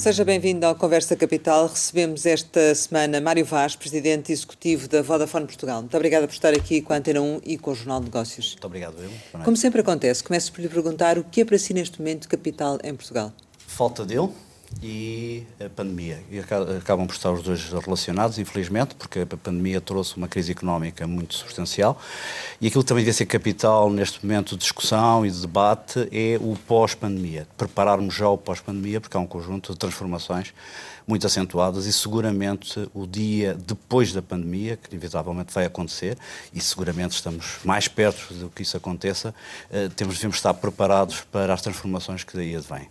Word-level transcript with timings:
Seja 0.00 0.24
bem-vindo 0.24 0.64
ao 0.64 0.74
Conversa 0.74 1.14
Capital. 1.14 1.66
Recebemos 1.66 2.24
esta 2.24 2.74
semana 2.74 3.20
Mário 3.20 3.44
Vaz, 3.44 3.76
presidente 3.76 4.32
executivo 4.32 4.88
da 4.88 5.02
Vodafone 5.02 5.44
Portugal. 5.44 5.82
Muito 5.82 5.94
obrigada 5.94 6.26
por 6.26 6.32
estar 6.32 6.54
aqui 6.54 6.80
com 6.80 6.94
a 6.94 6.96
Antena 6.96 7.20
1 7.20 7.42
e 7.44 7.58
com 7.58 7.72
o 7.72 7.74
Jornal 7.74 8.00
de 8.00 8.06
Negócios. 8.06 8.52
Muito 8.52 8.66
obrigado, 8.66 8.96
eu. 8.98 9.10
Como 9.44 9.58
sempre 9.58 9.82
acontece, 9.82 10.24
começo 10.24 10.50
por 10.54 10.62
lhe 10.62 10.70
perguntar 10.70 11.18
o 11.18 11.24
que 11.24 11.42
é 11.42 11.44
para 11.44 11.58
si 11.58 11.74
neste 11.74 11.98
momento 11.98 12.30
capital 12.30 12.78
em 12.82 12.94
Portugal? 12.94 13.30
Falta 13.58 14.06
dele 14.06 14.30
e 14.82 15.44
a 15.64 15.68
pandemia. 15.68 16.22
E 16.30 16.38
acabam 16.38 17.06
por 17.06 17.14
estar 17.14 17.30
os 17.30 17.42
dois 17.42 17.70
relacionados, 17.72 18.38
infelizmente, 18.38 18.94
porque 18.94 19.20
a 19.20 19.26
pandemia 19.26 19.80
trouxe 19.80 20.16
uma 20.16 20.28
crise 20.28 20.52
económica 20.52 21.06
muito 21.06 21.34
substancial. 21.34 22.00
E 22.60 22.66
aquilo 22.66 22.82
que 22.82 22.88
também 22.88 23.02
devia 23.02 23.12
ser 23.12 23.26
capital 23.26 23.90
neste 23.90 24.24
momento 24.24 24.50
de 24.50 24.62
discussão 24.62 25.26
e 25.26 25.30
de 25.30 25.40
debate 25.40 26.08
é 26.12 26.38
o 26.40 26.56
pós-pandemia. 26.66 27.46
Prepararmos 27.56 28.14
já 28.14 28.28
o 28.28 28.38
pós-pandemia, 28.38 29.00
porque 29.00 29.16
há 29.16 29.20
um 29.20 29.26
conjunto 29.26 29.72
de 29.72 29.78
transformações 29.78 30.54
muito 31.06 31.26
acentuadas 31.26 31.86
e 31.86 31.92
seguramente 31.92 32.88
o 32.94 33.06
dia 33.06 33.54
depois 33.66 34.12
da 34.12 34.22
pandemia, 34.22 34.76
que 34.76 34.88
inevitavelmente 34.90 35.52
vai 35.52 35.64
acontecer, 35.64 36.16
e 36.54 36.60
seguramente 36.60 37.12
estamos 37.12 37.58
mais 37.64 37.88
perto 37.88 38.32
do 38.34 38.48
que 38.48 38.62
isso 38.62 38.76
aconteça, 38.76 39.34
eh, 39.70 39.88
temos, 39.96 40.14
devemos 40.14 40.36
estar 40.36 40.54
preparados 40.54 41.22
para 41.22 41.52
as 41.52 41.60
transformações 41.60 42.22
que 42.22 42.36
daí 42.36 42.54
advêm. 42.54 42.88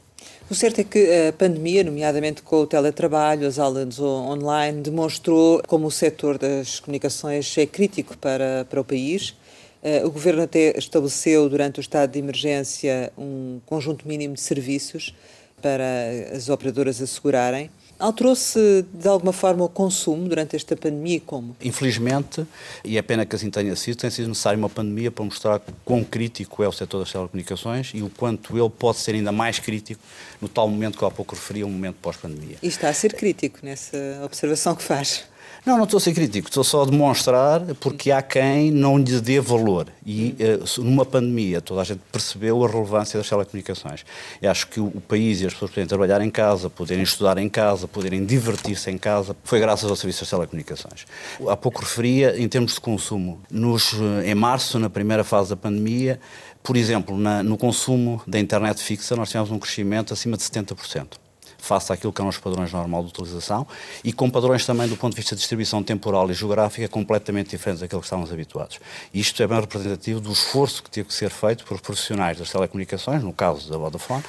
O 0.49 0.55
certo 0.55 0.81
é 0.81 0.83
que 0.83 1.27
a 1.27 1.31
pandemia, 1.31 1.83
nomeadamente 1.83 2.41
com 2.41 2.61
o 2.61 2.65
teletrabalho, 2.65 3.47
as 3.47 3.59
aulas 3.59 3.99
online, 3.99 4.81
demonstrou 4.81 5.61
como 5.67 5.85
o 5.85 5.91
setor 5.91 6.39
das 6.39 6.79
comunicações 6.79 7.55
é 7.55 7.67
crítico 7.67 8.17
para, 8.17 8.65
para 8.67 8.81
o 8.81 8.83
país. 8.83 9.35
Eh, 9.83 10.03
o 10.03 10.09
Governo 10.09 10.41
até 10.41 10.75
estabeleceu, 10.75 11.47
durante 11.47 11.79
o 11.79 11.81
estado 11.81 12.13
de 12.13 12.17
emergência, 12.17 13.13
um 13.15 13.59
conjunto 13.63 14.07
mínimo 14.07 14.33
de 14.33 14.41
serviços 14.41 15.13
para 15.61 15.85
as 16.33 16.49
operadoras 16.49 16.99
assegurarem. 16.99 17.69
Alterou-se 17.99 18.85
de 18.93 19.07
alguma 19.09 19.33
forma 19.33 19.65
o 19.65 19.67
consumo 19.67 20.29
durante 20.29 20.55
esta 20.55 20.73
pandemia 20.73 21.17
e 21.17 21.19
como? 21.19 21.53
Infelizmente, 21.61 22.47
e 22.83 22.97
é 22.97 23.01
pena 23.01 23.25
que 23.25 23.35
assim 23.35 23.49
tenha 23.49 23.75
sido, 23.75 23.97
tem 23.97 24.09
sido 24.09 24.29
necessário 24.29 24.57
uma 24.57 24.69
pandemia 24.69 25.11
para 25.11 25.25
mostrar 25.25 25.61
quão 25.83 26.01
crítico 26.01 26.63
é 26.63 26.67
o 26.67 26.71
setor 26.71 26.99
das 26.99 27.11
telecomunicações 27.11 27.91
e 27.93 28.01
o 28.01 28.09
quanto 28.09 28.57
ele 28.57 28.69
pode 28.69 28.99
ser 28.99 29.15
ainda 29.15 29.33
mais 29.33 29.59
crítico 29.59 30.01
no 30.39 30.47
tal 30.47 30.69
momento 30.69 30.97
que 30.97 31.03
eu 31.03 31.09
há 31.09 31.11
pouco 31.11 31.35
referi, 31.35 31.61
um 31.61 31.69
momento 31.69 31.97
pós-pandemia. 32.01 32.55
E 32.63 32.67
está 32.67 32.87
a 32.87 32.93
ser 32.93 33.13
crítico 33.13 33.59
nessa 33.63 33.97
observação 34.23 34.75
que 34.75 34.83
faz? 34.83 35.25
Não, 35.65 35.77
não 35.77 35.83
estou 35.83 35.97
a 35.97 36.01
ser 36.01 36.13
crítico, 36.13 36.47
estou 36.47 36.63
só 36.63 36.83
a 36.83 36.85
demonstrar 36.85 37.61
porque 37.79 38.11
há 38.11 38.21
quem 38.21 38.71
não 38.71 38.97
lhe 38.97 39.19
dê 39.19 39.39
valor. 39.41 39.87
E 40.05 40.35
uh, 40.39 40.81
numa 40.81 41.05
pandemia 41.05 41.59
toda 41.59 41.81
a 41.81 41.83
gente 41.83 42.01
percebeu 42.11 42.63
a 42.63 42.67
relevância 42.67 43.19
das 43.19 43.27
telecomunicações. 43.27 44.05
E 44.41 44.47
acho 44.47 44.67
que 44.67 44.79
o, 44.79 44.85
o 44.87 45.01
país 45.01 45.41
e 45.41 45.45
as 45.45 45.53
pessoas 45.53 45.71
poderem 45.71 45.87
trabalhar 45.87 46.21
em 46.21 46.29
casa, 46.29 46.69
poderem 46.69 47.03
estudar 47.03 47.37
em 47.37 47.49
casa, 47.49 47.87
poderem 47.87 48.25
divertir-se 48.25 48.89
em 48.89 48.97
casa, 48.97 49.35
foi 49.43 49.59
graças 49.59 49.89
ao 49.89 49.95
serviço 49.95 50.21
das 50.21 50.29
telecomunicações. 50.29 51.05
Há 51.47 51.57
pouco 51.57 51.81
referia 51.81 52.39
em 52.39 52.47
termos 52.47 52.75
de 52.75 52.81
consumo. 52.81 53.41
Nos, 53.51 53.93
eh, 53.93 54.31
em 54.31 54.35
março, 54.35 54.79
na 54.79 54.89
primeira 54.89 55.23
fase 55.23 55.49
da 55.49 55.57
pandemia, 55.57 56.19
por 56.63 56.77
exemplo, 56.77 57.17
na, 57.17 57.43
no 57.43 57.57
consumo 57.57 58.21
da 58.25 58.39
internet 58.39 58.81
fixa, 58.81 59.15
nós 59.15 59.29
tivemos 59.29 59.51
um 59.51 59.59
crescimento 59.59 60.13
acima 60.13 60.37
de 60.37 60.43
70% 60.43 61.28
face 61.69 61.93
àquilo 61.93 62.11
que 62.11 62.19
eram 62.19 62.29
os 62.29 62.39
padrões 62.39 62.73
normais 62.73 63.05
de 63.05 63.11
utilização 63.11 63.67
e 64.03 64.11
com 64.11 64.27
padrões 64.27 64.65
também 64.65 64.87
do 64.87 64.97
ponto 64.97 65.11
de 65.11 65.17
vista 65.17 65.35
de 65.35 65.39
distribuição 65.39 65.83
temporal 65.83 66.29
e 66.31 66.33
geográfica 66.33 66.87
completamente 66.87 67.51
diferentes 67.51 67.81
daquilo 67.81 68.01
que 68.01 68.07
estávamos 68.07 68.31
habituados. 68.31 68.79
Isto 69.13 69.43
é 69.43 69.47
bem 69.47 69.59
representativo 69.59 70.19
do 70.19 70.31
esforço 70.31 70.81
que 70.81 70.89
teve 70.89 71.09
que 71.09 71.13
ser 71.13 71.29
feito 71.29 71.63
por 71.65 71.79
profissionais 71.79 72.39
das 72.39 72.49
telecomunicações, 72.49 73.21
no 73.21 73.31
caso 73.31 73.69
da 73.69 73.77
Vodafone, 73.77 74.23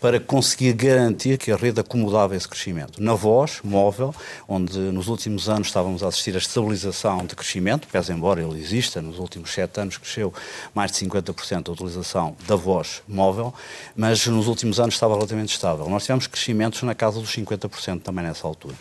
para 0.00 0.20
conseguir 0.20 0.72
garantir 0.74 1.36
que 1.36 1.50
a 1.50 1.56
rede 1.56 1.80
acomodava 1.80 2.36
esse 2.36 2.46
crescimento. 2.46 3.02
Na 3.02 3.14
voz 3.14 3.58
móvel, 3.64 4.14
onde 4.46 4.78
nos 4.78 5.08
últimos 5.08 5.48
anos 5.48 5.66
estávamos 5.66 6.04
a 6.04 6.08
assistir 6.08 6.36
a 6.36 6.38
estabilização 6.38 7.26
de 7.26 7.34
crescimento, 7.34 7.88
pese 7.88 8.12
embora 8.12 8.40
ele 8.40 8.60
exista, 8.60 9.02
nos 9.02 9.18
últimos 9.18 9.52
sete 9.52 9.80
anos 9.80 9.96
cresceu 9.96 10.32
mais 10.72 10.92
de 10.92 11.04
50% 11.04 11.68
a 11.68 11.72
utilização 11.72 12.36
da 12.46 12.54
voz 12.54 13.02
móvel, 13.08 13.52
mas 13.96 14.24
nos 14.28 14.46
últimos 14.46 14.78
anos 14.78 14.94
estava 14.94 15.14
relativamente 15.14 15.52
estável. 15.52 15.88
Nós 15.88 16.04
tivemos 16.04 16.28
na 16.84 16.94
casa 16.94 17.20
dos 17.20 17.34
50% 17.34 18.02
também 18.02 18.24
nessa 18.24 18.46
altura. 18.46 18.74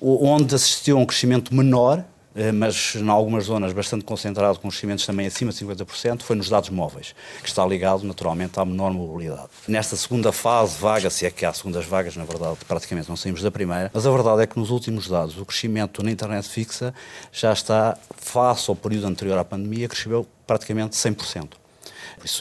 Onde 0.00 0.54
assistiu 0.54 0.98
a 0.98 1.00
um 1.00 1.06
crescimento 1.06 1.54
menor, 1.54 2.04
eh, 2.36 2.52
mas 2.52 2.94
em 2.94 3.08
algumas 3.08 3.44
zonas 3.44 3.72
bastante 3.72 4.04
concentrado, 4.04 4.58
com 4.58 4.68
crescimentos 4.68 5.06
também 5.06 5.26
acima 5.26 5.50
de 5.50 5.58
50%, 5.64 6.22
foi 6.22 6.36
nos 6.36 6.50
dados 6.50 6.68
móveis, 6.68 7.14
que 7.42 7.48
está 7.48 7.64
ligado 7.64 8.04
naturalmente 8.04 8.60
à 8.60 8.64
menor 8.64 8.92
mobilidade. 8.92 9.48
Nesta 9.66 9.96
segunda 9.96 10.30
fase, 10.32 10.78
vaga, 10.78 11.08
se 11.08 11.24
é 11.24 11.30
que 11.30 11.46
há 11.46 11.52
segundas 11.52 11.86
vagas, 11.86 12.14
na 12.14 12.24
verdade, 12.24 12.58
praticamente 12.68 13.08
não 13.08 13.16
saímos 13.16 13.40
da 13.42 13.50
primeira, 13.50 13.90
mas 13.92 14.06
a 14.06 14.10
verdade 14.10 14.42
é 14.42 14.46
que 14.46 14.58
nos 14.58 14.70
últimos 14.70 15.08
dados, 15.08 15.38
o 15.38 15.46
crescimento 15.46 16.02
na 16.02 16.10
internet 16.10 16.46
fixa 16.46 16.92
já 17.32 17.52
está, 17.52 17.96
face 18.16 18.68
ao 18.68 18.76
período 18.76 19.06
anterior 19.06 19.38
à 19.38 19.44
pandemia, 19.44 19.88
cresceu 19.88 20.26
praticamente 20.46 20.94
100%. 20.94 21.65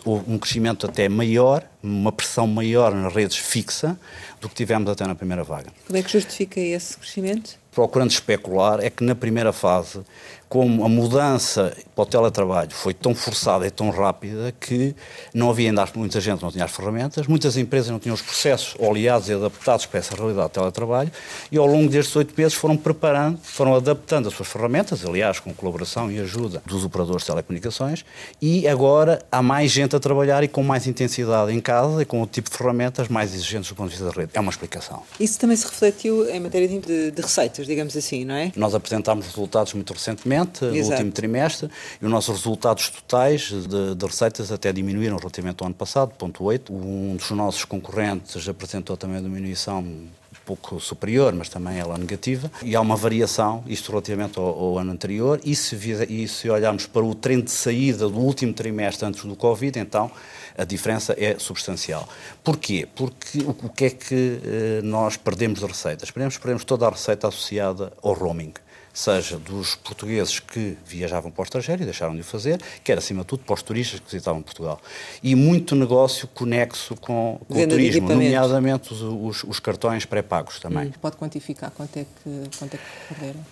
Houve 0.04 0.32
um 0.32 0.38
crescimento 0.38 0.86
até 0.86 1.08
maior, 1.10 1.64
uma 1.82 2.12
pressão 2.12 2.48
maior 2.48 2.94
nas 2.94 3.14
redes 3.14 3.38
fixa 3.38 4.00
do 4.42 4.50
que 4.50 4.56
tivemos 4.56 4.90
até 4.90 5.06
na 5.06 5.16
primeira 5.16 5.44
vaga. 5.44 5.72
Como 5.86 5.98
é 5.98 6.02
que 6.02 6.12
justifica 6.12 6.60
esse 6.60 6.98
crescimento? 6.98 7.58
Procurando 7.72 8.12
especular, 8.12 8.80
é 8.80 8.90
que 8.90 9.04
na 9.04 9.16
primeira 9.16 9.52
fase 9.52 10.02
como 10.48 10.86
a 10.86 10.90
mudança 10.90 11.76
para 11.96 12.04
o 12.04 12.06
teletrabalho 12.06 12.72
foi 12.72 12.94
tão 12.94 13.16
forçada 13.16 13.66
e 13.66 13.72
tão 13.72 13.90
rápida 13.90 14.54
que 14.60 14.96
não 15.34 15.50
havia 15.50 15.70
ainda 15.70 15.86
muita 15.96 16.20
gente 16.20 16.42
não 16.42 16.52
tinha 16.52 16.66
as 16.66 16.72
ferramentas, 16.72 17.28
muitas 17.28 17.58
empresas 17.58 17.90
não 17.90 18.00
tinham 18.00 18.14
os 18.14 18.22
processos 18.22 18.76
oleados 18.80 19.30
e 19.30 19.34
adaptados 19.34 19.86
para 19.86 20.00
essa 20.00 20.16
realidade 20.16 20.48
de 20.48 20.54
teletrabalho 20.54 21.12
e 21.52 21.58
ao 21.58 21.66
longo 21.66 21.90
destes 21.90 22.16
oito 22.16 22.34
meses 22.38 22.54
foram 22.54 22.76
preparando, 22.76 23.40
foram 23.42 23.76
adaptando 23.76 24.28
as 24.28 24.34
suas 24.34 24.48
ferramentas, 24.48 25.06
aliás, 25.06 25.40
com 25.40 25.54
colaboração 25.54 26.12
e 26.12 26.20
ajuda 26.20 26.62
dos 26.66 26.84
operadores 26.84 27.24
de 27.24 27.28
telecomunicações 27.28 28.06
e 28.42 28.68
agora 28.68 29.22
há 29.32 29.42
mais 29.42 29.72
gente 29.72 29.96
a 29.96 30.00
trabalhar 30.00 30.44
e 30.44 30.48
com 30.48 30.64
mais 30.64 30.86
intensidade 30.88 31.52
em 31.52 31.60
casa 31.60 32.02
e 32.02 32.06
com 32.06 32.22
o 32.22 32.28
tipo 32.28 32.50
de 32.50 32.58
ferramentas 32.58 33.08
mais 33.08 33.34
exigentes 33.34 33.70
do 33.70 33.76
ponto 33.76 33.90
de 33.90 33.96
vista 33.96 34.12
da 34.12 34.22
rede. 34.22 34.32
É 34.34 34.40
uma 34.40 34.52
explicação. 34.52 35.04
Isso 35.20 35.40
também 35.40 35.58
se 35.58 35.66
refletiu 35.66 36.30
em 36.30 36.40
matéria 36.40 36.68
de, 36.68 37.12
de 37.12 37.22
receitas, 37.22 37.66
digamos 37.66 37.96
assim, 37.96 38.26
não 38.26 38.36
é? 38.36 38.52
Nós 38.56 38.76
apresentámos 38.76 39.26
resultados 39.26 39.74
muito 39.74 39.94
recentemente 39.94 40.35
Exato. 40.42 40.76
no 40.76 40.92
último 40.92 41.12
trimestre, 41.12 41.70
e 42.02 42.06
os 42.06 42.12
nossos 42.12 42.38
resultados 42.38 42.90
totais 42.90 43.52
de, 43.52 43.96
de, 43.96 44.06
receitas 44.06 44.52
até 44.52 44.72
diminuíram 44.72 45.18
relativamente 45.18 45.62
ao 45.62 45.68
ano 45.68 45.76
passado, 45.76 46.12
ponto 46.18 46.44
8. 46.44 46.74
Um 46.74 47.16
dos 47.16 47.32
nossos 47.32 47.66
concorrentes 47.66 48.48
apresentou 48.48 48.98
também 48.98 49.18
uma 49.18 49.24
diminuição 49.24 49.80
um 49.80 50.08
pouco 50.46 50.80
superior, 50.80 51.34
mas 51.34 51.50
também 51.50 51.80
ela 51.80 51.98
negativa, 51.98 52.52
e 52.62 52.76
há 52.76 52.82
uma 52.82 52.96
variação, 52.96 53.64
isto 53.66 53.90
relativamente 53.92 54.38
ao, 54.38 54.46
ao 54.46 54.78
ano 54.78 54.92
anterior, 54.92 55.40
e 55.44 55.56
se, 55.56 55.76
e 56.08 56.28
se 56.28 56.50
olharmos 56.50 56.86
para 56.86 57.04
o 57.04 57.16
trend 57.16 57.46
de 57.46 57.52
saída 57.52 58.08
do 58.08 58.20
último 58.20 58.54
trimestre 58.54 59.08
antes 59.08 59.24
do 59.26 59.36
Covid, 59.36 59.80
então 59.80 60.12
a 60.58 60.64
diferença 60.64 61.16
é 61.18 61.38
substancial. 61.38 62.08
Porquê? 62.44 62.88
Porque 62.96 63.40
o, 63.40 63.50
o 63.50 63.70
que 63.70 63.86
é 63.86 63.90
que 63.90 64.40
eh, 64.44 64.82
nós 64.84 65.18
perdemos 65.18 65.60
de 65.60 65.66
receitas? 65.66 66.12
Perdemos, 66.12 66.38
perdemos 66.38 66.64
toda 66.64 66.88
a 66.88 66.90
receita 66.90 67.28
associada 67.28 67.92
ao 68.02 68.14
roaming 68.14 68.54
seja 68.96 69.38
dos 69.38 69.76
portugueses 69.76 70.40
que 70.40 70.78
viajavam 70.86 71.30
para 71.30 71.42
o 71.42 71.44
estrangeiro 71.44 71.82
e 71.82 71.86
deixaram 71.86 72.16
de 72.16 72.22
o 72.22 72.24
fazer, 72.24 72.62
quer 72.82 72.98
acima 72.98 73.22
de 73.22 73.28
tudo 73.28 73.44
para 73.44 73.54
os 73.54 73.62
turistas 73.62 74.00
que 74.00 74.06
visitavam 74.06 74.42
Portugal. 74.42 74.80
E 75.22 75.36
muito 75.36 75.76
negócio 75.76 76.30
conexo 76.30 76.96
com, 76.96 77.40
com 77.46 77.62
o 77.62 77.68
turismo, 77.68 78.08
nomeadamente 78.08 78.94
os, 78.94 79.02
os, 79.02 79.44
os 79.44 79.60
cartões 79.60 80.06
pré-pagos 80.06 80.60
também. 80.60 80.88
Hum, 80.88 80.94
pode 81.02 81.18
quantificar 81.18 81.72
quanto 81.72 81.98
é 81.98 82.06
que, 82.06 82.58
quanto 82.58 82.76
é 82.76 82.78
que 82.78 83.14
perderam? 83.14 83.46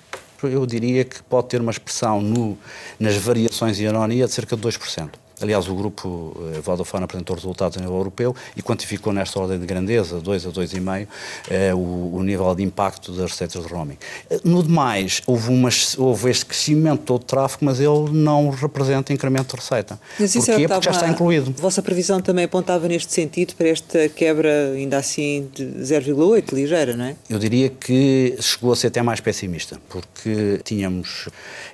Eu 0.43 0.65
diria 0.65 1.05
que 1.05 1.21
pode 1.23 1.47
ter 1.47 1.61
uma 1.61 1.71
expressão 1.71 2.21
no, 2.21 2.57
nas 2.99 3.15
variações 3.15 3.79
e 3.79 3.83
ironia 3.83 4.25
de 4.25 4.33
cerca 4.33 4.57
de 4.57 4.61
2%. 4.61 5.22
Aliás, 5.41 5.67
o 5.67 5.75
grupo 5.75 6.35
eh, 6.53 6.61
Vodafone 6.61 7.03
apresentou 7.03 7.35
resultados 7.35 7.77
a 7.77 7.81
nível 7.81 7.97
europeu 7.97 8.35
e 8.55 8.61
quantificou 8.61 9.11
nesta 9.11 9.39
ordem 9.39 9.59
de 9.59 9.65
grandeza, 9.65 10.19
2 10.19 10.45
a 10.45 10.49
2,5, 10.49 11.07
eh, 11.49 11.73
o, 11.73 12.15
o 12.15 12.23
nível 12.23 12.53
de 12.55 12.63
impacto 12.63 13.11
das 13.11 13.31
receitas 13.31 13.65
de 13.65 13.73
roaming. 13.73 13.97
Eh, 14.29 14.39
no 14.43 14.63
demais, 14.63 15.21
houve, 15.25 15.49
umas, 15.49 15.97
houve 15.97 16.29
este 16.29 16.45
crescimento 16.45 17.03
todo 17.03 17.21
de 17.21 17.25
tráfego, 17.25 17.65
mas 17.65 17.79
ele 17.79 18.11
não 18.11 18.49
representa 18.49 19.11
incremento 19.11 19.55
de 19.55 19.61
receita. 19.61 19.99
Mas 20.19 20.33
Porquê? 20.33 20.67
Porque 20.67 20.85
já 20.85 20.91
está 20.91 21.07
incluído. 21.09 21.53
A 21.57 21.61
vossa 21.61 21.81
previsão 21.81 22.21
também 22.21 22.45
apontava 22.45 22.87
neste 22.87 23.11
sentido 23.11 23.55
para 23.55 23.67
esta 23.69 24.07
quebra, 24.09 24.71
ainda 24.73 24.97
assim, 24.97 25.49
de 25.53 25.63
0,8, 25.63 26.53
ligeira, 26.53 26.95
não 26.95 27.05
é? 27.05 27.15
Eu 27.29 27.39
diria 27.39 27.69
que 27.69 28.37
chegou 28.39 28.71
a 28.71 28.75
ser 28.75 28.87
até 28.87 29.01
mais 29.01 29.19
pessimista, 29.19 29.79
porque 29.89 30.59
tínhamos 30.63 31.27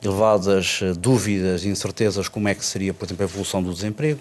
elevadas 0.03 0.79
dúvidas 0.97 1.63
e 1.63 1.67
incertezas 1.67 2.27
como 2.27 2.47
é 2.47 2.55
que 2.55 2.63
seria, 2.63 2.93
por 2.93 3.05
exemplo, 3.05 3.23
a 3.23 3.27
evolução 3.27 3.48
evolução 3.49 3.63
do 3.63 3.73
desemprego, 3.73 4.19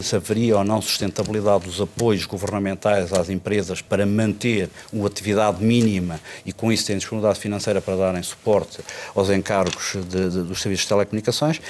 se 0.00 0.14
haveria 0.14 0.56
ou 0.56 0.64
não 0.64 0.80
sustentabilidade 0.80 1.64
dos 1.64 1.80
apoios 1.80 2.24
governamentais 2.26 3.12
às 3.12 3.28
empresas 3.28 3.80
para 3.80 4.04
manter 4.06 4.68
uma 4.92 5.06
atividade 5.06 5.62
mínima 5.64 6.20
e 6.44 6.52
com 6.52 6.70
isso 6.70 6.86
terem 6.86 6.98
disponibilidade 6.98 7.40
financeira 7.40 7.80
para 7.80 7.96
darem 7.96 8.22
suporte 8.22 8.78
aos 9.14 9.30
encargos 9.30 9.96
de, 10.08 10.30
de, 10.30 10.42
dos 10.42 10.60
serviços 10.60 10.84
de 10.84 10.88
telecomunicações, 10.88 11.60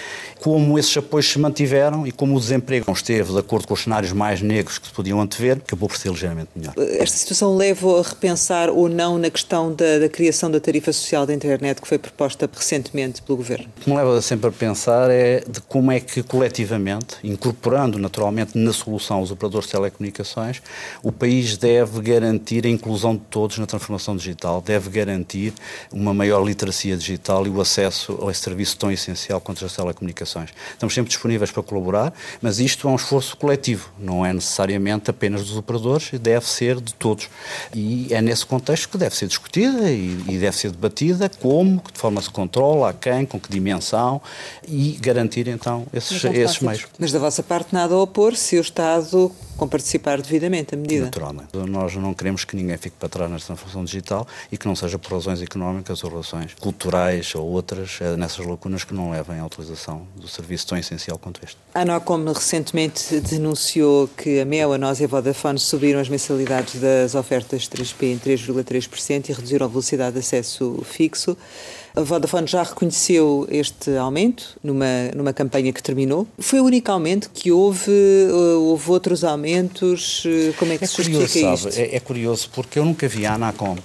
como 0.41 0.79
esses 0.79 0.97
apoios 0.97 1.31
se 1.31 1.39
mantiveram 1.39 2.07
e 2.07 2.13
como 2.13 2.37
o 2.37 2.41
desemprego 2.41 2.87
não 2.89 2.95
esteve 2.95 3.33
de 3.33 3.39
acordo 3.39 3.67
com 3.67 3.75
os 3.75 3.83
cenários 3.83 4.13
mais 4.13 4.43
negros 4.43 4.79
que 4.79 4.89
se 4.89 4.93
podiam 4.93 5.21
antever, 5.21 5.59
acabou 5.59 5.89
por 5.89 5.97
ser 5.97 6.11
ligeiramente 6.11 6.51
melhor. 6.55 6.75
Esta 6.77 7.17
situação 7.17 7.57
leva 7.57 8.01
a 8.01 8.03
repensar 8.03 8.69
ou 8.69 8.89
não 8.89 9.19
na 9.19 9.31
questão 9.31 9.73
da, 9.73 9.99
da 9.99 10.09
criação 10.09 10.51
da 10.51 10.61
tarifa 10.61 10.93
social 10.93 11.25
da 11.27 11.33
internet 11.33 11.81
que 11.81 11.89
foi 11.89 11.99
proposta 11.99 12.49
recentemente 12.53 13.23
pelo 13.23 13.39
Governo? 13.39 13.67
O 13.79 13.81
que 13.81 13.91
me 13.91 13.97
leva 13.97 14.21
sempre 14.21 14.49
a 14.49 14.53
pensar 14.53 15.11
é 15.11 15.43
de 15.49 15.61
como 15.63 15.93
é 15.93 16.01
que 16.01 16.23
coletivamente, 16.23 16.98
incorporando 17.23 17.99
naturalmente 17.99 18.57
na 18.57 18.73
solução 18.73 19.23
os 19.23 19.31
operadores 19.31 19.67
de 19.67 19.73
telecomunicações, 19.73 20.63
o 21.03 21.13
país 21.13 21.57
deve 21.57 22.01
garantir 22.01 22.67
a 22.67 22.69
inclusão 22.69 23.15
de 23.15 23.23
todos 23.31 23.59
na 23.59 23.67
transformação 23.67 24.17
digital, 24.17 24.61
deve 24.61 24.91
garantir 24.91 25.53
uma 25.93 26.15
maior 26.15 26.45
literacia 26.45 26.97
digital 26.97 27.47
e 27.47 27.51
o 27.51 27.61
acesso 27.61 28.19
a 28.27 28.31
esse 28.31 28.41
serviço 28.41 28.77
tão 28.77 28.91
essencial 28.91 29.41
quanto 29.41 29.65
as 29.65 29.75
telecomunicações. 29.75 30.51
Estamos 30.73 30.95
sempre 30.95 31.09
disponíveis 31.09 31.51
para 31.51 31.63
colaborar, 31.63 32.13
mas 32.41 32.59
isto 32.59 32.89
é 32.89 32.91
um 32.91 32.97
esforço 32.97 33.37
coletivo, 33.37 33.91
não 33.99 34.25
é 34.25 34.33
necessariamente 34.33 35.11
apenas 35.11 35.43
dos 35.47 35.57
operadores, 35.57 36.11
deve 36.21 36.47
ser 36.47 36.81
de 36.81 36.95
todos. 36.95 37.29
E 37.75 38.09
é 38.11 38.21
nesse 38.21 38.47
contexto 38.47 38.89
que 38.89 38.99
deve 38.99 39.17
ser 39.17 39.27
discutida 39.27 39.91
e, 39.91 40.25
e 40.29 40.39
deve 40.39 40.57
ser 40.57 40.71
debatida 40.71 41.31
como, 41.41 41.83
de 41.93 41.99
forma 41.99 42.21
se 42.21 42.31
controla, 42.31 42.91
a 42.91 42.93
quem, 42.93 43.25
com 43.27 43.39
que 43.39 43.51
dimensão 43.51 44.21
e 44.67 44.99
garantir 45.01 45.49
então 45.49 45.87
esses, 45.93 46.23
esses 46.25 46.61
meios. 46.61 46.87
Mas 46.99 47.13
da 47.13 47.19
vossa 47.19 47.43
parte 47.43 47.73
nada 47.73 47.95
a 47.95 47.99
opor 47.99 48.37
se 48.37 48.57
o 48.57 48.61
Estado 48.61 49.33
com 49.59 49.67
participar 49.67 50.23
devidamente 50.23 50.75
a 50.75 50.79
medida. 50.79 51.07
Naturalmente. 51.07 51.49
Nós 51.67 51.95
não 51.97 52.15
queremos 52.15 52.45
que 52.45 52.55
ninguém 52.55 52.77
fique 52.77 52.97
para 52.97 53.09
trás 53.09 53.29
nesta 53.29 53.49
transformação 53.49 53.85
digital 53.85 54.27
e 54.53 54.57
que 54.57 54.67
não 54.67 54.77
seja 54.77 54.99
por 54.99 55.13
razões 55.13 55.43
económicas 55.43 56.05
ou 56.05 56.15
razões 56.15 56.55
culturais 56.55 57.35
ou 57.35 57.45
outras, 57.45 57.99
é 58.01 58.17
nessas 58.17 58.47
lacunas 58.47 58.85
que 58.85 58.95
não 58.95 59.11
levem 59.11 59.41
à 59.41 59.45
utilização 59.45 60.07
do 60.15 60.29
serviço 60.29 60.69
tão 60.69 60.79
essencial 60.79 61.19
quanto 61.19 61.41
este. 61.45 61.57
A 61.75 61.85
Nocom 61.85 62.25
recentemente 62.33 63.21
denunciou 63.21 64.07
que 64.07 64.41
a 64.41 64.45
Mel, 64.45 64.73
a 64.73 64.79
Nós 64.79 65.01
e 65.01 65.05
a 65.05 65.09
Vodafone 65.09 65.59
subiram 65.59 65.99
as 65.99 66.09
mensalidades 66.09 66.81
das 66.81 67.17
ofertas 67.17 67.69
3P 67.69 68.13
em 68.13 68.19
3,3% 68.19 69.29
e 69.29 69.33
reduziram 69.33 69.67
a 69.67 69.69
velocidade 69.69 70.13
de 70.13 70.21
acesso 70.21 70.81
fixo. 70.85 71.37
A 71.99 72.03
Vodafone 72.03 72.47
já 72.47 72.63
reconheceu 72.63 73.45
este 73.51 73.97
aumento 73.97 74.57
numa, 74.63 75.11
numa 75.17 75.33
campanha 75.33 75.73
que 75.73 75.83
terminou. 75.83 76.29
Foi 76.39 76.61
o 76.61 76.65
único 76.65 76.93
aumento 76.93 77.29
que 77.29 77.51
houve? 77.51 77.91
Houve 78.31 78.91
outros 78.93 79.25
aumentos? 79.25 80.23
Como 80.61 80.73
é 80.73 80.79
que 80.79 80.85
é 80.85 80.87
se 80.87 80.95
curioso, 80.95 81.23
justifica 81.23 81.57
sabe? 81.57 81.71
isto? 81.71 81.81
É, 81.81 81.97
é, 81.97 81.99
curioso 81.99 82.51
porque 82.55 82.79
eu 82.79 82.85
nunca 82.85 83.09
vi 83.09 83.27
a 83.27 83.35
Anacom. 83.35 83.77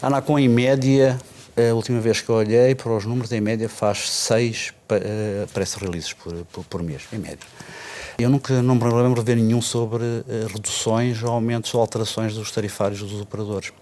A 0.00 0.06
Anacom, 0.06 0.38
em 0.38 0.48
média, 0.48 1.18
a 1.56 1.74
última 1.74 1.98
vez 2.00 2.20
que 2.20 2.28
eu 2.28 2.36
olhei 2.36 2.76
para 2.76 2.96
os 2.96 3.04
números, 3.04 3.32
em 3.32 3.40
média 3.40 3.68
faz 3.68 4.08
seis 4.08 4.72
uh, 4.92 5.48
press 5.52 5.74
releases 5.74 6.12
por, 6.12 6.32
por, 6.52 6.64
por 6.66 6.82
mês, 6.84 7.02
em 7.12 7.18
média. 7.18 7.38
Eu 8.18 8.28
nunca 8.30 8.62
não 8.62 8.74
me 8.74 8.84
lembro 8.84 9.22
de 9.22 9.26
ver 9.26 9.36
nenhum 9.36 9.62
sobre 9.62 10.04
uh, 10.04 10.24
reduções, 10.52 11.22
aumentos 11.24 11.74
ou 11.74 11.80
alterações 11.80 12.34
dos 12.34 12.50
tarifários 12.50 13.00
dos 13.00 13.20
operadores. 13.20 13.72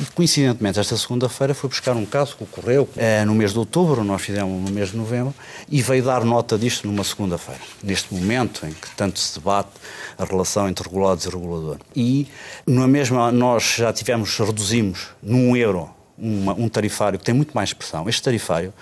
E, 0.00 0.04
coincidentemente, 0.04 0.78
esta 0.78 0.96
segunda-feira 0.96 1.54
foi 1.54 1.68
buscar 1.68 1.94
um 1.96 2.04
caso 2.04 2.36
que 2.36 2.44
ocorreu 2.44 2.88
eh, 2.96 3.24
no 3.24 3.34
mês 3.34 3.52
de 3.52 3.58
outubro, 3.58 4.02
nós 4.02 4.22
fizemos 4.22 4.68
no 4.68 4.74
mês 4.74 4.90
de 4.90 4.96
novembro, 4.96 5.34
e 5.68 5.82
veio 5.82 6.02
dar 6.02 6.24
nota 6.24 6.58
disto 6.58 6.86
numa 6.86 7.04
segunda-feira, 7.04 7.60
neste 7.82 8.12
momento 8.14 8.66
em 8.66 8.72
que 8.72 8.90
tanto 8.96 9.18
se 9.18 9.38
debate 9.38 9.70
a 10.16 10.24
relação 10.24 10.68
entre 10.68 10.88
regulados 10.88 11.24
e 11.24 11.28
regulador. 11.28 11.78
E, 11.94 12.26
na 12.66 12.88
mesma, 12.88 13.30
nós 13.30 13.74
já 13.76 13.92
tivemos, 13.92 14.36
reduzimos 14.38 15.08
num 15.22 15.56
euro 15.56 15.90
uma, 16.16 16.54
um 16.54 16.68
tarifário 16.68 17.18
que 17.18 17.24
tem 17.24 17.34
muito 17.34 17.52
mais 17.52 17.70
expressão. 17.70 18.08
Este 18.08 18.22
tarifário 18.22 18.72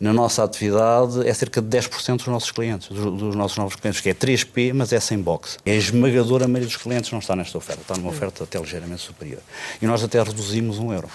na 0.00 0.12
nossa 0.12 0.44
atividade 0.44 1.26
é 1.26 1.34
cerca 1.34 1.60
de 1.60 1.76
10% 1.76 2.18
dos 2.18 2.26
nossos 2.28 2.50
clientes, 2.52 2.88
dos, 2.88 3.18
dos, 3.18 3.34
nossos 3.34 3.56
novos 3.58 3.74
clientes, 3.74 4.00
que 4.00 4.08
é 4.08 4.14
3P, 4.14 4.72
mas 4.72 4.92
é 4.92 5.00
sem 5.00 5.20
box. 5.20 5.58
É 5.66 5.72
a 5.72 5.74
esmagadora 5.74 6.46
maioria 6.46 6.68
dos 6.68 6.76
clientes 6.76 7.10
não 7.10 7.18
está 7.18 7.34
nesta 7.34 7.58
oferta, 7.58 7.82
está 7.82 7.96
numa 7.96 8.10
oferta 8.10 8.44
até 8.44 8.58
ligeiramente 8.58 9.02
superior. 9.02 9.40
E 9.82 9.86
nós 9.86 10.02
até 10.02 10.22
reduzimos 10.22 10.78
um 10.78 10.92
euro. 10.92 11.08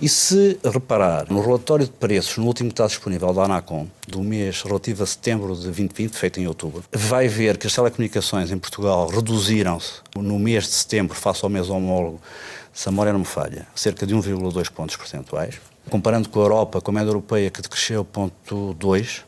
E 0.00 0.08
se 0.08 0.58
reparar 0.62 1.26
no 1.30 1.40
relatório 1.40 1.86
de 1.86 1.92
preços, 1.92 2.36
no 2.36 2.46
último 2.46 2.68
que 2.68 2.74
está 2.74 2.86
disponível 2.86 3.32
da 3.32 3.44
Anacom, 3.44 3.86
do 4.06 4.22
mês 4.22 4.62
relativo 4.62 5.02
a 5.02 5.06
setembro 5.06 5.54
de 5.54 5.62
2020, 5.62 6.14
feito 6.14 6.38
em 6.38 6.46
outubro, 6.46 6.84
vai 6.92 7.28
ver 7.28 7.56
que 7.56 7.66
as 7.66 7.74
telecomunicações 7.74 8.50
em 8.50 8.58
Portugal 8.58 9.08
reduziram-se 9.08 10.00
no 10.14 10.38
mês 10.38 10.64
de 10.64 10.70
setembro, 10.70 11.16
face 11.16 11.42
ao 11.42 11.48
mês 11.48 11.70
homólogo, 11.70 12.20
se 12.72 12.86
a 12.88 12.92
memória 12.92 13.12
não 13.12 13.20
me 13.20 13.26
falha, 13.26 13.66
cerca 13.74 14.06
de 14.06 14.14
1,2 14.14 14.70
pontos 14.70 14.96
percentuais 14.96 15.58
comparando 15.90 16.28
com 16.28 16.40
a 16.40 16.42
Europa, 16.42 16.80
com 16.80 16.90
a 16.90 16.94
média 16.94 17.08
europeia, 17.08 17.50
que 17.50 17.62
decresceu 17.62 18.04
0,2, 18.04 19.22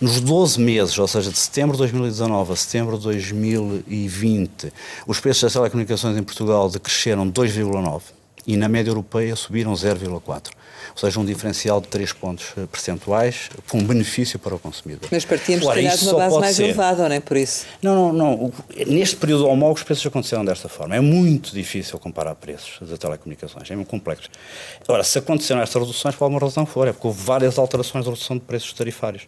nos 0.00 0.20
12 0.20 0.60
meses, 0.60 0.98
ou 0.98 1.08
seja, 1.08 1.30
de 1.30 1.38
setembro 1.38 1.72
de 1.72 1.78
2019 1.78 2.52
a 2.52 2.56
setembro 2.56 2.98
de 2.98 3.04
2020, 3.04 4.72
os 5.06 5.20
preços 5.20 5.42
das 5.42 5.52
telecomunicações 5.52 6.16
em 6.16 6.22
Portugal 6.22 6.68
decresceram 6.68 7.30
2,9 7.30 8.02
e 8.46 8.56
na 8.56 8.68
média 8.68 8.90
europeia 8.90 9.34
subiram 9.36 9.72
0,4 9.72 10.50
ou 10.92 10.98
seja, 10.98 11.18
um 11.18 11.24
diferencial 11.24 11.80
de 11.80 11.88
3 11.88 12.12
pontos 12.12 12.52
eh, 12.56 12.66
percentuais, 12.70 13.50
com 13.68 13.78
um 13.78 13.84
benefício 13.84 14.38
para 14.38 14.54
o 14.54 14.58
consumidor. 14.58 15.08
Mas 15.10 15.24
partíamos, 15.24 15.66
se 15.66 16.04
de 16.04 16.10
uma 16.10 16.18
base 16.18 16.38
mais 16.38 16.56
ser. 16.56 16.64
elevada, 16.64 17.08
não 17.08 17.16
é 17.16 17.20
por 17.20 17.36
isso? 17.36 17.66
Não, 17.80 17.94
não, 17.94 18.12
não. 18.12 18.52
Neste 18.86 19.16
período 19.16 19.46
homólogo 19.46 19.78
os 19.78 19.84
preços 19.84 20.06
aconteceram 20.06 20.44
desta 20.44 20.68
forma. 20.68 20.94
É 20.94 21.00
muito 21.00 21.52
difícil 21.52 21.98
comparar 21.98 22.34
preços 22.34 22.88
das 22.88 22.98
telecomunicações, 22.98 23.70
é 23.70 23.74
muito 23.74 23.88
complexo. 23.88 24.28
Agora, 24.86 25.02
se 25.02 25.18
aconteceram 25.18 25.60
estas 25.60 25.80
reduções, 25.80 26.14
por 26.14 26.24
alguma 26.24 26.40
razão 26.40 26.66
for, 26.66 26.86
é 26.86 26.92
porque 26.92 27.06
houve 27.06 27.22
várias 27.22 27.58
alterações 27.58 28.04
de 28.04 28.10
redução 28.10 28.36
de 28.36 28.42
preços 28.42 28.72
tarifários 28.72 29.22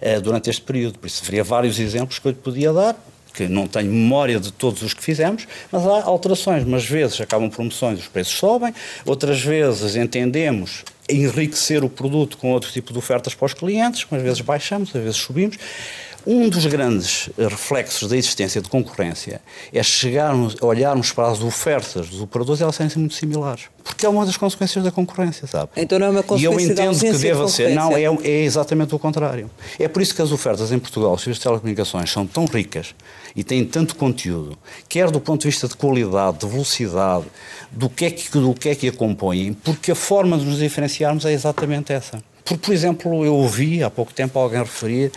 eh, 0.00 0.20
durante 0.20 0.50
este 0.50 0.62
período. 0.62 0.98
Por 0.98 1.06
isso, 1.06 1.22
haveria 1.22 1.44
vários 1.44 1.78
exemplos 1.78 2.18
que 2.18 2.26
eu 2.26 2.32
lhe 2.32 2.38
podia 2.38 2.72
dar, 2.72 2.96
que 3.34 3.48
não 3.48 3.66
tenho 3.66 3.92
memória 3.92 4.38
de 4.38 4.52
todos 4.52 4.80
os 4.82 4.94
que 4.94 5.02
fizemos, 5.02 5.46
mas 5.70 5.84
há 5.84 6.04
alterações. 6.04 6.64
Umas 6.64 6.86
vezes 6.86 7.20
acabam 7.20 7.50
promoções, 7.50 7.98
os 7.98 8.08
preços 8.08 8.34
sobem, 8.34 8.72
outras 9.04 9.42
vezes 9.42 9.96
entendemos 9.96 10.84
enriquecer 11.10 11.84
o 11.84 11.90
produto 11.90 12.38
com 12.38 12.52
outro 12.52 12.70
tipo 12.70 12.92
de 12.92 12.98
ofertas 12.98 13.34
para 13.34 13.46
os 13.46 13.52
clientes, 13.52 14.06
às 14.10 14.22
vezes 14.22 14.40
baixamos, 14.40 14.94
às 14.94 15.02
vezes 15.02 15.16
subimos. 15.16 15.58
Um 16.26 16.48
dos 16.48 16.64
grandes 16.66 17.28
reflexos 17.36 18.08
da 18.08 18.16
existência 18.16 18.60
de 18.62 18.68
concorrência 18.68 19.42
é 19.72 19.82
chegarmos, 19.82 20.56
olharmos 20.62 21.12
para 21.12 21.28
as 21.28 21.42
ofertas 21.42 22.08
dos 22.08 22.20
operadores 22.20 22.60
e 22.60 22.62
elas 22.62 22.74
serem 22.76 22.92
muito 22.96 23.14
similares. 23.14 23.64
Porque 23.82 24.06
é 24.06 24.08
uma 24.08 24.24
das 24.24 24.36
consequências 24.36 24.82
da 24.82 24.90
concorrência, 24.90 25.46
sabe? 25.46 25.72
Então 25.76 25.98
não 25.98 26.06
é 26.06 26.10
uma 26.10 26.22
consequência 26.22 26.62
E 26.62 26.66
eu 26.66 26.72
entendo 26.72 26.98
que 26.98 27.18
deva 27.18 27.44
de 27.44 27.50
ser. 27.50 27.74
Não, 27.74 27.94
é, 27.94 28.04
é 28.04 28.42
exatamente 28.42 28.94
o 28.94 28.98
contrário. 28.98 29.50
É 29.78 29.86
por 29.86 30.00
isso 30.00 30.14
que 30.14 30.22
as 30.22 30.32
ofertas 30.32 30.72
em 30.72 30.78
Portugal, 30.78 31.12
os 31.12 31.20
serviços 31.20 31.40
de 31.40 31.48
telecomunicações, 31.48 32.10
são 32.10 32.26
tão 32.26 32.46
ricas 32.46 32.94
e 33.36 33.44
têm 33.44 33.64
tanto 33.64 33.96
conteúdo, 33.96 34.56
quer 34.88 35.10
do 35.10 35.20
ponto 35.20 35.42
de 35.42 35.48
vista 35.48 35.68
de 35.68 35.76
qualidade, 35.76 36.38
de 36.38 36.46
velocidade, 36.46 37.26
do 37.70 37.90
que 37.90 38.04
é 38.06 38.10
que, 38.10 38.30
do 38.30 38.54
que, 38.54 38.68
é 38.70 38.74
que 38.74 38.88
a 38.88 38.92
compõem, 38.92 39.52
porque 39.52 39.90
a 39.90 39.94
forma 39.94 40.38
de 40.38 40.44
nos 40.44 40.58
diferenciarmos 40.58 41.24
é 41.24 41.32
exatamente 41.32 41.92
essa. 41.92 42.22
Porque, 42.44 42.58
por 42.58 42.74
exemplo, 42.74 43.24
eu 43.24 43.34
ouvi 43.34 43.82
há 43.82 43.88
pouco 43.88 44.12
tempo 44.12 44.38
alguém 44.38 44.60
referir 44.60 45.10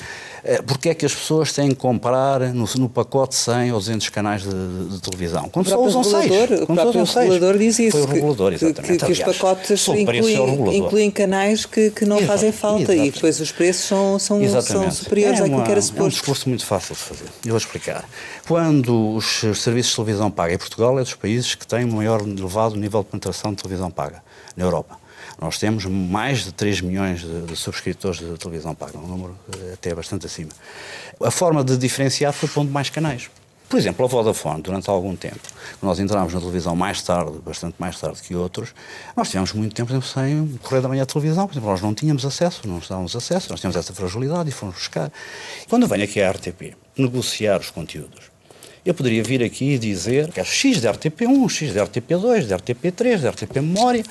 eh, 0.44 0.62
porque 0.62 0.88
é 0.88 0.94
que 0.94 1.06
as 1.06 1.14
pessoas 1.14 1.52
têm 1.52 1.70
que 1.70 1.76
comprar 1.76 2.40
no, 2.54 2.66
no 2.78 2.88
pacote 2.88 3.36
100 3.36 3.74
ou 3.74 3.80
200 3.80 4.08
canais 4.10 4.44
de, 4.44 4.50
de, 4.50 4.96
de 4.96 5.02
televisão? 5.02 5.50
Quando 5.50 5.68
só 5.68 5.78
usam 5.82 6.04
6. 6.06 6.62
O 6.62 6.66
próprio 6.68 7.04
regulador 7.04 7.58
diz 7.58 7.80
isso. 7.80 7.98
Foi 7.98 8.02
o 8.02 8.06
regulador, 8.06 8.54
exatamente. 8.54 9.00
Que, 9.00 9.06
que, 9.06 9.12
os 9.12 9.20
pacotes 9.20 9.88
incluem, 9.90 10.78
incluem, 10.78 11.12
canais 11.12 11.66
que, 11.66 11.90
que 11.92 12.06
não 12.06 12.16
Exato, 12.16 12.32
fazem 12.32 12.52
falta 12.54 12.84
exatamente. 12.84 13.08
e 13.10 13.12
depois 13.12 13.40
os 13.42 13.52
preços 13.52 13.86
são, 13.86 14.18
são, 14.20 14.62
são 14.62 14.90
superiores 14.90 15.42
é 15.42 15.44
àquilo 15.44 15.64
que 15.64 15.72
era 15.72 15.82
suposto. 15.82 16.04
É 16.04 16.06
um 16.06 16.10
discurso 16.10 16.50
muito 16.50 16.66
fácil 16.66 16.96
de 16.96 17.02
fazer. 17.02 17.26
Eu 17.44 17.50
vou 17.50 17.58
explicar. 17.58 18.08
Quando 18.48 19.16
os 19.16 19.42
serviços 19.56 19.92
de 19.92 19.96
televisão 19.98 20.32
paga 20.32 20.54
em 20.54 20.58
Portugal 20.58 20.98
é 20.98 21.04
dos 21.04 21.16
países 21.16 21.56
que 21.56 21.68
têm 21.68 21.84
o 21.84 21.92
maior 21.92 22.22
elevado 22.22 22.78
nível 22.78 23.04
de 23.04 23.10
penetração 23.10 23.52
de 23.52 23.62
televisão 23.62 23.92
paga 23.92 24.24
na 24.56 24.64
Europa. 24.64 25.07
Nós 25.40 25.58
temos 25.58 25.86
mais 25.86 26.44
de 26.46 26.52
3 26.52 26.82
milhões 26.82 27.22
de, 27.22 27.42
de 27.42 27.56
subscritores 27.56 28.20
de 28.20 28.38
televisão 28.38 28.74
paga, 28.74 28.98
um 28.98 29.08
número 29.08 29.38
eh, 29.56 29.74
até 29.74 29.94
bastante 29.94 30.26
acima. 30.26 30.50
A 31.24 31.30
forma 31.30 31.64
de 31.64 31.78
diferenciar 31.78 32.34
foi 32.34 32.50
pondo 32.50 32.72
mais 32.72 32.90
canais. 32.90 33.30
Por 33.70 33.78
exemplo, 33.78 34.06
a 34.06 34.08
Vodafone, 34.08 34.62
durante 34.62 34.90
algum 34.90 35.14
tempo, 35.14 35.42
nós 35.82 36.00
entramos 36.00 36.34
na 36.34 36.40
televisão 36.40 36.74
mais 36.74 37.02
tarde, 37.02 37.38
bastante 37.46 37.76
mais 37.78 38.00
tarde 38.00 38.22
que 38.22 38.34
outros, 38.34 38.74
nós 39.16 39.28
tivemos 39.28 39.52
muito 39.52 39.76
tempo 39.76 39.92
exemplo, 39.92 40.08
sem 40.08 40.58
correr 40.64 40.80
da 40.80 40.88
manhã 40.88 41.04
a 41.04 41.06
televisão, 41.06 41.46
por 41.46 41.54
exemplo, 41.54 41.70
nós 41.70 41.82
não 41.82 41.94
tínhamos 41.94 42.26
acesso, 42.26 42.66
não 42.66 42.76
nos 42.76 42.88
dávamos 42.88 43.14
acesso, 43.14 43.50
nós 43.50 43.60
tínhamos 43.60 43.76
essa 43.76 43.94
fragilidade 43.94 44.48
e 44.48 44.54
fomos 44.54 44.76
buscar. 44.76 45.12
Quando 45.68 45.86
vem 45.86 46.02
aqui 46.02 46.22
a 46.22 46.32
RTP 46.32 46.78
negociar 46.98 47.60
os 47.60 47.70
conteúdos, 47.70 48.32
Eu 48.88 48.94
poderia 48.94 49.22
vir 49.22 49.44
aqui 49.44 49.74
e 49.74 49.78
dizer 49.78 50.32
que 50.32 50.40
é 50.40 50.46
X 50.46 50.80
de 50.80 50.88
RTP1, 50.88 51.50
X 51.50 51.74
de 51.74 51.80
RTP2, 51.80 52.48
de 52.48 52.56
RTP3, 52.56 53.18
de 53.18 53.28
RTP 53.28 53.56
Memória, 53.58 54.02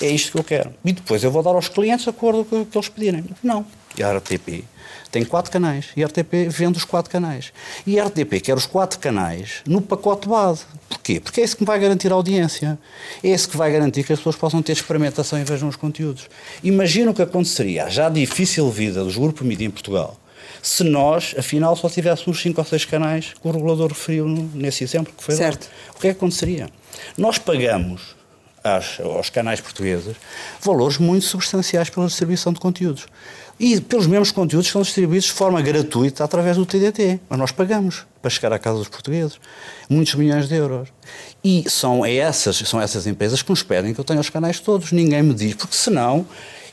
é 0.00 0.06
isto 0.06 0.30
que 0.30 0.38
eu 0.38 0.44
quero. 0.44 0.72
E 0.84 0.92
depois 0.92 1.24
eu 1.24 1.32
vou 1.32 1.42
dar 1.42 1.50
aos 1.50 1.66
clientes 1.66 2.04
de 2.04 2.10
acordo 2.10 2.44
com 2.44 2.60
o 2.60 2.64
que 2.64 2.78
eles 2.78 2.88
pedirem. 2.88 3.24
Não. 3.42 3.66
E 3.98 4.04
a 4.04 4.16
RTP 4.16 4.62
tem 5.10 5.24
quatro 5.24 5.50
canais 5.50 5.86
e 5.96 6.04
a 6.04 6.06
RTP 6.06 6.48
vende 6.48 6.78
os 6.78 6.84
quatro 6.84 7.10
canais. 7.10 7.52
E 7.84 7.98
a 7.98 8.04
RTP 8.06 8.40
quer 8.40 8.56
os 8.56 8.66
quatro 8.66 9.00
canais 9.00 9.62
no 9.66 9.80
pacote 9.82 10.28
base. 10.28 10.64
Porquê? 10.88 11.18
Porque 11.18 11.40
é 11.40 11.44
isso 11.44 11.56
que 11.56 11.64
vai 11.64 11.80
garantir 11.80 12.12
a 12.12 12.14
audiência. 12.14 12.78
É 13.20 13.30
isso 13.30 13.48
que 13.48 13.56
vai 13.56 13.72
garantir 13.72 14.04
que 14.04 14.12
as 14.12 14.20
pessoas 14.20 14.36
possam 14.36 14.62
ter 14.62 14.74
experimentação 14.74 15.40
e 15.40 15.42
vejam 15.42 15.68
os 15.68 15.74
conteúdos. 15.74 16.28
Imagina 16.62 17.10
o 17.10 17.14
que 17.14 17.22
aconteceria, 17.22 17.86
a 17.86 17.88
já 17.88 18.08
difícil 18.08 18.70
vida 18.70 19.02
dos 19.02 19.16
grupos 19.16 19.44
mídia 19.44 19.66
em 19.66 19.70
Portugal, 19.70 20.16
se 20.64 20.82
nós, 20.82 21.34
afinal, 21.38 21.76
só 21.76 21.90
tivéssemos 21.90 22.40
cinco 22.40 22.58
ou 22.58 22.64
seis 22.64 22.86
canais 22.86 23.34
que 23.38 23.46
o 23.46 23.50
regulador 23.50 23.88
referiu 23.88 24.26
nesse 24.26 24.82
exemplo 24.82 25.12
que 25.14 25.22
foi 25.22 25.34
certo. 25.34 25.68
Dado. 25.68 25.94
O 25.94 26.00
que 26.00 26.08
é 26.08 26.10
que 26.10 26.16
aconteceria? 26.16 26.70
Nós 27.18 27.36
pagamos 27.36 28.16
às, 28.64 28.98
aos 28.98 29.28
canais 29.28 29.60
portugueses 29.60 30.16
valores 30.62 30.96
muito 30.96 31.26
substanciais 31.26 31.90
pela 31.90 32.06
distribuição 32.06 32.50
de 32.50 32.60
conteúdos. 32.60 33.06
E 33.60 33.78
pelos 33.78 34.06
mesmos 34.06 34.32
conteúdos 34.32 34.70
são 34.70 34.80
distribuídos 34.80 35.26
de 35.26 35.32
forma 35.32 35.60
gratuita 35.60 36.24
através 36.24 36.56
do 36.56 36.64
TDT. 36.64 37.20
Mas 37.28 37.38
nós 37.38 37.52
pagamos 37.52 38.06
para 38.22 38.30
chegar 38.30 38.50
à 38.50 38.58
casa 38.58 38.78
dos 38.78 38.88
portugueses. 38.88 39.38
Muitos 39.86 40.14
milhões 40.14 40.48
de 40.48 40.54
euros. 40.54 40.88
E 41.44 41.68
são 41.68 42.06
essas, 42.06 42.56
são 42.56 42.80
essas 42.80 43.06
empresas 43.06 43.42
que 43.42 43.50
nos 43.50 43.62
pedem 43.62 43.92
que 43.92 44.00
eu 44.00 44.04
tenha 44.04 44.18
os 44.18 44.30
canais 44.30 44.60
todos. 44.60 44.92
Ninguém 44.92 45.22
me 45.22 45.34
diz, 45.34 45.54
porque 45.54 45.76
senão 45.76 46.26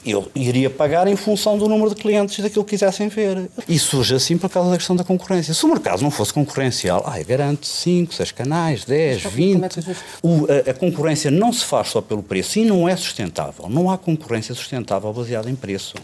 eu 0.06 0.30
iria 0.34 0.70
pagar 0.70 1.08
em 1.08 1.16
função 1.16 1.58
do 1.58 1.68
número 1.68 1.94
de 1.94 2.02
clientes 2.02 2.40
daquilo 2.40 2.64
que 2.64 2.72
quisessem 2.72 3.08
ver. 3.08 3.50
E 3.68 3.78
surge 3.78 4.16
assim 4.16 4.38
por 4.38 4.50
causa 4.50 4.72
da 4.72 4.78
questão 4.78 4.96
da 4.96 5.04
concorrência. 5.04 5.54
Se 5.54 5.64
o 5.66 5.68
mercado 5.68 6.02
não 6.02 6.12
fosse 6.12 6.34
concorrencial, 6.34 7.04
ai, 7.06 7.24
garanto 7.24 7.66
5, 7.68 8.14
6 8.14 8.32
canais, 8.32 8.86
10, 8.86 9.24
20. 9.24 9.62
O, 10.24 10.46
a, 10.46 10.72
a, 10.72 10.74
concorrência 10.74 11.30
não 11.30 11.54
se 11.54 11.64
faz 11.66 11.90
só 11.90 12.02
pelo 12.02 12.24
preço 12.24 12.60
e 12.60 12.66
não 12.66 12.88
é 12.88 12.96
sustentável. 12.96 13.70
Não 13.70 13.90
há 13.92 13.98
concorrência 13.98 14.56
sustentável 14.56 15.12
baseada 15.14 15.50
em 15.50 15.56
preço. 15.56 15.96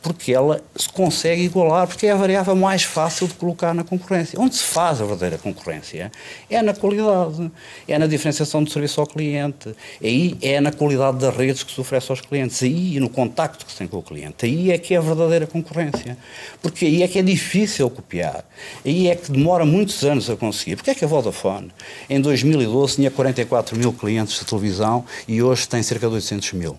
Porque 0.00 0.32
ela 0.32 0.62
se 0.76 0.88
consegue 0.88 1.42
igualar, 1.42 1.86
porque 1.86 2.06
é 2.06 2.12
a 2.12 2.16
variável 2.16 2.54
mais 2.54 2.84
fácil 2.84 3.26
de 3.26 3.34
colocar 3.34 3.74
na 3.74 3.82
concorrência. 3.82 4.40
Onde 4.40 4.54
se 4.54 4.62
faz 4.62 5.00
a 5.00 5.04
verdadeira 5.04 5.38
concorrência 5.38 6.12
é 6.48 6.62
na 6.62 6.72
qualidade, 6.72 7.50
é 7.86 7.98
na 7.98 8.06
diferenciação 8.06 8.62
do 8.62 8.70
serviço 8.70 9.00
ao 9.00 9.06
cliente, 9.06 9.74
aí 10.02 10.38
é 10.40 10.60
na 10.60 10.70
qualidade 10.70 11.18
das 11.18 11.36
redes 11.36 11.62
que 11.62 11.72
se 11.72 11.80
oferece 11.80 12.10
aos 12.12 12.20
clientes, 12.20 12.62
aí 12.62 13.00
no 13.00 13.08
contacto 13.08 13.66
que 13.66 13.72
se 13.72 13.78
tem 13.78 13.88
com 13.88 13.98
o 13.98 14.02
cliente. 14.02 14.46
Aí 14.46 14.70
é 14.70 14.78
que 14.78 14.94
é 14.94 14.98
a 14.98 15.00
verdadeira 15.00 15.46
concorrência. 15.46 16.16
Porque 16.62 16.86
aí 16.86 17.02
é 17.02 17.08
que 17.08 17.18
é 17.18 17.22
difícil 17.22 17.90
copiar. 17.90 18.44
Aí 18.84 19.08
é 19.08 19.16
que 19.16 19.32
demora 19.32 19.64
muitos 19.64 20.04
anos 20.04 20.30
a 20.30 20.36
conseguir. 20.36 20.76
Porque 20.76 20.90
é 20.90 20.94
que 20.94 21.04
a 21.04 21.08
Vodafone, 21.08 21.70
em 22.08 22.20
2012, 22.20 22.96
tinha 22.96 23.10
44 23.10 23.76
mil 23.76 23.92
clientes 23.92 24.38
de 24.38 24.44
televisão 24.44 25.04
e 25.26 25.42
hoje 25.42 25.68
tem 25.68 25.82
cerca 25.82 26.08
de 26.08 26.14
800 26.14 26.52
mil? 26.52 26.78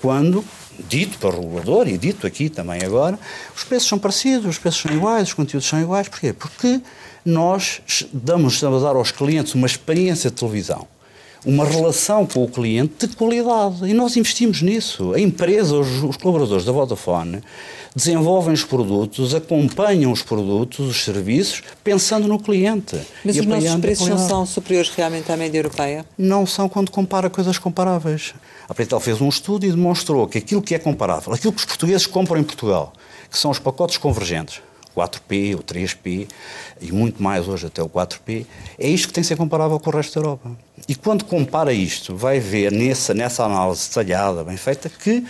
Quando, 0.00 0.44
dito 0.88 1.18
para 1.18 1.36
o 1.36 1.40
regulador 1.40 1.88
e 1.88 1.96
dito 1.96 2.26
aqui 2.26 2.48
também 2.48 2.82
agora, 2.84 3.18
os 3.56 3.64
preços 3.64 3.88
são 3.88 3.98
parecidos, 3.98 4.46
os 4.46 4.58
preços 4.58 4.82
são 4.82 4.92
iguais, 4.92 5.28
os 5.28 5.34
conteúdos 5.34 5.68
são 5.68 5.80
iguais. 5.80 6.08
Porquê? 6.08 6.32
Porque 6.32 6.80
nós 7.24 7.80
damos 8.12 8.62
a 8.62 8.70
dar 8.70 8.96
aos 8.96 9.10
clientes 9.10 9.54
uma 9.54 9.66
experiência 9.66 10.30
de 10.30 10.36
televisão 10.36 10.86
uma 11.44 11.64
relação 11.64 12.26
com 12.26 12.44
o 12.44 12.48
cliente 12.48 13.06
de 13.06 13.16
qualidade. 13.16 13.88
E 13.88 13.94
nós 13.94 14.16
investimos 14.16 14.62
nisso. 14.62 15.12
A 15.14 15.20
empresa, 15.20 15.76
os, 15.76 16.02
os 16.02 16.16
colaboradores 16.16 16.64
da 16.64 16.72
Vodafone, 16.72 17.42
desenvolvem 17.94 18.52
os 18.52 18.64
produtos, 18.64 19.34
acompanham 19.34 20.12
os 20.12 20.22
produtos, 20.22 20.86
os 20.88 21.04
serviços, 21.04 21.62
pensando 21.82 22.28
no 22.28 22.38
cliente. 22.38 22.98
Mas 23.24 23.36
os 23.36 23.46
nossos 23.46 23.74
preços 23.76 24.08
não 24.08 24.18
são 24.18 24.46
superiores 24.46 24.90
realmente 24.90 25.30
à 25.30 25.36
média 25.36 25.58
europeia? 25.58 26.04
Não 26.16 26.46
são 26.46 26.68
quando 26.68 26.90
compara 26.90 27.28
coisas 27.28 27.58
comparáveis. 27.58 28.34
A 28.68 28.74
Pretel 28.74 29.00
fez 29.00 29.20
um 29.20 29.28
estudo 29.28 29.66
e 29.66 29.70
demonstrou 29.70 30.26
que 30.28 30.38
aquilo 30.38 30.62
que 30.62 30.74
é 30.74 30.78
comparável, 30.78 31.32
aquilo 31.32 31.52
que 31.52 31.60
os 31.60 31.64
portugueses 31.64 32.06
compram 32.06 32.40
em 32.40 32.44
Portugal, 32.44 32.92
que 33.30 33.38
são 33.38 33.50
os 33.50 33.58
pacotes 33.58 33.96
convergentes, 33.96 34.60
4P, 34.98 35.54
o 35.54 35.62
3P 35.62 36.28
e 36.80 36.92
muito 36.92 37.22
mais 37.22 37.46
hoje 37.46 37.66
até 37.66 37.82
o 37.82 37.88
4P, 37.88 38.46
é 38.78 38.88
isto 38.88 39.08
que 39.08 39.14
tem 39.14 39.22
que 39.22 39.28
ser 39.28 39.36
comparável 39.36 39.78
com 39.78 39.90
o 39.90 39.92
resto 39.92 40.14
da 40.14 40.26
Europa. 40.26 40.50
E 40.88 40.94
quando 40.94 41.24
compara 41.24 41.72
isto, 41.72 42.16
vai 42.16 42.40
ver 42.40 42.72
nessa, 42.72 43.14
nessa 43.14 43.44
análise 43.44 43.88
detalhada, 43.88 44.42
bem 44.42 44.56
feita, 44.56 44.88
que 44.88 45.24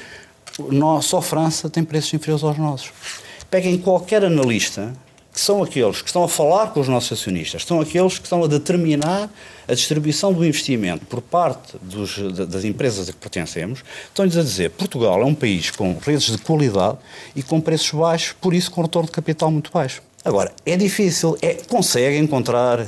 nós, 0.70 1.04
só 1.04 1.18
a 1.18 1.22
França 1.22 1.68
tem 1.68 1.84
preços 1.84 2.12
inferiores 2.14 2.42
aos 2.42 2.58
nossos. 2.58 2.92
Peguem 3.50 3.78
qualquer 3.78 4.24
analista 4.24 4.92
que 5.38 5.44
são 5.44 5.62
aqueles 5.62 6.02
que 6.02 6.08
estão 6.08 6.24
a 6.24 6.28
falar 6.28 6.72
com 6.72 6.80
os 6.80 6.88
nossos 6.88 7.12
acionistas, 7.12 7.64
são 7.64 7.80
aqueles 7.80 8.18
que 8.18 8.24
estão 8.24 8.42
a 8.42 8.48
determinar 8.48 9.30
a 9.68 9.72
distribuição 9.72 10.32
do 10.32 10.44
investimento 10.44 11.06
por 11.06 11.22
parte 11.22 11.76
dos, 11.80 12.18
das 12.48 12.64
empresas 12.64 13.08
a 13.08 13.12
que 13.12 13.18
pertencemos, 13.18 13.84
estão-lhes 14.08 14.36
a 14.36 14.42
dizer 14.42 14.70
Portugal 14.70 15.22
é 15.22 15.24
um 15.24 15.36
país 15.36 15.70
com 15.70 15.96
redes 15.96 16.32
de 16.32 16.38
qualidade 16.38 16.98
e 17.36 17.42
com 17.44 17.60
preços 17.60 17.92
baixos, 17.92 18.34
por 18.40 18.52
isso 18.52 18.68
com 18.72 18.82
retorno 18.82 19.06
de 19.06 19.12
capital 19.12 19.48
muito 19.48 19.70
baixo. 19.70 20.02
Agora, 20.28 20.52
é 20.66 20.76
difícil, 20.76 21.38
é, 21.40 21.54
consegue 21.54 22.18
encontrar 22.18 22.80
uh, 22.80 22.86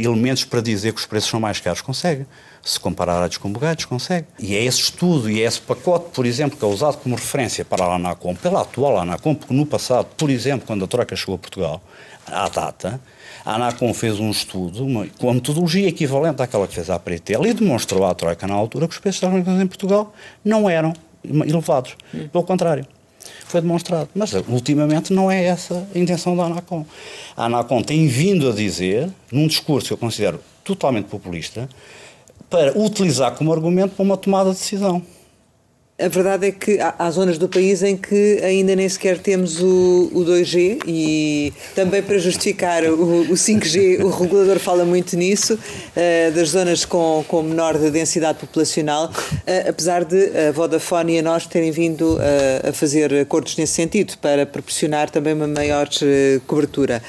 elementos 0.00 0.44
para 0.44 0.60
dizer 0.60 0.92
que 0.92 1.00
os 1.00 1.06
preços 1.06 1.28
são 1.28 1.40
mais 1.40 1.58
caros? 1.58 1.80
Consegue. 1.80 2.24
Se 2.62 2.78
comparar 2.78 3.20
a 3.20 3.26
descombugados, 3.26 3.84
consegue. 3.84 4.28
E 4.38 4.54
é 4.54 4.62
esse 4.62 4.82
estudo 4.82 5.28
e 5.28 5.42
é 5.42 5.44
esse 5.44 5.60
pacote, 5.60 6.10
por 6.14 6.24
exemplo, 6.24 6.56
que 6.56 6.64
é 6.64 6.68
usado 6.68 6.98
como 6.98 7.16
referência 7.16 7.64
para 7.64 7.84
a 7.84 7.96
ANACOM, 7.96 8.36
pela 8.36 8.60
atual 8.60 8.96
ANACOM, 8.96 9.34
porque 9.34 9.52
no 9.52 9.66
passado, 9.66 10.06
por 10.16 10.30
exemplo, 10.30 10.68
quando 10.68 10.84
a 10.84 10.86
Troika 10.86 11.16
chegou 11.16 11.34
a 11.34 11.38
Portugal, 11.38 11.82
à 12.24 12.48
data, 12.48 13.00
a 13.44 13.56
ANACOM 13.56 13.92
fez 13.92 14.20
um 14.20 14.30
estudo 14.30 14.84
uma, 14.84 15.04
com 15.18 15.30
a 15.30 15.34
metodologia 15.34 15.88
equivalente 15.88 16.40
àquela 16.40 16.68
que 16.68 16.76
fez 16.76 16.88
a 16.90 16.96
Pretel 16.96 17.44
e 17.44 17.54
demonstrou 17.54 18.06
à 18.06 18.14
Troika 18.14 18.46
na 18.46 18.54
altura 18.54 18.86
que 18.86 18.94
os 18.94 19.00
preços 19.00 19.20
das 19.20 19.32
em 19.34 19.66
Portugal 19.66 20.14
não 20.44 20.70
eram 20.70 20.92
elevados. 21.24 21.96
Pelo 22.30 22.44
contrário 22.44 22.86
foi 23.46 23.60
demonstrado. 23.60 24.08
Mas 24.14 24.32
ultimamente 24.48 25.12
não 25.12 25.30
é 25.30 25.44
essa 25.44 25.86
a 25.94 25.98
intenção 25.98 26.36
da 26.36 26.44
ANACOM. 26.44 26.84
A 27.36 27.46
ANACOM 27.46 27.82
tem 27.82 28.06
vindo 28.06 28.48
a 28.48 28.52
dizer, 28.52 29.10
num 29.32 29.46
discurso 29.46 29.88
que 29.88 29.92
eu 29.92 29.98
considero 29.98 30.40
totalmente 30.62 31.06
populista, 31.06 31.68
para 32.50 32.76
utilizar 32.78 33.34
como 33.34 33.52
argumento 33.52 33.94
para 33.94 34.02
uma 34.02 34.16
tomada 34.16 34.50
de 34.50 34.58
decisão. 34.58 35.02
A 36.00 36.06
verdade 36.06 36.46
é 36.46 36.52
que 36.52 36.78
há, 36.78 37.10
zonas 37.10 37.38
do 37.38 37.48
país 37.48 37.82
em 37.82 37.96
que 37.96 38.38
ainda 38.44 38.76
nem 38.76 38.88
sequer 38.88 39.18
temos 39.18 39.60
o, 39.60 40.08
o 40.14 40.24
2G 40.24 40.80
e 40.86 41.52
também 41.74 42.00
para 42.00 42.16
justificar 42.18 42.84
o, 42.84 43.22
o 43.22 43.34
5G, 43.34 44.04
o 44.04 44.08
regulador 44.16 44.60
fala 44.60 44.84
muito 44.84 45.16
nisso, 45.16 45.54
uh, 45.54 46.32
das 46.32 46.50
zonas 46.50 46.84
com, 46.84 47.24
com 47.26 47.42
menor 47.42 47.76
densidade 47.76 48.38
populacional, 48.38 49.06
uh, 49.06 49.68
apesar 49.68 50.04
de 50.04 50.30
a 50.38 50.52
Vodafone 50.52 51.16
e 51.16 51.18
a 51.18 51.22
nós 51.22 51.48
terem 51.48 51.72
vindo 51.72 52.14
uh, 52.14 52.68
a 52.68 52.72
fazer 52.72 53.12
acordos 53.14 53.56
nesse 53.56 53.72
sentido 53.72 54.16
para 54.18 54.46
proporcionar 54.46 55.10
também 55.10 55.34
uma 55.34 55.48
maior 55.48 55.88
cobertura. 56.46 57.02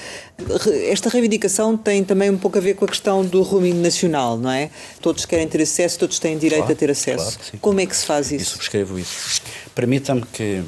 Esta 0.90 1.10
reivindicação 1.10 1.78
tem 1.78 2.04
também 2.04 2.30
um 2.30 2.38
pouco 2.38 2.58
a 2.58 2.62
ver 2.62 2.76
com 2.76 2.86
a 2.86 2.88
questão 2.88 3.26
do 3.26 3.42
roaming 3.42 3.74
nacional, 3.74 4.38
não 4.38 4.52
é? 4.52 4.70
Todos 5.02 5.26
querem 5.26 5.48
ter 5.48 5.62
acesso, 5.62 6.00
todos 6.00 6.20
têm 6.20 6.38
direito 6.38 6.62
claro, 6.62 6.74
a 6.74 6.76
ter 6.76 6.92
acesso. 6.92 7.38
Claro 7.38 7.58
Como 7.60 7.80
é 7.80 7.86
que 7.86 7.96
se 7.96 8.06
faz 8.06 8.32
isso? 8.32 8.44
Eu 8.44 8.54
subscrevo 8.54 9.00
isso. 9.00 9.42
Permita-me 9.76 10.22
que 10.22 10.64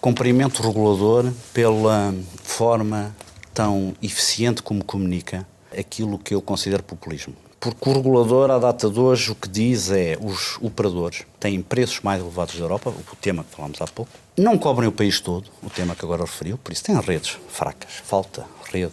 cumprimento 0.00 0.60
o 0.60 0.66
regulador 0.66 1.32
pela 1.52 2.14
forma 2.42 3.14
tão 3.54 3.94
eficiente 4.02 4.62
como 4.62 4.84
comunica 4.84 5.46
aquilo 5.76 6.18
que 6.18 6.34
eu 6.34 6.40
considero 6.42 6.82
populismo. 6.82 7.34
Porque 7.60 7.88
o 7.88 7.92
regulador, 7.92 8.52
à 8.52 8.58
data 8.58 8.88
de 8.88 9.00
hoje, 9.00 9.32
o 9.32 9.34
que 9.34 9.48
diz 9.48 9.90
é 9.90 10.16
os 10.20 10.56
operadores 10.60 11.24
têm 11.40 11.60
preços 11.60 12.00
mais 12.02 12.20
elevados 12.20 12.54
da 12.54 12.60
Europa, 12.60 12.90
o 12.90 13.16
tema 13.16 13.42
que 13.42 13.54
falámos 13.54 13.80
há 13.80 13.86
pouco, 13.86 14.12
não 14.36 14.56
cobrem 14.56 14.88
o 14.88 14.92
país 14.92 15.20
todo, 15.20 15.50
o 15.60 15.68
tema 15.68 15.96
que 15.96 16.04
agora 16.04 16.22
referiu, 16.22 16.56
por 16.56 16.72
isso 16.72 16.84
têm 16.84 16.98
redes 17.00 17.36
fracas, 17.48 17.94
falta 18.04 18.46
rede 18.70 18.92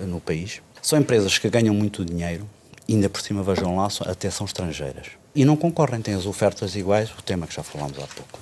no 0.00 0.20
país. 0.20 0.60
São 0.82 0.98
empresas 0.98 1.38
que 1.38 1.48
ganham 1.48 1.72
muito 1.72 2.04
dinheiro, 2.04 2.48
ainda 2.88 3.08
por 3.08 3.20
cima 3.20 3.44
vejam 3.44 3.76
lá, 3.76 3.86
até 4.06 4.28
são 4.28 4.44
estrangeiras. 4.44 5.06
E 5.32 5.44
não 5.44 5.56
concorrem, 5.56 6.02
têm 6.02 6.14
as 6.14 6.26
ofertas 6.26 6.74
iguais, 6.74 7.10
o 7.16 7.22
tema 7.22 7.46
que 7.46 7.54
já 7.54 7.62
falámos 7.62 7.96
há 7.98 8.06
pouco. 8.08 8.40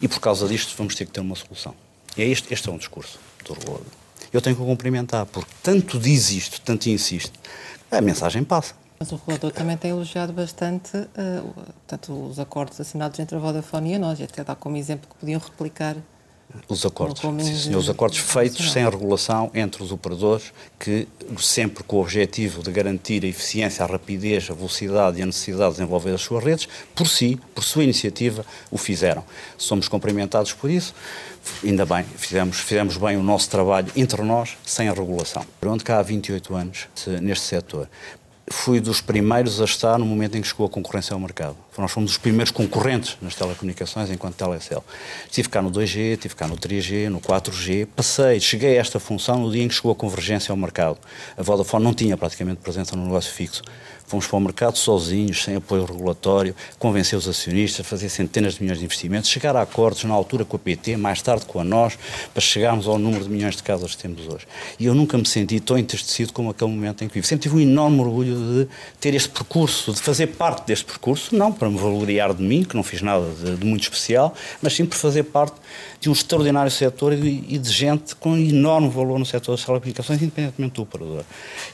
E 0.00 0.08
por 0.08 0.18
causa 0.18 0.48
disto 0.48 0.74
vamos 0.76 0.96
ter 0.96 1.04
que 1.04 1.12
ter 1.12 1.20
uma 1.20 1.36
solução. 1.36 1.74
E 2.16 2.22
é 2.22 2.26
este, 2.26 2.52
este 2.52 2.68
é 2.68 2.72
um 2.72 2.78
discurso 2.78 3.20
do 3.44 3.52
regulador. 3.52 3.86
Eu 4.32 4.40
tenho 4.40 4.56
que 4.56 4.62
o 4.62 4.64
cumprimentar, 4.64 5.24
porque 5.26 5.50
tanto 5.62 6.00
diz 6.00 6.32
isto, 6.32 6.60
tanto 6.62 6.88
insiste, 6.88 7.32
a 7.90 8.00
mensagem 8.00 8.42
passa. 8.42 8.74
Mas 8.98 9.12
o 9.12 9.16
regulador 9.16 9.52
também 9.52 9.76
tem 9.76 9.92
elogiado 9.92 10.32
bastante 10.32 10.96
uh, 10.96 11.54
tanto 11.86 12.12
os 12.12 12.38
acordos 12.40 12.80
assinados 12.80 13.18
entre 13.20 13.36
a 13.36 13.38
Vodafone 13.38 13.92
e 13.92 13.94
a 13.94 13.98
nós, 13.98 14.18
e 14.18 14.24
até 14.24 14.42
dá 14.42 14.56
como 14.56 14.76
exemplo 14.76 15.08
que 15.08 15.14
podiam 15.14 15.40
replicar 15.40 15.96
Os 16.68 16.84
acordos, 16.84 17.20
sim, 17.20 17.56
senhor, 17.56 17.78
os 17.78 17.88
acordos 17.88 18.18
feitos 18.18 18.72
sem 18.72 18.82
regulação 18.82 19.50
entre 19.54 19.82
os 19.84 19.92
operadores, 19.92 20.52
que 20.80 21.06
sempre 21.38 21.84
com 21.84 21.98
o 21.98 22.00
objetivo 22.00 22.60
de 22.60 22.72
garantir 22.72 23.22
a 23.24 23.28
eficiência, 23.28 23.84
a 23.84 23.86
rapidez, 23.86 24.48
a 24.50 24.54
velocidade 24.54 25.20
e 25.20 25.22
a 25.22 25.26
necessidade 25.26 25.70
de 25.70 25.76
desenvolver 25.76 26.14
as 26.14 26.22
suas 26.22 26.42
redes, 26.42 26.68
por 26.94 27.06
si, 27.06 27.38
por 27.54 27.62
sua 27.62 27.84
iniciativa, 27.84 28.44
o 28.68 28.78
fizeram. 28.78 29.22
Somos 29.56 29.88
cumprimentados 29.88 30.52
por 30.52 30.70
isso. 30.70 30.92
Ainda 31.62 31.86
bem, 31.86 32.04
fizemos, 32.16 32.58
fizemos 32.58 32.96
bem 32.96 33.16
o 33.16 33.22
nosso 33.22 33.48
trabalho 33.48 33.90
entre 33.94 34.22
nós, 34.22 34.56
sem 34.64 34.88
a 34.88 34.92
regulação. 34.92 35.44
Onde 35.64 35.84
cá 35.84 35.98
há 35.98 36.02
28 36.02 36.54
anos 36.54 36.88
neste 37.20 37.44
setor 37.44 37.88
fui 38.50 38.80
dos 38.80 39.00
primeiros 39.00 39.60
a 39.60 39.64
estar 39.64 39.98
no 39.98 40.04
momento 40.04 40.36
em 40.36 40.42
que 40.42 40.48
chegou 40.48 40.66
a 40.66 40.68
concorrência 40.68 41.14
ao 41.14 41.20
mercado. 41.20 41.56
Nós 41.76 41.92
fomos 41.92 42.12
os 42.12 42.18
primeiros 42.18 42.50
concorrentes 42.50 43.16
nas 43.22 43.34
telecomunicações 43.34 44.10
enquanto 44.10 44.34
Telecel. 44.34 44.84
Tive 45.30 45.48
cá 45.48 45.62
no 45.62 45.70
2G, 45.70 46.18
tive 46.18 46.34
cá 46.34 46.48
no 46.48 46.56
3G, 46.56 47.08
no 47.08 47.20
4G. 47.20 47.86
Passei, 47.94 48.40
cheguei 48.40 48.76
a 48.76 48.80
esta 48.80 48.98
função 48.98 49.38
no 49.38 49.50
dia 49.50 49.62
em 49.62 49.68
que 49.68 49.74
chegou 49.74 49.92
a 49.92 49.94
convergência 49.94 50.52
ao 50.52 50.56
mercado. 50.56 50.98
A 51.36 51.42
Vodafone 51.42 51.84
não 51.84 51.94
tinha 51.94 52.16
praticamente 52.16 52.60
presença 52.60 52.96
no 52.96 53.04
negócio 53.04 53.32
fixo. 53.32 53.62
Fomos 54.08 54.26
para 54.26 54.38
o 54.38 54.40
mercado 54.40 54.78
sozinhos, 54.78 55.44
sem 55.44 55.56
apoio 55.56 55.84
regulatório, 55.84 56.56
convencer 56.78 57.18
os 57.18 57.28
acionistas, 57.28 57.86
fazer 57.86 58.08
centenas 58.08 58.54
de 58.54 58.62
milhões 58.62 58.78
de 58.78 58.84
investimentos, 58.86 59.28
chegar 59.28 59.54
a 59.54 59.60
acordos 59.60 60.02
na 60.04 60.14
altura 60.14 60.46
com 60.46 60.56
a 60.56 60.58
PT, 60.58 60.96
mais 60.96 61.20
tarde 61.20 61.44
com 61.44 61.60
a 61.60 61.64
nós, 61.64 61.98
para 62.32 62.40
chegarmos 62.40 62.88
ao 62.88 62.98
número 62.98 63.24
de 63.24 63.28
milhões 63.28 63.56
de 63.56 63.62
casas 63.62 63.94
que 63.94 64.02
temos 64.02 64.26
hoje. 64.26 64.46
E 64.80 64.86
eu 64.86 64.94
nunca 64.94 65.18
me 65.18 65.26
senti 65.26 65.60
tão 65.60 65.76
entristecido 65.76 66.32
como 66.32 66.48
aquele 66.48 66.70
momento 66.70 67.04
em 67.04 67.08
que 67.08 67.12
vivo. 67.12 67.26
Sempre 67.26 67.42
tive 67.42 67.56
um 67.56 67.60
enorme 67.60 68.00
orgulho 68.00 68.34
de 68.34 68.68
ter 68.98 69.14
este 69.14 69.28
percurso, 69.28 69.92
de 69.92 70.00
fazer 70.00 70.28
parte 70.28 70.66
deste 70.66 70.86
percurso, 70.86 71.36
não 71.36 71.52
para 71.52 71.68
me 71.68 71.76
valoriar 71.76 72.32
de 72.32 72.42
mim, 72.42 72.64
que 72.64 72.74
não 72.74 72.82
fiz 72.82 73.02
nada 73.02 73.26
de, 73.44 73.56
de 73.56 73.66
muito 73.66 73.82
especial, 73.82 74.32
mas 74.62 74.72
sim 74.72 74.86
por 74.86 74.96
fazer 74.96 75.24
parte 75.24 75.56
de 76.00 76.08
um 76.08 76.12
extraordinário 76.12 76.70
setor 76.70 77.12
e, 77.12 77.44
e 77.46 77.58
de 77.58 77.70
gente 77.70 78.16
com 78.16 78.38
enorme 78.38 78.88
valor 78.88 79.18
no 79.18 79.26
setor 79.26 79.52
das 79.52 79.64
telecomunicações, 79.64 80.22
independentemente 80.22 80.74
do 80.74 80.82
operador. 80.82 81.24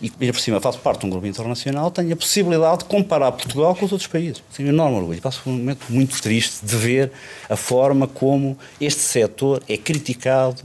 E, 0.00 0.10
por 0.10 0.40
cima, 0.40 0.60
faço 0.60 0.78
parte 0.80 1.00
de 1.00 1.06
um 1.06 1.10
grupo 1.10 1.26
internacional, 1.26 1.90
tenho 1.90 2.12
a 2.12 2.16
possibilidade 2.24 2.78
de 2.78 2.84
comparar 2.86 3.30
Portugal 3.32 3.76
com 3.76 3.84
os 3.84 3.92
outros 3.92 4.08
países. 4.08 4.42
Tenho 4.56 4.70
um 4.70 4.72
enorme 4.72 4.96
orgulho. 4.96 5.20
Passo 5.20 5.42
um 5.46 5.52
momento 5.52 5.84
muito 5.90 6.20
triste 6.22 6.64
de 6.64 6.74
ver 6.74 7.12
a 7.48 7.56
forma 7.56 8.06
como 8.06 8.58
este 8.80 9.02
setor 9.02 9.62
é 9.68 9.76
criticado 9.76 10.62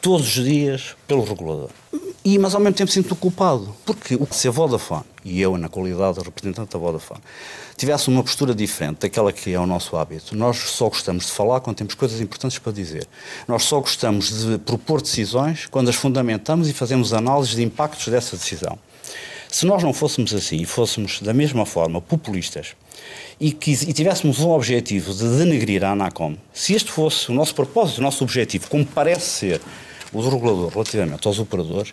todos 0.00 0.38
os 0.38 0.44
dias 0.44 0.96
pelo 1.06 1.22
regulador. 1.22 1.68
E, 2.24 2.38
mas 2.38 2.54
ao 2.54 2.60
mesmo 2.60 2.76
tempo 2.76 2.90
sinto 2.90 3.14
culpado, 3.14 3.74
porque 3.84 4.16
se 4.30 4.48
a 4.48 4.50
Vodafone, 4.50 5.04
e 5.24 5.40
eu 5.40 5.58
na 5.58 5.68
qualidade 5.68 6.18
de 6.18 6.24
representante 6.24 6.72
da 6.72 6.78
Vodafone, 6.78 7.20
tivesse 7.76 8.08
uma 8.08 8.22
postura 8.22 8.54
diferente 8.54 9.00
daquela 9.00 9.32
que 9.32 9.52
é 9.52 9.58
o 9.58 9.66
nosso 9.66 9.96
hábito, 9.96 10.36
nós 10.36 10.56
só 10.56 10.88
gostamos 10.88 11.26
de 11.26 11.32
falar 11.32 11.60
quando 11.60 11.76
temos 11.76 11.94
coisas 11.94 12.20
importantes 12.20 12.58
para 12.58 12.72
dizer. 12.72 13.08
Nós 13.46 13.64
só 13.64 13.80
gostamos 13.80 14.46
de 14.46 14.58
propor 14.58 15.02
decisões 15.02 15.66
quando 15.66 15.88
as 15.88 15.96
fundamentamos 15.96 16.68
e 16.68 16.72
fazemos 16.72 17.12
análises 17.12 17.56
de 17.56 17.62
impactos 17.62 18.06
dessa 18.06 18.36
decisão. 18.36 18.78
Se 19.52 19.66
nós 19.66 19.82
não 19.82 19.92
fôssemos 19.92 20.32
assim 20.32 20.62
e 20.62 20.64
fôssemos 20.64 21.20
da 21.20 21.34
mesma 21.34 21.66
forma 21.66 22.00
populistas 22.00 22.74
e, 23.38 23.52
que, 23.52 23.72
e 23.72 23.92
tivéssemos 23.92 24.40
um 24.40 24.48
objetivo 24.48 25.12
de 25.12 25.28
denegrir 25.36 25.84
a 25.84 25.90
Anacom, 25.90 26.38
se 26.54 26.72
este 26.72 26.90
fosse 26.90 27.30
o 27.30 27.34
nosso 27.34 27.54
propósito, 27.54 27.98
o 27.98 28.02
nosso 28.02 28.24
objetivo, 28.24 28.66
como 28.70 28.86
parece 28.86 29.26
ser 29.26 29.60
o 30.10 30.22
do 30.22 30.30
regulador 30.30 30.70
relativamente 30.70 31.28
aos 31.28 31.38
operadores, 31.38 31.92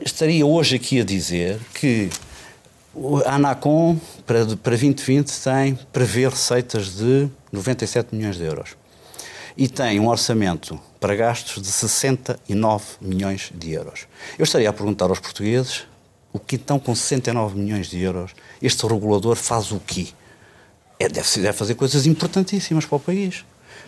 estaria 0.00 0.46
hoje 0.46 0.76
aqui 0.76 1.00
a 1.00 1.04
dizer 1.04 1.58
que 1.74 2.08
a 3.26 3.34
Anacom 3.34 3.98
para, 4.24 4.46
para 4.46 4.76
2020 4.76 5.28
tem 5.28 5.76
prevê 5.92 6.28
receitas 6.28 6.94
de 6.94 7.28
97 7.50 8.14
milhões 8.14 8.36
de 8.36 8.44
euros 8.44 8.76
e 9.56 9.66
tem 9.66 9.98
um 9.98 10.06
orçamento 10.06 10.80
para 11.00 11.16
gastos 11.16 11.60
de 11.60 11.68
69 11.68 12.84
milhões 13.00 13.50
de 13.52 13.72
euros. 13.72 14.06
Eu 14.38 14.44
estaria 14.44 14.70
a 14.70 14.72
perguntar 14.72 15.06
aos 15.06 15.18
portugueses 15.18 15.92
o 16.34 16.38
que 16.40 16.56
então, 16.56 16.80
com 16.80 16.96
69 16.96 17.56
milhões 17.56 17.86
de 17.86 18.00
euros, 18.02 18.32
este 18.60 18.84
regulador 18.84 19.36
faz 19.36 19.70
o 19.70 19.78
quê? 19.78 20.08
É, 20.98 21.08
deve, 21.08 21.28
deve 21.40 21.52
fazer 21.52 21.76
coisas 21.76 22.06
importantíssimas 22.06 22.84
para 22.84 22.96
o 22.96 23.00
país, 23.00 23.44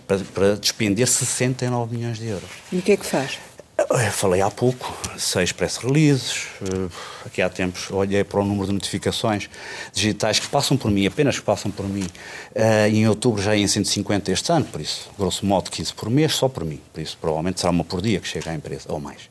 para, 0.07 0.19
para 0.33 0.57
despender 0.57 1.09
69 1.09 1.97
milhões 1.97 2.19
de 2.19 2.26
euros. 2.26 2.49
E 2.71 2.79
o 2.79 2.83
que 2.83 2.93
é 2.93 2.97
que 2.97 3.05
faz? 3.05 3.41
Eu 3.88 4.11
falei 4.11 4.40
há 4.40 4.50
pouco, 4.50 4.93
seis 5.16 5.52
press 5.52 5.76
releases, 5.76 6.49
eh, 6.61 6.88
aqui 7.25 7.40
há 7.40 7.49
tempos 7.49 7.88
olhei 7.93 8.25
para 8.25 8.40
o 8.40 8.45
número 8.45 8.66
de 8.66 8.73
notificações 8.73 9.49
digitais 9.93 10.40
que 10.40 10.49
passam 10.49 10.76
por 10.76 10.90
mim, 10.90 11.07
apenas 11.07 11.38
que 11.38 11.45
passam 11.45 11.71
por 11.71 11.87
mim, 11.88 12.02
uh, 12.02 12.88
e 12.90 12.99
em 12.99 13.09
outubro 13.09 13.40
já 13.40 13.57
em 13.57 13.66
150 13.66 14.33
este 14.33 14.50
ano, 14.50 14.64
por 14.64 14.81
isso, 14.81 15.09
grosso 15.16 15.47
modo 15.47 15.71
15 15.71 15.95
por 15.95 16.11
mês, 16.11 16.35
só 16.35 16.49
por 16.49 16.64
mim, 16.64 16.81
por 16.93 17.00
isso 17.00 17.16
provavelmente 17.21 17.61
será 17.61 17.71
uma 17.71 17.85
por 17.85 18.02
dia 18.02 18.19
que 18.19 18.26
chega 18.26 18.50
à 18.50 18.55
empresa, 18.55 18.87
ou 18.88 18.99
mais. 18.99 19.28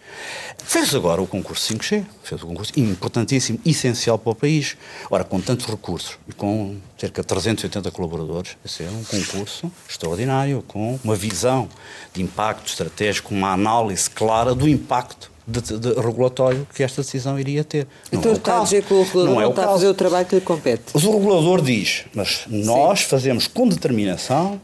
Fez 0.64 0.96
agora 0.96 1.22
o 1.22 1.28
concurso 1.28 1.74
5G, 1.74 2.06
fez 2.24 2.42
o 2.42 2.48
concurso 2.48 2.72
importantíssimo, 2.78 3.60
essencial 3.66 4.18
para 4.18 4.32
o 4.32 4.36
país, 4.36 4.78
ora, 5.12 5.26
com 5.26 5.42
tantos 5.42 5.66
recursos 5.66 6.18
e 6.30 6.34
com 6.34 6.78
cerca 6.98 7.22
de 7.22 7.28
380 7.28 7.92
colaboradores, 7.92 8.58
esse 8.66 8.84
é 8.84 8.90
um 8.90 9.04
concurso 9.04 9.72
extraordinário, 9.88 10.64
com 10.68 11.00
uma 11.04 11.16
visão 11.16 11.68
de 12.14 12.22
impacto 12.22 12.68
estratégico, 12.68 13.34
uma 13.34 13.52
análise 13.52 14.10
clara 14.10 14.56
do 14.56 14.68
impacto 14.68 15.32
de, 15.48 15.62
de, 15.62 15.94
regulatório 15.94 16.68
que 16.74 16.82
esta 16.82 17.02
decisão 17.02 17.40
iria 17.40 17.64
ter. 17.64 17.88
Então 18.08 18.22
não 18.22 18.32
é 18.32 18.34
está 18.34 18.60
a 18.60 18.64
dizer 18.64 18.84
que 18.84 18.94
o 18.94 19.04
regulador 19.04 19.34
não, 19.34 19.42
é 19.42 19.44
não 19.44 19.52
está 19.52 19.66
a 19.66 19.68
fazer 19.68 19.88
o 19.88 19.94
trabalho 19.94 20.26
que 20.26 20.36
lhe 20.36 20.42
compete? 20.42 20.84
O 20.94 20.98
regulador 20.98 21.62
diz, 21.62 22.06
mas 22.14 22.46
nós 22.48 23.02
Sim. 23.02 23.06
fazemos 23.06 23.48
com 23.48 23.68
determinação, 23.68 24.60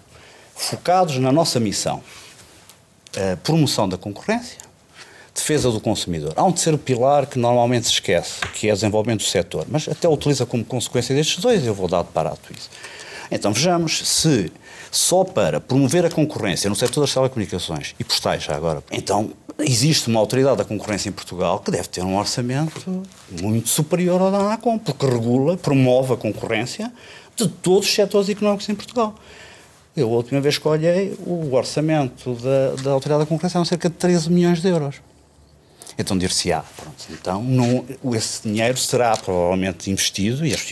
focados 0.56 1.17
na 1.17 1.32
nossa 1.32 1.60
missão, 1.60 2.02
a 3.15 3.38
promoção 3.38 3.88
da 3.88 3.98
concorrência, 3.98 4.61
defesa 5.34 5.72
do 5.72 5.80
consumidor. 5.80 6.34
Há 6.36 6.44
um 6.44 6.52
terceiro 6.52 6.78
pilar 6.78 7.26
que 7.26 7.39
normalmente 7.39 7.88
se 7.88 7.94
esquece, 7.94 8.41
que 8.54 8.67
é 8.67 8.72
o 8.72 8.76
desenvolvimento 8.76 9.22
do 9.22 9.28
setor, 9.28 9.65
mas 9.70 9.88
até 9.88 10.08
utiliza 10.08 10.46
como 10.46 10.63
consequência 10.63 11.15
destes 11.15 11.41
dois, 11.41 11.65
eu 11.65 11.74
vou 11.74 11.88
dar 11.88 12.04
de 12.04 12.12
barato 12.12 12.52
isso. 12.54 12.70
Então 13.30 13.54
vejamos 13.54 14.08
se 14.08 14.52
só 14.91 15.24
para 15.24 15.62
promover 15.62 16.06
a 16.06 16.10
concorrência 16.10 16.70
no 16.70 16.76
setor 16.76 17.02
das 17.02 17.13
telecomunicações 17.13 17.96
e 17.98 18.04
postais 18.04 18.44
já 18.44 18.56
agora, 18.56 18.84
então 18.91 19.32
existe 19.58 20.10
uma 20.10 20.20
autoridade 20.20 20.58
da 20.58 20.65
concorrência 20.65 21.08
em 21.08 21.13
Portugal 21.13 21.60
que 21.60 21.72
deve 21.72 21.88
ter 21.88 22.04
um 22.04 22.17
orçamento 22.17 23.06
muito 23.41 23.70
superior 23.70 24.22
ao 24.22 24.32
da 24.32 24.39
ANACOM, 24.39 24.78
porque 24.78 25.06
regula, 25.06 25.56
promove 25.56 26.13
a 26.13 26.17
concorrência 26.17 26.91
de 27.36 27.48
todos 27.48 27.88
os 27.88 27.94
setores 27.94 28.28
económicos 28.28 28.67
em 28.67 28.76
Portugal. 28.76 29.15
Eu, 29.96 30.08
a 30.08 30.12
última 30.12 30.39
vez 30.41 30.58
que 30.58 30.67
olhei, 30.67 31.17
o 31.26 31.54
orçamento 31.54 32.34
da, 32.36 32.84
da 32.84 32.91
autoridade 32.91 33.24
da 33.24 33.26
concorrência 33.26 33.58
eram 33.58 33.65
cerca 33.65 33.89
de 33.89 33.96
13 33.96 34.30
milhões 34.30 34.62
de 34.62 34.67
euros. 34.70 35.02
Então 35.98 36.18
dir-se-á, 36.18 36.64
então 37.10 37.44
não, 37.44 37.86
esse 38.14 38.48
dinheiro 38.48 38.78
será 38.78 39.16
provavelmente 39.18 39.92
investido 39.92 40.46
e, 40.46 40.54
os, 40.54 40.72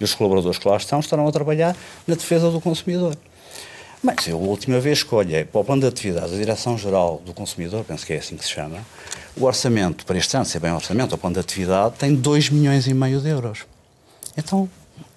e 0.00 0.04
os 0.04 0.14
colaboradores 0.14 0.58
que 0.58 0.68
lá 0.68 0.76
estão 0.76 1.00
estarão 1.00 1.26
a 1.26 1.32
trabalhar 1.32 1.76
na 2.06 2.14
defesa 2.14 2.50
do 2.50 2.60
consumidor. 2.60 3.16
Mas 4.02 4.28
eu, 4.28 4.36
a 4.36 4.40
última 4.40 4.78
vez 4.78 5.02
que 5.02 5.14
olhei 5.14 5.44
para 5.44 5.60
o 5.60 5.64
plano 5.64 5.82
de 5.82 5.88
atividade 5.88 6.30
da 6.30 6.36
Direção-Geral 6.36 7.20
do 7.24 7.34
Consumidor, 7.34 7.84
penso 7.84 8.06
que 8.06 8.12
é 8.12 8.18
assim 8.18 8.36
que 8.36 8.44
se 8.44 8.52
chama, 8.52 8.78
o 9.36 9.44
orçamento 9.44 10.06
para 10.06 10.16
este 10.16 10.36
ano, 10.36 10.46
se 10.46 10.56
é 10.56 10.60
bem 10.60 10.72
orçamento, 10.72 11.14
o 11.14 11.18
plano 11.18 11.34
de 11.34 11.40
atividade, 11.40 11.96
tem 11.98 12.14
2 12.14 12.50
milhões 12.50 12.86
e 12.86 12.94
meio 12.94 13.20
de 13.20 13.28
euros. 13.28 13.66
Então, 14.36 14.68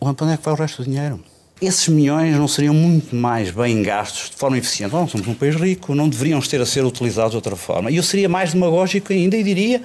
onde 0.02 0.34
é 0.34 0.38
que 0.38 0.44
vai 0.44 0.54
o 0.54 0.58
resto 0.58 0.82
do 0.82 0.90
dinheiro? 0.90 1.24
Esses 1.62 1.90
milhões 1.90 2.38
não 2.38 2.48
seriam 2.48 2.74
muito 2.74 3.14
mais 3.14 3.52
bem 3.52 3.84
gastos 3.84 4.30
de 4.30 4.38
forma 4.38 4.58
eficiente. 4.58 4.94
Não 4.94 5.06
somos 5.06 5.28
um 5.28 5.34
país 5.34 5.56
rico, 5.56 5.94
não 5.94 6.08
deveriam 6.08 6.40
ter 6.40 6.62
a 6.62 6.66
ser 6.66 6.86
utilizados 6.86 7.32
de 7.32 7.36
outra 7.36 7.56
forma. 7.58 7.92
E 7.92 7.98
eu 7.98 8.04
seria 8.04 8.30
mais 8.30 8.54
demagógico 8.54 9.12
ainda 9.12 9.36
e 9.36 9.44
diria 9.44 9.82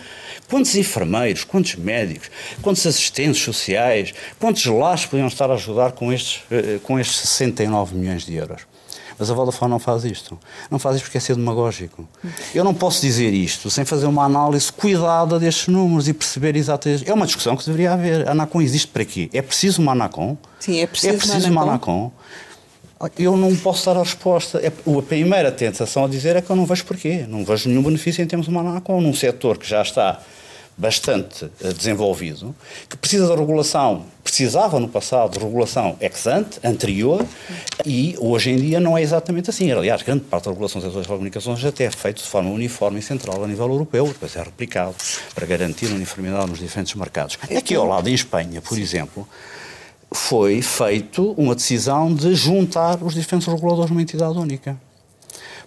quantos 0.48 0.76
enfermeiros, 0.76 1.42
quantos 1.42 1.74
médicos, 1.74 2.30
quantos 2.62 2.86
assistentes 2.86 3.42
sociais, 3.42 4.14
quantos 4.38 4.64
lares 4.66 5.04
podiam 5.04 5.26
estar 5.26 5.50
a 5.50 5.54
ajudar 5.54 5.92
com 5.92 6.12
estes, 6.12 6.42
eh, 6.48 6.78
com 6.84 6.96
estes 6.96 7.16
69 7.28 7.96
milhões 7.96 8.24
de 8.24 8.36
euros. 8.36 8.73
Mas 9.18 9.30
a 9.30 9.34
Vodafone 9.34 9.70
não 9.70 9.78
faz 9.78 10.04
isto. 10.04 10.38
Não 10.70 10.78
faz 10.78 10.96
isto 10.96 11.04
porque 11.04 11.18
é 11.18 11.20
ser 11.20 11.36
demagógico. 11.36 12.08
Eu 12.54 12.64
não 12.64 12.74
posso 12.74 13.00
dizer 13.00 13.32
isto 13.32 13.70
sem 13.70 13.84
fazer 13.84 14.06
uma 14.06 14.24
análise 14.24 14.72
cuidada 14.72 15.38
destes 15.38 15.68
números 15.68 16.08
e 16.08 16.12
perceber 16.12 16.56
exatamente. 16.56 17.08
É 17.08 17.14
uma 17.14 17.26
discussão 17.26 17.56
que 17.56 17.64
deveria 17.64 17.92
haver. 17.92 18.28
A 18.28 18.32
Anacom 18.32 18.60
existe 18.60 18.88
para 18.88 19.04
quê? 19.04 19.30
É 19.32 19.42
preciso 19.42 19.80
uma 19.80 19.92
Anacom? 19.92 20.36
Sim, 20.58 20.80
é 20.80 20.86
preciso, 20.86 21.14
é 21.14 21.16
preciso 21.16 21.50
uma 21.50 21.62
Anacom. 21.62 22.10
Eu 23.18 23.36
não 23.36 23.54
posso 23.56 23.84
dar 23.86 23.96
a 23.96 24.02
resposta. 24.02 24.58
É, 24.58 24.68
a 24.68 25.02
primeira 25.02 25.52
tentação 25.52 26.04
a 26.04 26.08
dizer 26.08 26.36
é 26.36 26.40
que 26.40 26.50
eu 26.50 26.56
não 26.56 26.64
vejo 26.64 26.84
porquê. 26.84 27.26
Não 27.28 27.44
vejo 27.44 27.68
nenhum 27.68 27.82
benefício 27.82 28.22
em 28.22 28.26
termos 28.26 28.48
uma 28.48 28.60
Anacom 28.60 29.00
num 29.00 29.14
setor 29.14 29.58
que 29.58 29.68
já 29.68 29.82
está 29.82 30.20
bastante 30.76 31.50
eh, 31.62 31.72
desenvolvido, 31.72 32.54
que 32.88 32.96
precisa 32.96 33.26
de 33.26 33.34
regulação, 33.34 34.04
precisava 34.22 34.80
no 34.80 34.88
passado 34.88 35.32
de 35.32 35.38
regulação 35.38 35.96
ex 36.00 36.26
ante, 36.26 36.58
anterior, 36.64 37.24
e 37.86 38.16
hoje 38.18 38.50
em 38.50 38.56
dia 38.56 38.80
não 38.80 38.98
é 38.98 39.02
exatamente 39.02 39.50
assim. 39.50 39.70
Aliás, 39.70 40.02
grande 40.02 40.24
parte 40.24 40.44
da 40.44 40.50
regulação 40.50 40.80
das 40.80 40.92
telecomunicações 40.92 41.64
até 41.64 41.84
é 41.84 41.90
feita 41.90 42.20
de 42.20 42.28
forma 42.28 42.50
uniforme 42.50 42.98
e 42.98 43.02
central 43.02 43.42
a 43.44 43.46
nível 43.46 43.66
europeu, 43.66 44.06
depois 44.06 44.34
é 44.36 44.42
replicado 44.42 44.96
para 45.34 45.46
garantir 45.46 45.90
a 45.90 45.94
uniformidade 45.94 46.50
nos 46.50 46.58
diferentes 46.58 46.94
mercados. 46.94 47.38
Aqui 47.56 47.74
ao 47.74 47.86
lado, 47.86 48.08
em 48.08 48.14
Espanha, 48.14 48.60
por 48.60 48.76
exemplo, 48.78 49.28
foi 50.12 50.60
feito 50.60 51.32
uma 51.36 51.54
decisão 51.54 52.12
de 52.12 52.34
juntar 52.34 53.02
os 53.02 53.14
diferentes 53.14 53.46
reguladores 53.46 53.90
numa 53.90 54.02
entidade 54.02 54.36
única 54.38 54.76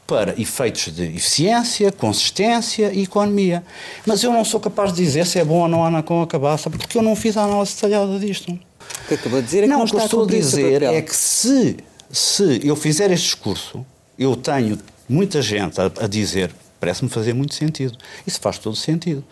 para 0.07 0.39
efeitos 0.41 0.95
de 0.95 1.03
eficiência, 1.03 1.91
consistência 1.91 2.91
e 2.93 3.03
economia. 3.03 3.61
Mas 4.05 4.23
eu 4.23 4.31
não 4.31 4.45
sou 4.45 4.59
capaz 4.59 4.93
de 4.93 5.03
dizer 5.03 5.27
se 5.27 5.37
é 5.37 5.43
bom 5.43 5.63
ou 5.63 5.67
não 5.67 5.83
a 5.83 5.87
Anacom 5.87 6.21
acabar, 6.21 6.57
porque 6.57 6.97
eu 6.97 7.01
não 7.01 7.15
fiz 7.15 7.35
a 7.35 7.43
análise 7.43 7.75
detalhada 7.75 8.17
disto. 8.17 8.51
O 8.51 9.07
que 9.07 9.15
acabou 9.15 9.41
de 9.41 9.45
dizer 9.45 9.65
é 9.65 9.67
não, 9.67 9.85
que 9.85 9.93
não 9.93 9.97
o 9.97 9.99
que 9.99 10.05
estou 10.05 10.23
a 10.23 10.27
dizer 10.27 10.81
é 10.81 11.01
que 11.01 11.15
se, 11.15 11.77
se 12.09 12.61
eu 12.63 12.75
fizer 12.75 13.11
este 13.11 13.25
discurso, 13.25 13.85
eu 14.17 14.35
tenho 14.37 14.79
muita 15.09 15.41
gente 15.41 15.79
a, 15.79 15.91
a 15.99 16.07
dizer 16.07 16.51
parece-me 16.79 17.09
fazer 17.09 17.33
muito 17.33 17.53
sentido. 17.53 17.97
Isso 18.25 18.39
faz 18.39 18.57
todo 18.57 18.75
sentido. 18.75 19.23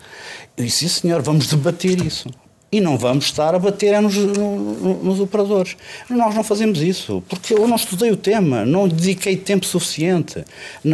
E 0.56 0.68
sim, 0.68 0.88
senhor, 0.88 1.22
vamos 1.22 1.46
debater 1.46 2.04
isso. 2.04 2.28
E 2.76 2.80
não 2.82 2.98
vamos 2.98 3.24
estar 3.24 3.54
a 3.54 3.58
bater 3.58 3.94
é 3.94 4.00
nos, 4.02 4.14
no, 4.14 5.02
nos 5.02 5.18
operadores. 5.18 5.78
Nós 6.10 6.34
não 6.34 6.44
fazemos 6.44 6.82
isso, 6.82 7.24
porque 7.26 7.54
eu 7.54 7.66
não 7.66 7.74
estudei 7.74 8.10
o 8.10 8.18
tema, 8.18 8.66
não 8.66 8.86
dediquei 8.86 9.34
tempo 9.34 9.64
suficiente. 9.64 10.44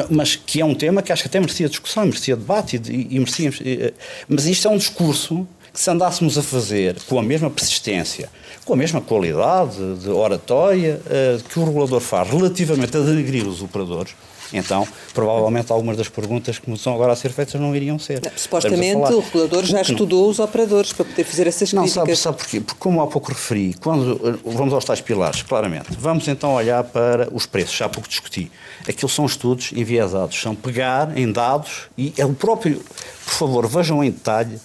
Mas 0.08 0.36
que 0.36 0.60
é 0.60 0.64
um 0.64 0.76
tema 0.76 1.02
que 1.02 1.12
acho 1.12 1.22
que 1.22 1.28
até 1.28 1.40
merecia 1.40 1.68
discussão, 1.68 2.04
merecia 2.04 2.36
debate 2.36 2.80
e, 2.88 3.16
e 3.16 3.18
merecia. 3.18 3.50
Mas 4.28 4.46
isto 4.46 4.68
é 4.68 4.70
um 4.70 4.76
discurso 4.76 5.44
que 5.72 5.80
se 5.80 5.90
andássemos 5.90 6.38
a 6.38 6.42
fazer 6.44 7.00
com 7.08 7.18
a 7.18 7.22
mesma 7.22 7.50
persistência, 7.50 8.28
com 8.64 8.74
a 8.74 8.76
mesma 8.76 9.00
qualidade 9.00 9.96
de 9.96 10.08
oratória 10.08 11.00
uh, 11.04 11.42
que 11.48 11.58
o 11.58 11.64
regulador 11.64 11.98
faz 11.98 12.30
relativamente 12.30 12.96
a 12.96 13.00
denegrir 13.00 13.44
os 13.44 13.60
operadores, 13.60 14.14
então, 14.52 14.86
provavelmente, 15.14 15.72
algumas 15.72 15.96
das 15.96 16.08
perguntas 16.08 16.58
que 16.58 16.70
estão 16.70 16.94
agora 16.94 17.12
a 17.12 17.16
ser 17.16 17.30
feitas 17.30 17.60
não 17.60 17.74
iriam 17.74 17.98
ser. 17.98 18.20
Não, 18.22 18.30
supostamente, 18.36 19.12
o 19.12 19.20
regulador 19.20 19.64
já 19.64 19.80
estudou 19.82 20.28
os 20.28 20.38
operadores 20.38 20.92
para 20.92 21.04
poder 21.04 21.24
fazer 21.24 21.46
essas 21.46 21.72
não, 21.72 21.82
críticas. 21.82 22.08
Não, 22.08 22.16
sabe, 22.16 22.16
sabe 22.16 22.38
porquê? 22.38 22.60
Porque, 22.60 22.78
como 22.78 23.00
há 23.00 23.06
pouco 23.06 23.28
referi, 23.28 23.74
quando 23.80 24.38
vamos 24.44 24.72
aos 24.74 24.84
tais 24.84 25.00
pilares, 25.00 25.42
claramente, 25.42 25.88
vamos 25.98 26.28
então 26.28 26.54
olhar 26.54 26.84
para 26.84 27.28
os 27.32 27.46
preços, 27.46 27.76
já 27.76 27.86
há 27.86 27.88
pouco 27.88 28.08
discuti. 28.08 28.50
Aquilo 28.88 29.08
são 29.08 29.24
estudos 29.26 29.72
enviesados, 29.72 30.40
são 30.40 30.54
pegar 30.54 31.16
em 31.16 31.30
dados 31.30 31.88
e 31.96 32.12
é 32.16 32.26
o 32.26 32.34
próprio, 32.34 32.82
por 33.24 33.34
favor, 33.34 33.66
vejam 33.66 34.02
em 34.02 34.10
detalhe 34.10 34.60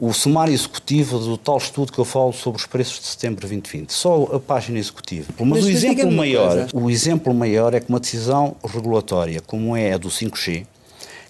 o 0.00 0.14
sumário 0.14 0.54
executivo 0.54 1.18
do 1.18 1.36
tal 1.36 1.58
estudo 1.58 1.92
que 1.92 1.98
eu 1.98 2.04
falo 2.06 2.32
sobre 2.32 2.58
os 2.58 2.66
preços 2.66 3.00
de 3.00 3.06
setembro 3.06 3.36
de 3.36 3.48
2020. 3.48 3.92
Só 3.92 4.24
a 4.32 4.40
página 4.40 4.78
executiva. 4.78 5.26
Mas, 5.38 5.48
mas 5.48 5.64
o 5.66 5.68
exemplo 5.68 6.10
maior, 6.10 6.68
o 6.72 6.90
exemplo 6.90 7.34
maior 7.34 7.74
é 7.74 7.80
que 7.80 7.90
uma 7.90 8.00
decisão 8.00 8.56
regulatória, 8.64 9.42
como 9.46 9.76
é 9.76 9.92
a 9.92 9.98
do 9.98 10.08
5G, 10.08 10.66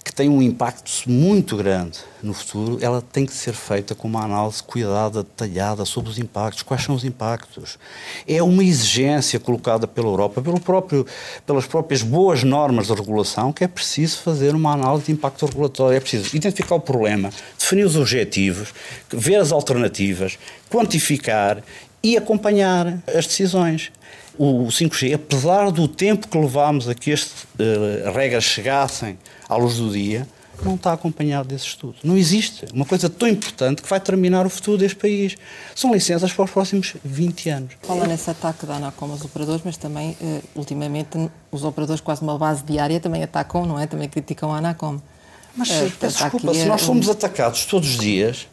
que 0.03 0.11
tem 0.11 0.27
um 0.27 0.41
impacto 0.41 1.03
muito 1.07 1.55
grande 1.55 1.99
no 2.23 2.33
futuro, 2.33 2.79
ela 2.81 3.01
tem 3.01 3.25
que 3.25 3.33
ser 3.33 3.53
feita 3.53 3.93
com 3.93 4.07
uma 4.07 4.23
análise 4.23 4.61
cuidada, 4.61 5.21
detalhada 5.21 5.85
sobre 5.85 6.09
os 6.09 6.17
impactos. 6.17 6.63
Quais 6.63 6.83
são 6.83 6.95
os 6.95 7.03
impactos? 7.03 7.77
É 8.27 8.41
uma 8.41 8.63
exigência 8.63 9.39
colocada 9.39 9.87
pela 9.87 10.07
Europa, 10.07 10.41
pelo 10.41 10.59
próprio, 10.59 11.05
pelas 11.45 11.67
próprias 11.67 12.01
boas 12.01 12.43
normas 12.43 12.87
de 12.87 12.93
regulação, 12.93 13.53
que 13.53 13.63
é 13.63 13.67
preciso 13.67 14.17
fazer 14.19 14.55
uma 14.55 14.73
análise 14.73 15.05
de 15.05 15.11
impacto 15.11 15.45
regulatório. 15.45 15.97
É 15.97 15.99
preciso 15.99 16.35
identificar 16.35 16.75
o 16.75 16.79
problema, 16.79 17.29
definir 17.57 17.85
os 17.85 17.95
objetivos, 17.95 18.73
ver 19.09 19.35
as 19.35 19.51
alternativas, 19.51 20.37
quantificar 20.69 21.63
e 22.01 22.17
acompanhar 22.17 23.01
as 23.07 23.27
decisões. 23.27 23.91
O 24.37 24.67
5G, 24.67 25.13
apesar 25.13 25.69
do 25.71 25.87
tempo 25.87 26.27
que 26.27 26.37
levámos 26.37 26.89
a 26.89 26.95
que 26.95 27.11
estas 27.11 27.43
uh, 27.43 28.11
regras 28.15 28.43
chegassem 28.43 29.17
à 29.51 29.57
luz 29.57 29.77
do 29.77 29.91
dia, 29.91 30.25
não 30.63 30.75
está 30.75 30.93
acompanhado 30.93 31.49
desse 31.49 31.65
estudo. 31.65 31.95
Não 32.03 32.17
existe 32.17 32.65
uma 32.73 32.85
coisa 32.85 33.09
tão 33.09 33.27
importante 33.27 33.81
que 33.81 33.89
vai 33.89 33.99
terminar 33.99 34.45
o 34.45 34.49
futuro 34.49 34.77
deste 34.77 34.95
país. 34.95 35.35
São 35.75 35.93
licenças 35.93 36.31
para 36.31 36.45
os 36.45 36.51
próximos 36.51 36.95
20 37.03 37.49
anos. 37.49 37.73
Fala 37.81 38.07
nesse 38.07 38.29
ataque 38.29 38.65
da 38.65 38.75
Anacom 38.75 39.11
aos 39.11 39.25
operadores, 39.25 39.61
mas 39.65 39.75
também, 39.75 40.15
uh, 40.21 40.41
ultimamente, 40.55 41.29
os 41.51 41.65
operadores, 41.65 41.99
quase 41.99 42.21
uma 42.21 42.37
base 42.37 42.63
diária, 42.63 42.99
também 42.99 43.23
atacam, 43.23 43.65
não 43.65 43.77
é? 43.77 43.87
Também 43.87 44.07
criticam 44.07 44.53
a 44.53 44.57
Anacom. 44.59 45.01
Mas, 45.55 45.69
uh, 45.69 45.91
desculpa, 45.99 46.53
se 46.53 46.65
nós 46.65 46.81
somos 46.81 47.09
atacados 47.09 47.65
todos 47.65 47.89
os 47.89 47.97
dias, 47.97 48.47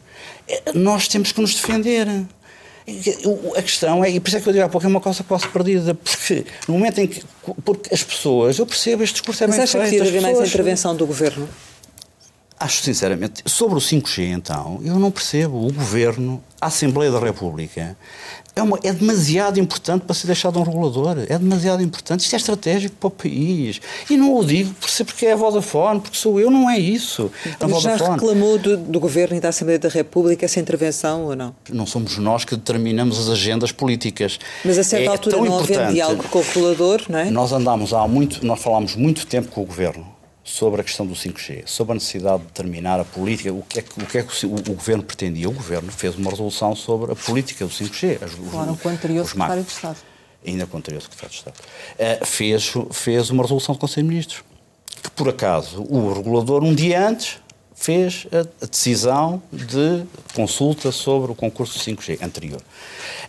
nós 0.73 1.07
temos 1.07 1.31
que 1.31 1.39
nos 1.39 1.55
defender. 1.55 2.07
A 3.55 3.61
questão 3.61 4.03
é, 4.03 4.09
e 4.09 4.19
por 4.19 4.27
isso 4.27 4.37
é 4.37 4.41
que 4.41 4.49
eu 4.49 4.53
digo 4.53 4.65
há 4.65 4.69
pouco, 4.69 4.85
é 4.85 4.89
uma 4.89 4.99
coisa 5.01 5.23
quase 5.23 5.47
perdida, 5.47 5.93
porque 5.95 6.45
no 6.67 6.73
momento 6.75 6.99
em 6.99 7.07
que 7.07 7.23
porque 7.63 7.93
as 7.93 8.03
pessoas, 8.03 8.59
eu 8.59 8.65
percebo, 8.65 9.03
este 9.03 9.13
discurso 9.13 9.43
é 9.43 9.47
Mas 9.47 9.55
bem 9.55 9.63
acha 9.63 9.79
feito. 9.79 10.03
que 10.03 10.09
haver 10.09 10.21
mais 10.21 10.39
intervenção 10.39 10.95
do 10.95 11.05
Governo? 11.05 11.47
Acho 12.59 12.81
sinceramente, 12.83 13.41
sobre 13.45 13.77
o 13.77 13.81
5G 13.81 14.33
então, 14.33 14.81
eu 14.83 14.99
não 14.99 15.09
percebo. 15.09 15.65
O 15.65 15.71
Governo, 15.71 16.43
a 16.59 16.67
Assembleia 16.67 17.09
da 17.09 17.19
República, 17.19 17.95
é, 18.55 18.61
uma, 18.61 18.79
é 18.83 18.91
demasiado 18.91 19.59
importante 19.59 20.03
para 20.03 20.13
ser 20.13 20.27
deixado 20.27 20.59
um 20.59 20.63
regulador. 20.63 21.17
É 21.27 21.37
demasiado 21.37 21.81
importante. 21.81 22.21
Isto 22.21 22.33
é 22.33 22.37
estratégico 22.37 22.95
para 22.95 23.07
o 23.07 23.11
país. 23.11 23.79
E 24.09 24.17
não 24.17 24.35
o 24.35 24.43
digo 24.43 24.73
por 24.75 24.89
ser 24.89 25.05
porque 25.05 25.25
é 25.25 25.33
a 25.33 25.35
Vodafone, 25.35 25.99
porque 25.99 26.17
sou 26.17 26.39
eu, 26.39 26.51
não 26.51 26.69
é 26.69 26.77
isso. 26.77 27.31
A 27.59 27.79
já 27.79 27.95
reclamou 27.95 28.57
do, 28.57 28.77
do, 28.77 28.99
Governo 28.99 29.37
e 29.37 29.39
da 29.39 29.49
Assembleia 29.49 29.79
da 29.79 29.89
República 29.89 30.45
essa 30.45 30.59
intervenção 30.59 31.25
ou 31.25 31.35
não? 31.35 31.55
Não 31.71 31.85
somos 31.85 32.17
nós 32.17 32.43
que 32.43 32.55
determinamos 32.55 33.19
as 33.19 33.29
agendas 33.29 33.71
políticas. 33.71 34.39
Mas 34.63 34.77
a 34.77 34.83
certa 34.83 35.05
é 35.05 35.07
altura 35.07 35.37
não 35.37 35.59
havendo 35.59 35.93
diálogo 35.93 36.23
com 36.29 36.39
o 36.39 36.41
regulador, 36.41 37.01
não 37.09 37.19
é? 37.19 37.31
Nós 37.31 37.51
andámos 37.51 37.93
há 37.93 38.07
muito, 38.07 38.45
nós 38.45 38.61
falámos 38.61 38.95
muito 38.95 39.25
tempo 39.25 39.49
com 39.49 39.61
o 39.61 39.65
Governo 39.65 40.18
sobre 40.49 40.81
a 40.81 40.83
questão 40.83 41.05
do 41.05 41.13
5G, 41.13 41.67
sobre 41.67 41.91
a 41.91 41.95
necessidade 41.95 42.39
de 42.39 42.47
determinar 42.47 42.99
a 42.99 43.05
política, 43.05 43.53
o 43.53 43.61
que 43.61 43.79
é 43.79 43.81
que 43.83 44.01
o, 44.01 44.05
que 44.05 44.17
é 44.17 44.23
que 44.23 44.45
o, 44.47 44.55
o 44.55 44.73
Governo 44.73 45.03
pretendia. 45.03 45.47
O 45.47 45.53
Governo 45.53 45.91
fez 45.91 46.15
uma 46.15 46.31
resolução 46.31 46.75
sobre 46.75 47.11
a 47.11 47.15
política 47.15 47.65
do 47.65 47.71
5G. 47.71 48.23
As, 48.23 48.31
claro, 48.33 48.75
com 48.75 48.89
o 48.89 48.91
anterior 48.91 49.27
secretário 49.27 49.63
de 49.63 49.69
Estado. 49.69 49.97
Ainda 50.45 50.65
com 50.65 50.77
o 50.77 50.79
anterior 50.79 51.01
secretário 51.01 51.29
de 51.29 51.35
Estado. 51.35 51.55
Uh, 51.59 52.25
fez, 52.25 52.73
fez 52.91 53.29
uma 53.29 53.43
resolução 53.43 53.75
do 53.75 53.79
Conselho 53.79 54.05
de 54.05 54.09
Ministros, 54.09 54.43
que 55.03 55.11
por 55.11 55.29
acaso 55.29 55.83
o 55.83 56.11
regulador, 56.11 56.63
um 56.63 56.73
dia 56.73 57.07
antes, 57.07 57.37
fez 57.75 58.25
a, 58.31 58.65
decisão 58.65 59.43
de 59.53 60.03
consulta 60.33 60.91
sobre 60.91 61.31
o 61.31 61.35
concurso 61.35 61.77
5G 61.77 62.23
anterior. 62.23 62.61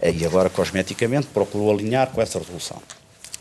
Uh, 0.01 0.09
e 0.09 0.25
agora, 0.25 0.49
cosmeticamente, 0.49 1.27
procurou 1.27 1.71
alinhar 1.71 2.07
com 2.09 2.23
essa 2.23 2.39
resolução. 2.39 2.81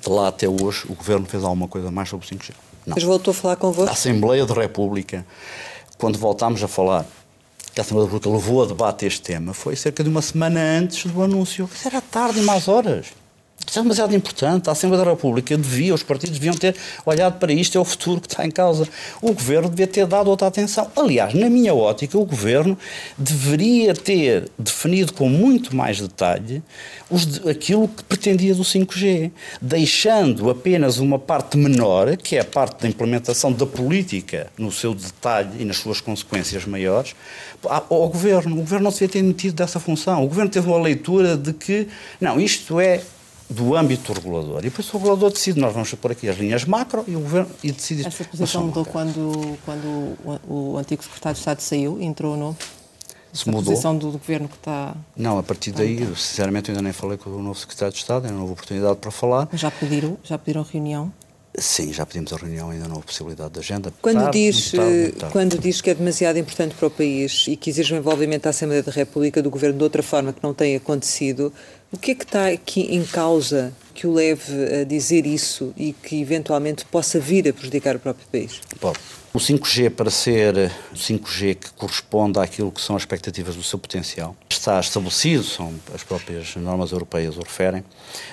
De 0.01 0.09
lá 0.09 0.27
até 0.27 0.49
hoje, 0.49 0.85
o 0.89 0.95
Governo 0.95 1.25
fez 1.25 1.45
alguma 1.45 1.69
coisa 1.69 1.89
mais 1.89 2.09
sobre 2.09 2.25
o 2.25 2.29
5G. 2.29 2.51
Não. 2.89 2.95
Mas 2.95 3.03
voltou 3.03 3.31
a 3.31 3.33
falar 3.33 3.55
convosco? 3.55 3.89
A 3.89 3.93
Assembleia 3.93 4.45
da 4.45 4.53
República, 4.53 5.25
quando 5.97 6.17
voltámos 6.17 6.63
a 6.63 6.67
falar, 6.67 7.05
que 7.73 7.79
a 7.79 7.83
Assembleia 7.83 8.07
da 8.09 8.13
República 8.13 8.37
levou 8.37 8.63
a 8.63 8.65
debate 8.65 9.05
este 9.05 9.21
tema, 9.21 9.53
foi 9.53 9.75
cerca 9.75 10.03
de 10.03 10.09
uma 10.09 10.21
semana 10.21 10.59
antes 10.59 11.11
do 11.11 11.21
anúncio. 11.21 11.69
Isso 11.73 11.87
era 11.87 12.01
tarde 12.01 12.41
mais 12.41 12.67
horas. 12.67 13.07
Isso 13.69 13.77
é 13.77 13.81
demasiado 13.83 14.15
importante. 14.15 14.67
A 14.67 14.71
Assembleia 14.71 15.05
da 15.05 15.11
República 15.11 15.55
devia, 15.55 15.93
os 15.93 16.01
partidos 16.01 16.39
deviam 16.39 16.55
ter 16.55 16.75
olhado 17.05 17.37
para 17.37 17.53
isto, 17.53 17.77
é 17.77 17.81
o 17.81 17.85
futuro 17.85 18.19
que 18.19 18.25
está 18.25 18.43
em 18.43 18.49
causa. 18.49 18.87
O 19.21 19.31
Governo 19.31 19.69
devia 19.69 19.85
ter 19.85 20.07
dado 20.07 20.27
outra 20.27 20.47
atenção. 20.47 20.89
Aliás, 20.95 21.35
na 21.35 21.51
minha 21.51 21.75
ótica, 21.75 22.17
o 22.17 22.25
Governo 22.25 22.75
deveria 23.15 23.93
ter 23.93 24.49
definido 24.57 25.13
com 25.13 25.29
muito 25.29 25.75
mais 25.75 26.01
detalhe 26.01 26.63
os, 27.11 27.45
aquilo 27.45 27.87
que 27.87 28.03
pretendia 28.05 28.55
do 28.55 28.63
5G, 28.63 29.31
deixando 29.61 30.49
apenas 30.49 30.97
uma 30.97 31.19
parte 31.19 31.55
menor, 31.55 32.17
que 32.17 32.37
é 32.37 32.39
a 32.39 32.45
parte 32.45 32.81
da 32.81 32.87
implementação 32.87 33.53
da 33.53 33.67
política 33.67 34.47
no 34.57 34.71
seu 34.71 34.95
detalhe 34.95 35.61
e 35.61 35.65
nas 35.65 35.77
suas 35.77 36.01
consequências 36.01 36.65
maiores, 36.65 37.15
ao 37.63 38.09
Governo. 38.09 38.55
O 38.55 38.61
Governo 38.61 38.85
não 38.85 38.91
se 38.91 39.01
devia 39.01 39.21
ter 39.21 39.23
metido 39.23 39.53
dessa 39.53 39.79
função. 39.79 40.23
O 40.23 40.27
Governo 40.27 40.49
teve 40.49 40.67
uma 40.67 40.81
leitura 40.81 41.37
de 41.37 41.53
que, 41.53 41.87
não, 42.19 42.41
isto 42.41 42.79
é 42.79 43.01
do 43.49 43.75
âmbito 43.75 44.13
regulador. 44.13 44.59
E 44.59 44.63
depois 44.63 44.93
o 44.93 44.97
regulador 44.97 45.31
decide, 45.31 45.59
nós 45.59 45.73
vamos 45.73 45.91
pôr 45.95 46.11
aqui 46.11 46.29
as 46.29 46.37
linhas 46.37 46.65
macro 46.65 47.03
e 47.07 47.15
o 47.15 47.19
governo 47.19 47.49
e 47.63 47.71
decide. 47.71 48.05
Essa 48.05 48.23
posição 48.23 48.65
mudou 48.65 48.85
quando, 48.85 49.57
quando 49.65 49.85
o, 49.87 50.39
o, 50.47 50.77
antigo 50.77 51.03
secretário 51.03 51.33
de 51.33 51.39
Estado 51.39 51.61
saiu 51.61 51.99
e 51.99 52.05
entrou 52.05 52.35
o 52.35 52.37
novo? 52.37 52.57
Se 53.33 53.47
mudou. 53.47 53.61
A 53.61 53.65
posição 53.65 53.97
do, 53.97 54.11
do 54.11 54.17
governo 54.19 54.47
que 54.47 54.55
está. 54.55 54.95
Não, 55.15 55.39
a 55.39 55.43
partir 55.43 55.71
daí, 55.71 55.97
sinceramente, 56.15 56.69
eu 56.69 56.73
ainda 56.73 56.83
nem 56.83 56.93
falei 56.93 57.17
com 57.17 57.29
o 57.29 57.41
novo 57.41 57.57
secretário 57.59 57.93
de 57.93 57.99
Estado, 57.99 58.25
ainda 58.25 58.35
não 58.35 58.41
houve 58.41 58.53
oportunidade 58.53 58.97
para 58.97 59.11
falar. 59.11 59.47
Mas 59.51 59.61
já 59.61 59.71
pediram, 59.71 60.17
já 60.23 60.37
pediram 60.37 60.63
reunião? 60.63 61.11
Sim, 61.57 61.91
já 61.91 62.05
pedimos 62.05 62.31
a 62.31 62.37
reunião, 62.37 62.69
ainda 62.69 62.87
não 62.87 62.95
houve 62.95 63.07
possibilidade 63.07 63.53
de 63.53 63.59
agenda. 63.59 63.91
Quando, 64.01 64.21
tarde, 64.21 64.39
diz, 64.39 64.71
tarde, 64.71 64.91
eh, 64.91 65.11
tarde. 65.11 65.33
quando 65.33 65.57
diz 65.57 65.81
que 65.81 65.89
é 65.89 65.93
demasiado 65.93 66.37
importante 66.37 66.75
para 66.75 66.87
o 66.87 66.91
país 66.91 67.45
e 67.47 67.55
que 67.55 67.69
exige 67.69 67.93
o 67.93 67.97
envolvimento 67.97 68.43
da 68.43 68.51
Assembleia 68.51 68.83
da 68.83 68.91
República, 68.91 69.41
do 69.41 69.49
Governo, 69.49 69.77
de 69.77 69.83
outra 69.83 70.03
forma 70.03 70.31
que 70.31 70.41
não 70.41 70.53
tem 70.53 70.75
acontecido, 70.75 71.51
o 71.91 71.97
que 71.97 72.11
é 72.11 72.15
que 72.15 72.23
está 72.23 72.47
aqui 72.47 72.81
em 72.95 73.03
causa 73.03 73.73
que 73.93 74.07
o 74.07 74.13
leve 74.13 74.81
a 74.81 74.83
dizer 74.83 75.25
isso 75.25 75.73
e 75.75 75.91
que 75.91 76.21
eventualmente 76.21 76.85
possa 76.85 77.19
vir 77.19 77.47
a 77.49 77.53
prejudicar 77.53 77.95
o 77.95 77.99
próprio 77.99 78.25
país? 78.31 78.61
Pode. 78.79 78.99
O 79.31 79.37
5G, 79.37 79.91
para 79.91 80.09
ser 80.09 80.71
o 80.91 80.95
5G 80.95 81.53
que 81.53 81.71
corresponde 81.73 82.39
àquilo 82.39 82.71
que 82.71 82.81
são 82.81 82.95
as 82.95 83.03
expectativas 83.03 83.55
do 83.55 83.61
seu 83.61 83.77
potencial, 83.77 84.35
está 84.49 84.79
estabelecido, 84.79 85.43
são 85.43 85.73
as 85.93 86.03
próprias 86.03 86.55
normas 86.55 86.91
europeias 86.91 87.37
o 87.37 87.41
referem, 87.41 87.83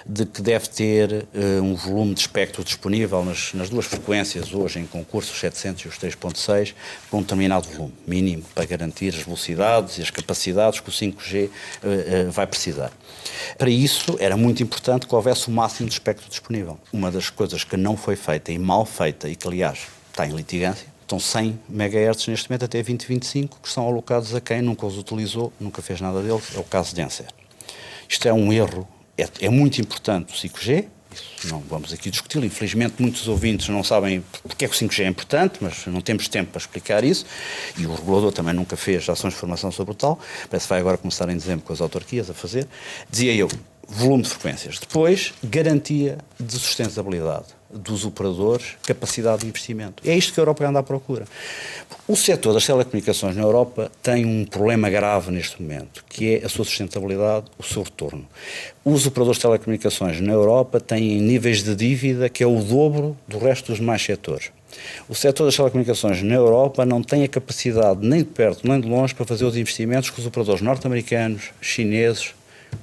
de 0.07 0.25
que 0.25 0.41
deve 0.41 0.69
ter 0.69 1.13
uh, 1.35 1.63
um 1.63 1.75
volume 1.75 2.15
de 2.15 2.21
espectro 2.21 2.65
disponível 2.65 3.23
nas, 3.23 3.53
nas, 3.53 3.69
duas 3.69 3.85
frequências, 3.85 4.55
hoje 4.55 4.79
em 4.79 4.87
concurso, 4.87 5.33
os 5.33 5.39
700 5.39 5.85
e 5.85 5.89
os 5.89 5.99
3.6, 5.99 6.73
com 7.11 7.19
um 7.19 7.21
determinado 7.21 7.69
volume 7.69 7.95
mínimo 8.07 8.45
para 8.55 8.65
garantir 8.65 9.15
as 9.15 9.23
velocidades 9.23 9.99
e 9.99 10.03
as 10.03 10.11
capacidades 10.11 10.81
que 10.81 10.89
o 10.89 10.93
5G 10.93 11.49
uh, 11.49 12.29
uh, 12.29 12.31
vai 12.31 12.47
precisar. 12.47 12.91
Para 13.59 13.71
isso, 13.71 14.17
era 14.19 14.37
muito 14.37 14.63
importante 14.63 15.07
que 15.07 15.15
houvesse 15.15 15.49
uma 15.49 15.67
máximo 15.67 15.89
de 15.89 15.95
espectro 15.95 16.29
disponível. 16.29 16.79
Uma 16.93 17.11
das 17.11 17.29
coisas 17.29 17.65
que 17.65 17.77
não 17.77 17.97
foi 17.97 18.15
feita 18.15 18.53
e 18.53 18.59
mal 18.59 18.87
feita, 18.87 19.29
e 19.29 19.35
que 19.35 19.47
aliás 19.47 19.81
está 20.11 20.27
em 20.27 20.31
litigância, 20.31 20.87
estão 21.03 21.19
100 21.19 21.59
MHz 21.69 22.27
neste 22.29 22.49
momento 22.49 22.65
até 22.65 22.79
2025, 22.79 23.59
que 23.61 23.69
são 23.69 23.87
alocados 23.87 24.35
a 24.35 24.41
quem 24.41 24.63
nunca 24.63 24.87
os 24.87 24.97
utilizou, 24.97 25.53
nunca 25.59 25.83
fez 25.83 26.01
nada 26.01 26.23
deles, 26.23 26.55
é 26.55 26.59
o 26.59 26.65
caso 26.65 26.95
de 26.95 27.03
Encer. 27.03 27.27
Isto 28.09 28.29
é 28.29 28.33
um 28.33 28.53
erro, 28.53 28.87
é, 29.19 29.29
é 29.41 29.49
muito 29.49 29.81
importante 29.81 30.33
o 30.33 30.37
5G, 30.37 30.87
isso 31.17 31.49
não 31.49 31.61
vamos 31.61 31.93
aqui 31.93 32.11
discuti-lo. 32.11 32.45
Infelizmente, 32.45 32.95
muitos 32.99 33.27
ouvintes 33.29 33.69
não 33.69 33.83
sabem 33.83 34.23
porque 34.43 34.65
é 34.65 34.69
que 34.69 34.75
o 34.75 34.79
5G 34.79 35.05
é 35.05 35.09
importante, 35.09 35.59
mas 35.61 35.87
não 35.87 36.01
temos 36.01 36.29
tempo 36.29 36.53
para 36.53 36.61
explicar 36.61 37.05
isso. 37.05 37.27
E 37.77 37.87
o 37.87 37.95
regulador 37.95 38.33
também 38.33 38.55
nunca 38.55 38.77
fez 38.77 39.09
ações 39.09 39.35
de 39.35 39.41
formação 39.41 39.71
sobre 39.73 39.93
o 39.93 39.95
tal. 39.95 40.19
Parece 40.51 40.67
que 40.67 40.71
vai 40.71 40.81
agora 40.81 40.97
começar 40.97 41.29
em 41.29 41.37
dezembro 41.37 41.65
com 41.65 41.73
as 41.73 41.81
autarquias 41.81 42.31
a 42.31 42.35
fazer. 42.35 42.67
Dizia 43.11 43.35
eu, 43.35 43.49
volume 43.89 44.23
de 44.23 44.29
frequências. 44.29 44.79
Depois, 44.79 45.33
garantia 45.43 46.19
de 46.39 46.53
sustentabilidade 46.53 47.56
dos 47.71 48.05
operadores, 48.05 48.77
capacidade 48.85 49.43
de 49.43 49.49
investimento. 49.49 50.03
É 50.09 50.17
isto 50.17 50.33
que 50.33 50.41
a 50.41 50.43
Europa 50.43 50.67
anda 50.67 50.79
à 50.79 50.83
procura. 50.83 51.25
O 52.07 52.17
setor 52.17 52.55
das 52.55 52.67
telecomunicações 52.67 53.35
na 53.35 53.43
Europa 53.43 53.91
tem 54.03 54.25
um 54.25 54.45
problema 54.45 54.89
grave 54.89 55.31
neste 55.31 55.61
momento, 55.61 56.05
que 56.09 56.37
é 56.37 56.45
a 56.45 56.49
sua 56.49 56.65
sustentabilidade, 56.65 57.47
o 57.59 57.63
seu 57.63 57.83
retorno. 57.83 58.27
Os 58.85 59.07
operadores 59.07 59.39
de 59.39 59.43
telecomunicações 59.43 60.21
na 60.21 60.33
Europa 60.33 60.81
têm 60.81 61.21
níveis 61.21 61.63
de 61.63 61.75
dívida 61.75 62.29
que 62.29 62.43
é 62.43 62.47
o 62.47 62.63
dobro 62.63 63.17
do 63.27 63.39
resto 63.39 63.67
dos 63.67 63.79
demais 63.79 64.03
setores. 64.03 64.51
O 65.09 65.15
setor 65.15 65.47
das 65.47 65.57
telecomunicações 65.57 66.23
na 66.23 66.35
Europa 66.35 66.85
não 66.85 67.03
tem 67.03 67.25
a 67.25 67.29
capacidade, 67.29 68.07
nem 68.07 68.21
de 68.21 68.29
perto 68.29 68.69
nem 68.69 68.81
de 68.81 68.89
longe, 68.89 69.15
para 69.15 69.25
fazer 69.25 69.45
os 69.45 69.57
investimentos 69.57 70.11
que 70.11 70.21
os 70.21 70.27
operadores 70.27 70.61
norte-americanos, 70.61 71.51
chineses, 71.61 72.35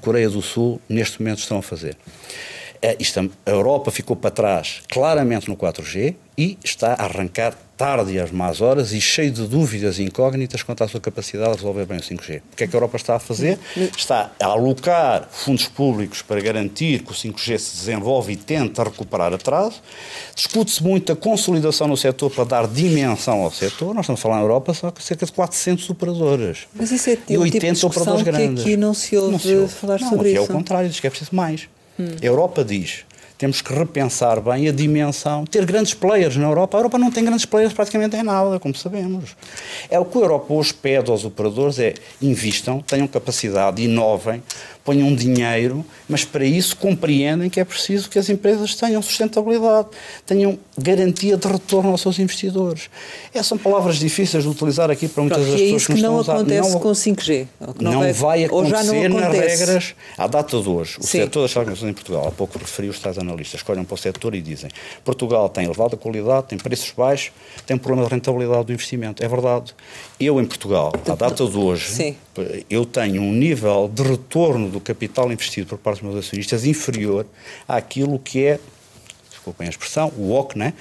Coreia 0.01 0.29
do 0.29 0.41
Sul, 0.41 0.81
neste 0.89 1.21
momento 1.21 1.39
estão 1.39 1.57
a 1.57 1.61
fazer. 1.61 1.95
É, 2.85 2.97
a 3.45 3.49
Europa 3.49 3.91
ficou 3.91 4.13
para 4.13 4.29
trás 4.29 4.81
claramente 4.91 5.47
no 5.47 5.55
4G 5.55 6.15
e 6.37 6.57
está 6.61 6.95
a 6.95 7.05
arrancar 7.05 7.57
tarde 7.77 8.19
às 8.19 8.29
más 8.29 8.59
horas 8.59 8.91
e 8.91 8.99
cheio 8.99 9.31
de 9.31 9.47
dúvidas 9.47 9.99
e 9.99 10.03
incógnitas 10.03 10.63
quanto 10.63 10.83
à 10.83 10.87
sua 10.89 10.99
capacidade 10.99 11.51
de 11.51 11.57
resolver 11.59 11.85
bem 11.85 11.97
o 11.97 12.01
5G. 12.01 12.41
O 12.51 12.55
que 12.57 12.65
é 12.65 12.67
que 12.67 12.75
a 12.75 12.77
Europa 12.77 12.97
está 12.97 13.15
a 13.15 13.19
fazer? 13.19 13.57
Está 13.97 14.31
a 14.37 14.45
alocar 14.47 15.29
fundos 15.31 15.65
públicos 15.65 16.21
para 16.21 16.41
garantir 16.41 17.03
que 17.03 17.11
o 17.13 17.15
5G 17.15 17.57
se 17.57 17.77
desenvolve 17.77 18.33
e 18.33 18.35
tenta 18.35 18.83
recuperar 18.83 19.33
atraso. 19.33 19.81
Discute-se 20.35 20.83
muito 20.83 21.13
a 21.13 21.15
consolidação 21.15 21.87
no 21.87 21.95
setor 21.95 22.31
para 22.31 22.43
dar 22.43 22.67
dimensão 22.67 23.43
ao 23.43 23.51
setor. 23.51 23.93
Nós 23.93 24.03
estamos 24.03 24.19
a 24.19 24.21
falar 24.21 24.35
na 24.35 24.41
Europa 24.41 24.73
só 24.73 24.93
cerca 24.99 25.25
de 25.25 25.31
400 25.31 25.89
operadoras. 25.89 26.67
Mas 26.75 26.91
isso 26.91 27.09
é 27.09 27.17
e 27.29 27.37
80 27.37 27.75
tipo 27.75 27.87
operadores 27.87 28.23
grandes. 28.23 28.63
que 28.63 28.69
aqui 28.71 28.77
não 28.77 28.93
se 28.93 29.15
ouve, 29.15 29.31
não 29.31 29.39
se 29.39 29.55
ouve. 29.55 29.73
falar 29.73 30.01
não, 30.01 30.09
sobre 30.09 30.29
aqui 30.29 30.37
isso. 30.37 30.51
é 30.51 30.53
o 30.53 30.57
contrário, 30.57 30.89
diz 30.89 30.99
que 30.99 31.07
é 31.07 31.09
preciso 31.09 31.33
mais. 31.33 31.69
A 31.99 32.25
Europa 32.25 32.63
diz 32.63 33.05
temos 33.43 33.61
que 33.61 33.73
repensar 33.73 34.39
bem 34.39 34.69
a 34.69 34.71
dimensão. 34.71 35.45
Ter 35.45 35.65
grandes 35.65 35.93
players 35.93 36.37
na 36.37 36.45
Europa. 36.45 36.77
A 36.77 36.79
Europa 36.79 36.97
não 36.97 37.11
tem 37.11 37.25
grandes 37.25 37.45
players 37.45 37.73
praticamente 37.73 38.15
em 38.15 38.23
nada, 38.23 38.57
como 38.57 38.73
sabemos. 38.73 39.35
É 39.89 39.99
o 39.99 40.05
que 40.05 40.17
a 40.17 40.21
Europa 40.21 40.53
hoje 40.53 40.73
pede 40.73 41.11
aos 41.11 41.25
operadores 41.25 41.77
é 41.77 41.93
invistam, 42.21 42.79
tenham 42.79 43.05
capacidade, 43.05 43.83
inovem, 43.83 44.41
ponham 44.83 45.15
dinheiro, 45.15 45.85
mas 46.09 46.25
para 46.25 46.45
isso 46.45 46.75
compreendem 46.75 47.49
que 47.49 47.59
é 47.59 47.63
preciso 47.63 48.09
que 48.09 48.19
as 48.19 48.29
empresas 48.29 48.75
tenham 48.75 49.01
sustentabilidade, 49.01 49.87
tenham 50.25 50.59
garantia 50.77 51.37
de 51.37 51.47
retorno 51.47 51.91
aos 51.91 52.01
seus 52.01 52.19
investidores. 52.19 52.89
Essas 53.33 53.47
são 53.47 53.57
palavras 53.57 53.97
difíceis 53.97 54.43
de 54.43 54.49
utilizar 54.49 54.91
aqui 54.91 55.07
para 55.07 55.23
muitas 55.23 55.39
Pronto, 55.39 55.51
das 55.51 55.61
pessoas 55.61 55.73
é 55.73 55.77
isso 55.77 55.87
que, 55.87 55.95
que 55.95 56.01
não 56.01 56.19
acontece 56.19 56.71
não, 56.71 56.79
com 56.79 56.91
5G. 56.91 57.47
Não, 57.79 57.91
não 57.91 57.99
vai, 58.01 58.13
vai 58.13 58.43
acontecer 58.43 59.09
não 59.09 59.19
nas 59.19 59.31
regras. 59.31 59.95
À 60.17 60.27
data 60.27 60.61
de 60.61 60.69
hoje, 60.69 60.97
o 60.99 61.03
Sim. 61.03 61.19
setor 61.19 61.43
das 61.43 61.53
telecomunicações 61.53 61.91
em 61.91 61.93
Portugal, 61.93 62.27
há 62.27 62.31
pouco 62.31 62.59
referi 62.59 62.89
os 62.89 62.99
tais 62.99 63.17
analistas, 63.17 63.59
escolhem 63.59 63.83
para 63.83 63.95
o 63.95 63.97
setor 63.97 64.35
e 64.35 64.41
dizem 64.41 64.69
Portugal 65.03 65.47
tem 65.47 65.65
elevada 65.65 65.95
qualidade, 65.95 66.47
tem 66.47 66.57
preços 66.57 66.91
baixos, 66.91 67.31
tem 67.65 67.75
um 67.75 67.79
problema 67.79 68.07
de 68.07 68.13
rentabilidade 68.13 68.65
do 68.65 68.73
investimento. 68.73 69.23
É 69.23 69.27
verdade. 69.27 69.73
Eu, 70.19 70.39
em 70.39 70.45
Portugal, 70.45 70.91
à 71.07 71.15
data 71.15 71.45
de 71.45 71.57
hoje, 71.57 71.89
Sim. 71.89 72.15
eu 72.69 72.85
tenho 72.85 73.21
um 73.21 73.31
nível 73.31 73.89
de 73.93 74.03
retorno 74.03 74.72
do 74.73 74.79
capital 74.79 75.31
investido 75.31 75.67
por 75.67 75.77
parte 75.77 76.01
dos 76.01 76.11
meus 76.11 76.25
acionistas 76.25 76.65
inferior 76.65 77.25
àquilo 77.67 78.19
que 78.19 78.45
é 78.45 78.59
desculpem 79.43 79.67
a 79.67 79.69
expressão, 79.69 80.11
o 80.17 80.31
OC, 80.33 80.57
né? 80.57 80.73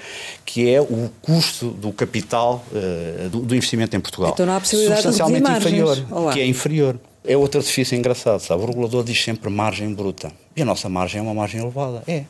que 0.45 0.73
é 0.73 0.81
o 0.81 1.09
custo 1.21 1.69
do 1.69 1.91
capital 1.91 2.63
uh, 2.71 3.29
do, 3.29 3.41
do, 3.41 3.55
investimento 3.55 3.95
em 3.95 3.99
Portugal. 3.99 4.31
Então 4.33 4.45
não 4.45 4.55
há 4.55 4.59
possibilidade 4.59 5.01
Substancialmente 5.01 5.51
de 5.51 5.57
inferior, 5.57 6.05
Olá. 6.09 6.33
que 6.33 6.39
é 6.39 6.45
inferior. 6.45 6.99
É 7.25 7.37
outro 7.37 7.59
artifício 7.59 7.97
engraçado, 7.97 8.39
sabe? 8.39 8.63
O 8.63 8.65
regulador 8.65 9.03
diz 9.03 9.21
sempre 9.21 9.49
margem 9.49 9.93
bruta. 9.93 10.31
E 10.55 10.61
a 10.61 10.65
nossa 10.65 10.89
margem 10.89 11.19
é 11.19 11.21
uma 11.21 11.33
margem 11.33 11.61
elevada. 11.61 12.03
É. 12.07 12.23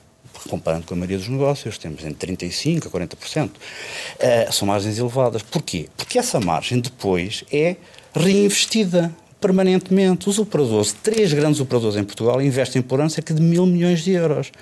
Comparando 0.49 0.85
com 0.85 0.93
a 0.93 0.97
maioria 0.97 1.17
dos 1.17 1.27
negócios, 1.27 1.77
temos 1.77 2.03
entre 2.03 2.35
35% 2.35 2.87
a 2.87 2.89
40%. 2.89 3.49
Uh, 3.49 4.51
são 4.51 4.67
margens 4.67 4.97
elevadas. 4.97 5.41
Porquê? 5.43 5.87
Porque 5.95 6.17
essa 6.17 6.39
margem 6.39 6.79
depois 6.79 7.43
é 7.51 7.75
reinvestida 8.13 9.13
permanentemente. 9.43 10.29
Os 10.29 10.39
operadores, 10.39 10.95
três 11.03 11.33
grandes 11.33 11.59
operadores 11.59 11.97
em 11.97 12.03
Portugal, 12.05 12.41
investem 12.41 12.81
por 12.81 13.01
ano 13.01 13.09
cerca 13.09 13.33
de 13.33 13.41
mil 13.41 13.65
milhões 13.65 14.01
de 14.01 14.11
euros. 14.11 14.53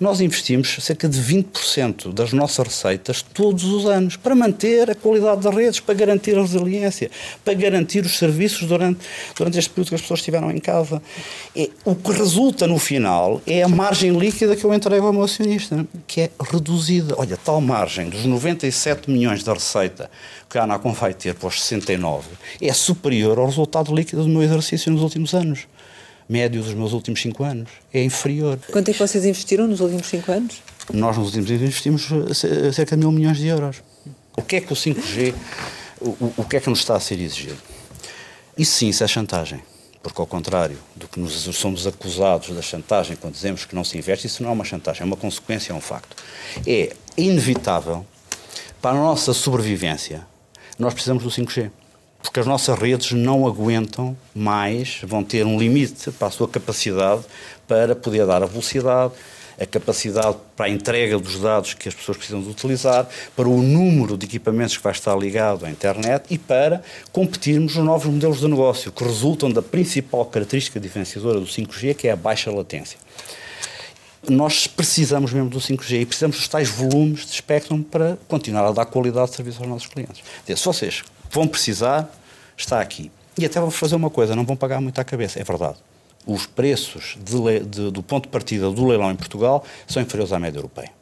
Nós 0.00 0.22
investimos 0.22 0.78
cerca 0.80 1.06
de 1.06 1.20
20% 1.20 2.10
das 2.14 2.32
nossas 2.32 2.66
receitas 2.66 3.20
todos 3.20 3.64
os 3.64 3.84
anos 3.84 4.16
para 4.16 4.34
manter 4.34 4.90
a 4.90 4.94
qualidade 4.94 5.42
das 5.42 5.54
redes, 5.54 5.80
para 5.80 5.94
garantir 5.94 6.38
a 6.38 6.40
resiliência, 6.40 7.10
para 7.44 7.52
garantir 7.52 8.02
os 8.06 8.16
serviços 8.16 8.66
durante, 8.66 9.00
durante 9.36 9.58
este 9.58 9.68
período 9.68 9.90
que 9.90 9.94
as 9.96 10.00
pessoas 10.00 10.20
estiveram 10.20 10.50
em 10.50 10.58
casa. 10.58 11.02
E, 11.54 11.70
o 11.84 11.94
que 11.94 12.10
resulta 12.10 12.66
no 12.66 12.78
final 12.78 13.42
é 13.46 13.62
a 13.62 13.68
margem 13.68 14.16
líquida 14.16 14.56
que 14.56 14.64
eu 14.64 14.72
entrego 14.72 15.06
ao 15.06 15.12
meu 15.12 15.24
acionista, 15.24 15.86
que 16.06 16.22
é 16.22 16.30
reduzida. 16.50 17.14
Olha, 17.18 17.36
tal 17.36 17.60
margem 17.60 18.08
dos 18.08 18.24
97 18.24 19.10
milhões 19.10 19.44
da 19.44 19.52
receita 19.52 20.10
que 20.50 20.58
a 20.58 20.64
Anacom 20.64 20.92
vai 20.92 21.14
ter 21.14 21.34
para 21.34 21.46
os 21.46 21.62
69 21.62 22.26
é 22.60 22.72
superior 22.72 23.38
ao 23.38 23.46
resultado 23.46 23.94
líquido 23.94 24.24
do 24.24 24.28
meu 24.28 24.42
exercício 24.42 24.90
nos 24.90 25.00
últimos 25.00 25.32
anos. 25.32 25.68
Médio 26.28 26.62
dos 26.62 26.74
meus 26.74 26.92
últimos 26.92 27.20
5 27.22 27.42
anos. 27.42 27.70
É 27.92 28.04
inferior. 28.04 28.58
Quanto 28.70 28.88
é 28.88 28.92
que 28.92 28.98
vocês 28.98 29.24
investiram 29.24 29.66
nos 29.66 29.80
últimos 29.80 30.06
5 30.08 30.30
anos? 30.30 30.62
Nós, 30.92 31.16
nos 31.16 31.26
últimos 31.26 31.50
anos, 31.50 31.62
investimos 31.62 32.08
eh, 32.44 32.72
cerca 32.72 32.96
de 32.96 33.00
mil 33.00 33.10
milhões 33.10 33.38
de 33.38 33.46
euros. 33.48 33.82
O 34.36 34.42
que 34.42 34.56
é 34.56 34.60
que 34.60 34.72
o 34.72 34.76
5G, 34.76 35.34
o, 36.00 36.32
o 36.36 36.44
que 36.44 36.56
é 36.56 36.60
que 36.60 36.70
nos 36.70 36.80
está 36.80 36.94
a 36.94 37.00
ser 37.00 37.20
exigido? 37.20 37.58
Isso 38.56 38.72
sim, 38.72 38.88
isso 38.88 39.02
é 39.02 39.08
chantagem. 39.08 39.60
Porque, 40.02 40.20
ao 40.20 40.26
contrário 40.26 40.78
do 40.94 41.08
que 41.08 41.18
nos 41.18 41.32
somos 41.32 41.86
acusados 41.86 42.54
da 42.54 42.62
chantagem 42.62 43.16
quando 43.16 43.34
dizemos 43.34 43.64
que 43.64 43.74
não 43.74 43.82
se 43.82 43.98
investe, 43.98 44.28
isso 44.28 44.42
não 44.42 44.50
é 44.50 44.52
uma 44.52 44.64
chantagem, 44.64 45.02
é 45.02 45.04
uma 45.04 45.16
consequência, 45.16 45.72
é 45.72 45.74
um 45.74 45.80
facto. 45.80 46.16
É 46.66 46.94
inevitável 47.16 48.06
para 48.80 48.92
a 48.92 48.94
nossa 48.94 49.34
sobrevivência 49.34 50.29
nós 50.80 50.94
precisamos 50.94 51.22
do 51.22 51.30
5G. 51.30 51.70
Porque 52.22 52.40
as 52.40 52.46
nossas 52.46 52.78
redes 52.78 53.12
não 53.12 53.46
aguentam 53.46 54.16
mais, 54.34 55.00
vão 55.04 55.22
ter 55.22 55.46
um 55.46 55.58
limite 55.58 56.10
para 56.12 56.28
a 56.28 56.30
sua 56.30 56.48
capacidade 56.48 57.22
para 57.66 57.94
poder 57.94 58.26
dar 58.26 58.42
a 58.42 58.46
velocidade, 58.46 59.12
a 59.58 59.66
capacidade 59.66 60.36
para 60.56 60.66
a 60.66 60.68
entrega 60.68 61.18
dos 61.18 61.38
dados 61.38 61.74
que 61.74 61.88
as 61.88 61.94
pessoas 61.94 62.18
precisam 62.18 62.42
de 62.42 62.48
utilizar, 62.48 63.08
para 63.34 63.48
o 63.48 63.62
número 63.62 64.16
de 64.16 64.26
equipamentos 64.26 64.76
que 64.76 64.82
vai 64.82 64.92
estar 64.92 65.16
ligado 65.16 65.64
à 65.64 65.70
internet 65.70 66.24
e 66.30 66.38
para 66.38 66.82
competirmos 67.12 67.76
nos 67.76 67.84
novos 67.84 68.06
modelos 68.06 68.40
de 68.40 68.48
negócio 68.48 68.92
que 68.92 69.04
resultam 69.04 69.50
da 69.50 69.62
principal 69.62 70.24
característica 70.26 70.78
diferenciadora 70.78 71.40
do 71.40 71.46
5G, 71.46 71.94
que 71.94 72.08
é 72.08 72.12
a 72.12 72.16
baixa 72.16 72.50
latência 72.50 72.98
nós 74.30 74.66
precisamos 74.66 75.32
mesmo 75.32 75.50
do 75.50 75.58
5G 75.58 76.02
e 76.02 76.06
precisamos 76.06 76.36
dos 76.36 76.48
tais 76.48 76.68
volumes 76.68 77.26
de 77.26 77.32
espectro 77.32 77.76
para 77.82 78.16
continuar 78.28 78.66
a 78.66 78.72
dar 78.72 78.86
qualidade 78.86 79.30
de 79.30 79.36
serviço 79.36 79.60
aos 79.60 79.68
nossos 79.68 79.88
clientes. 79.88 80.22
Se 80.46 80.64
vocês 80.64 81.02
vão 81.30 81.46
precisar, 81.46 82.08
está 82.56 82.80
aqui. 82.80 83.10
E 83.36 83.44
até 83.44 83.58
vamos 83.58 83.76
fazer 83.76 83.96
uma 83.96 84.10
coisa, 84.10 84.36
não 84.36 84.44
vão 84.44 84.56
pagar 84.56 84.80
muito 84.80 85.00
à 85.00 85.04
cabeça, 85.04 85.40
é 85.40 85.44
verdade. 85.44 85.76
Os 86.26 86.46
preços 86.46 87.16
de, 87.24 87.60
de, 87.60 87.90
do 87.90 88.02
ponto 88.02 88.24
de 88.24 88.30
partida 88.30 88.70
do 88.70 88.86
leilão 88.86 89.10
em 89.10 89.16
Portugal 89.16 89.64
são 89.86 90.02
inferiores 90.02 90.32
à 90.32 90.38
média 90.38 90.58
europeia. 90.58 90.99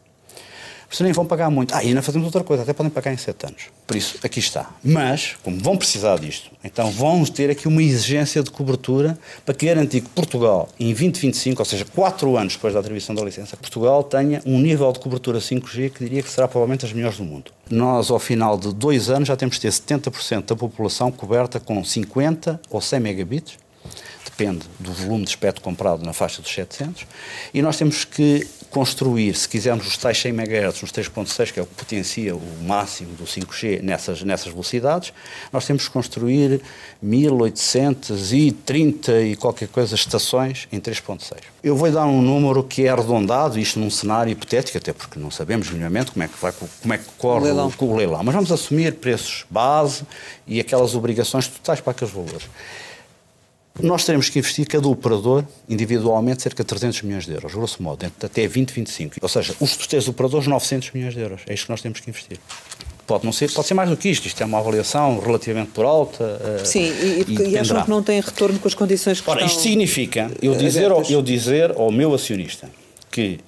Vocês 0.90 1.04
nem 1.04 1.12
vão 1.12 1.26
pagar 1.26 1.50
muito. 1.50 1.74
Ah, 1.74 1.84
e 1.84 1.88
ainda 1.88 2.00
fazemos 2.00 2.24
outra 2.24 2.42
coisa, 2.42 2.62
até 2.62 2.72
podem 2.72 2.90
pagar 2.90 3.12
em 3.12 3.16
7 3.16 3.46
anos. 3.46 3.62
Por 3.86 3.94
isso, 3.94 4.18
aqui 4.22 4.38
está. 4.38 4.70
Mas, 4.82 5.36
como 5.42 5.58
vão 5.58 5.76
precisar 5.76 6.18
disto, 6.18 6.50
então 6.64 6.90
vamos 6.90 7.28
ter 7.28 7.50
aqui 7.50 7.68
uma 7.68 7.82
exigência 7.82 8.42
de 8.42 8.50
cobertura 8.50 9.18
para 9.44 9.54
garantir 9.54 10.00
que 10.00 10.08
Portugal, 10.08 10.68
em 10.80 10.86
2025, 10.86 11.60
ou 11.60 11.64
seja, 11.66 11.84
4 11.84 12.36
anos 12.36 12.54
depois 12.54 12.72
da 12.72 12.80
atribuição 12.80 13.14
da 13.14 13.22
licença, 13.22 13.56
Portugal 13.56 14.02
tenha 14.02 14.40
um 14.46 14.58
nível 14.58 14.90
de 14.92 14.98
cobertura 14.98 15.40
5G 15.40 15.90
que 15.90 16.04
diria 16.04 16.22
que 16.22 16.30
será 16.30 16.48
provavelmente 16.48 16.86
as 16.86 16.92
melhores 16.92 17.18
do 17.18 17.24
mundo. 17.24 17.50
Nós, 17.70 18.10
ao 18.10 18.18
final 18.18 18.56
de 18.56 18.72
dois 18.72 19.10
anos, 19.10 19.28
já 19.28 19.36
temos 19.36 19.56
de 19.56 19.62
ter 19.62 19.68
70% 19.70 20.46
da 20.46 20.56
população 20.56 21.12
coberta 21.12 21.60
com 21.60 21.84
50 21.84 22.60
ou 22.70 22.80
100 22.80 23.00
megabits 23.00 23.58
depende 24.38 24.64
do 24.78 24.92
volume 24.92 25.24
de 25.24 25.30
espectro 25.30 25.60
comprado 25.60 26.04
na 26.04 26.12
faixa 26.12 26.40
dos 26.40 26.52
700, 26.52 27.04
e 27.52 27.60
nós 27.60 27.76
temos 27.76 28.04
que 28.04 28.46
construir, 28.70 29.34
se 29.34 29.48
quisermos 29.48 29.88
os 29.88 29.96
tais 29.96 30.20
100 30.20 30.32
MHz 30.32 30.82
nos 30.82 30.92
3.6, 30.92 31.52
que 31.52 31.58
é 31.58 31.62
o 31.62 31.66
que 31.66 31.74
potencia 31.74 32.36
o 32.36 32.62
máximo 32.62 33.14
do 33.14 33.24
5G 33.24 33.82
nessas, 33.82 34.22
nessas 34.22 34.52
velocidades, 34.52 35.12
nós 35.52 35.66
temos 35.66 35.88
que 35.88 35.90
construir 35.90 36.60
1830 37.02 39.22
e 39.22 39.34
qualquer 39.34 39.66
coisa 39.68 39.96
estações 39.96 40.68
em 40.70 40.78
3.6. 40.78 41.38
Eu 41.62 41.74
vou 41.74 41.90
dar 41.90 42.06
um 42.06 42.22
número 42.22 42.62
que 42.62 42.86
é 42.86 42.90
arredondado, 42.90 43.58
isto 43.58 43.80
num 43.80 43.90
cenário 43.90 44.30
hipotético, 44.30 44.78
até 44.78 44.92
porque 44.92 45.18
não 45.18 45.32
sabemos 45.32 45.68
minimamente 45.70 46.12
como 46.12 46.22
é 46.22 46.28
que, 46.28 46.40
vai, 46.40 46.52
como 46.52 46.94
é 46.94 46.98
que 46.98 47.06
corre 47.16 47.40
o 47.40 47.44
leilão. 47.44 47.72
o 47.76 47.96
leilão, 47.96 48.22
mas 48.22 48.34
vamos 48.34 48.52
assumir 48.52 48.94
preços 48.94 49.44
base 49.50 50.04
e 50.46 50.60
aquelas 50.60 50.94
obrigações 50.94 51.48
totais 51.48 51.80
para 51.80 51.90
aqueles 51.90 52.14
valores 52.14 52.44
nós 53.80 54.04
teremos 54.04 54.28
que 54.28 54.38
investir, 54.38 54.66
cada 54.66 54.88
operador, 54.88 55.44
individualmente, 55.68 56.42
cerca 56.42 56.62
de 56.62 56.68
300 56.68 57.02
milhões 57.02 57.26
de 57.26 57.32
euros, 57.32 57.54
grosso 57.54 57.82
modo, 57.82 58.04
até 58.04 58.42
2025. 58.42 59.16
Ou 59.20 59.28
seja, 59.28 59.54
os 59.60 59.76
três 59.76 60.08
operadores, 60.08 60.46
900 60.46 60.90
milhões 60.92 61.14
de 61.14 61.20
euros. 61.20 61.42
É 61.46 61.54
isto 61.54 61.66
que 61.66 61.70
nós 61.70 61.80
temos 61.80 62.00
que 62.00 62.10
investir. 62.10 62.38
Pode, 63.06 63.24
não 63.24 63.32
ser, 63.32 63.50
pode 63.52 63.66
ser 63.66 63.74
mais 63.74 63.88
do 63.88 63.96
que 63.96 64.08
isto, 64.08 64.26
isto 64.26 64.42
é 64.42 64.44
uma 64.44 64.58
avaliação 64.58 65.18
relativamente 65.18 65.70
por 65.70 65.86
alta. 65.86 66.24
Uh, 66.24 66.66
Sim, 66.66 66.82
e, 66.82 67.24
e, 67.26 67.50
e 67.52 67.58
acham 67.58 67.82
que 67.82 67.88
não 67.88 68.02
tem 68.02 68.20
retorno 68.20 68.58
com 68.58 68.68
as 68.68 68.74
condições 68.74 69.20
que 69.20 69.30
Ora, 69.30 69.40
estão 69.40 69.56
isto 69.56 69.62
significa 69.62 70.30
eu 70.42 70.54
dizer, 70.54 70.90
ao, 70.90 71.02
eu 71.04 71.22
dizer 71.22 71.70
ao 71.70 71.90
meu 71.90 72.12
acionista 72.12 72.68
que 73.10 73.40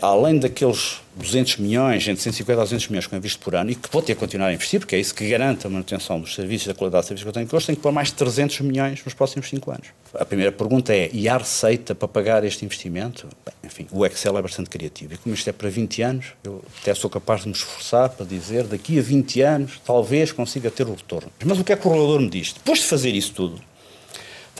além 0.00 0.38
daqueles 0.38 1.00
200 1.16 1.58
milhões, 1.58 2.06
entre 2.08 2.22
150 2.22 2.60
a 2.60 2.64
200 2.64 2.88
milhões 2.88 3.06
que 3.06 3.14
eu 3.14 3.18
invisto 3.18 3.40
por 3.40 3.54
ano 3.54 3.70
e 3.70 3.74
que 3.74 3.88
vou 3.90 4.00
ter 4.00 4.14
que 4.14 4.20
continuar 4.20 4.48
a 4.48 4.52
investir, 4.52 4.80
porque 4.80 4.96
é 4.96 4.98
isso 4.98 5.14
que 5.14 5.28
garante 5.28 5.66
a 5.66 5.70
manutenção 5.70 6.20
dos 6.20 6.34
serviços, 6.34 6.68
da 6.68 6.74
qualidade 6.74 7.02
dos 7.02 7.08
serviços 7.08 7.24
que 7.24 7.28
eu 7.28 7.32
tenho 7.32 7.46
que 7.46 7.56
hoje, 7.56 7.66
tenho 7.66 7.76
que 7.76 7.82
pôr 7.82 7.92
mais 7.92 8.08
de 8.08 8.14
300 8.14 8.60
milhões 8.60 9.04
nos 9.04 9.14
próximos 9.14 9.48
5 9.48 9.70
anos. 9.70 9.88
A 10.14 10.24
primeira 10.24 10.50
pergunta 10.50 10.94
é, 10.94 11.10
e 11.12 11.28
há 11.28 11.36
receita 11.36 11.94
para 11.94 12.08
pagar 12.08 12.44
este 12.44 12.64
investimento? 12.64 13.28
Bem, 13.44 13.54
enfim, 13.64 13.86
o 13.90 14.04
Excel 14.06 14.36
é 14.38 14.42
bastante 14.42 14.70
criativo 14.70 15.14
e 15.14 15.18
como 15.18 15.34
isto 15.34 15.48
é 15.48 15.52
para 15.52 15.68
20 15.68 16.02
anos, 16.02 16.26
eu 16.44 16.64
até 16.80 16.94
sou 16.94 17.10
capaz 17.10 17.42
de 17.42 17.48
me 17.48 17.54
esforçar 17.54 18.08
para 18.10 18.24
dizer, 18.24 18.64
daqui 18.64 18.98
a 18.98 19.02
20 19.02 19.42
anos, 19.42 19.80
talvez 19.84 20.32
consiga 20.32 20.70
ter 20.70 20.86
o 20.86 20.94
retorno. 20.94 21.30
Mas 21.44 21.58
o 21.58 21.64
que 21.64 21.72
é 21.72 21.76
que 21.76 21.86
o 21.86 21.90
regulador 21.90 22.20
me 22.20 22.30
diz? 22.30 22.52
Depois 22.52 22.80
de 22.80 22.86
fazer 22.86 23.14
isso 23.14 23.32
tudo, 23.32 23.60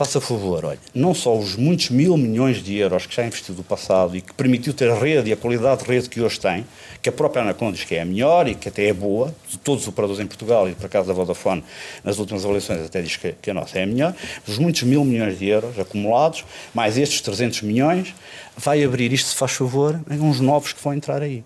faça 0.03 0.19
favor, 0.19 0.65
olha, 0.65 0.79
não 0.95 1.13
só 1.13 1.37
os 1.37 1.55
muitos 1.55 1.91
mil 1.91 2.17
milhões 2.17 2.63
de 2.63 2.75
euros 2.75 3.05
que 3.05 3.15
já 3.15 3.23
investiu 3.23 3.53
do 3.53 3.61
passado 3.61 4.17
e 4.17 4.21
que 4.21 4.33
permitiu 4.33 4.73
ter 4.73 4.89
a 4.89 4.95
rede 4.95 5.29
e 5.29 5.33
a 5.33 5.37
qualidade 5.37 5.83
de 5.83 5.91
rede 5.91 6.09
que 6.09 6.19
hoje 6.19 6.39
tem, 6.39 6.65
que 7.03 7.07
a 7.07 7.11
própria 7.11 7.43
Anaconda 7.43 7.73
diz 7.73 7.83
que 7.83 7.93
é 7.93 8.01
a 8.01 8.05
melhor 8.05 8.47
e 8.47 8.55
que 8.55 8.67
até 8.67 8.87
é 8.87 8.93
boa, 8.93 9.31
de 9.47 9.59
todos 9.59 9.83
os 9.83 9.87
operadores 9.87 10.19
em 10.19 10.25
Portugal 10.25 10.67
e 10.67 10.73
por 10.73 10.87
acaso 10.87 11.07
da 11.07 11.13
Vodafone, 11.13 11.63
nas 12.03 12.17
últimas 12.17 12.43
avaliações 12.43 12.83
até 12.83 12.99
diz 12.99 13.15
que, 13.15 13.33
que 13.33 13.51
a 13.51 13.53
nossa 13.53 13.77
é 13.77 13.83
a 13.83 13.85
melhor, 13.85 14.15
os 14.47 14.57
muitos 14.57 14.81
mil 14.81 15.05
milhões 15.05 15.37
de 15.37 15.47
euros 15.47 15.77
acumulados, 15.77 16.45
mais 16.73 16.97
estes 16.97 17.21
300 17.21 17.61
milhões, 17.61 18.15
vai 18.57 18.83
abrir 18.83 19.13
isto, 19.13 19.27
se 19.27 19.35
faz 19.35 19.51
favor, 19.51 20.01
uns 20.09 20.39
novos 20.39 20.73
que 20.73 20.83
vão 20.83 20.95
entrar 20.95 21.21
aí. 21.21 21.43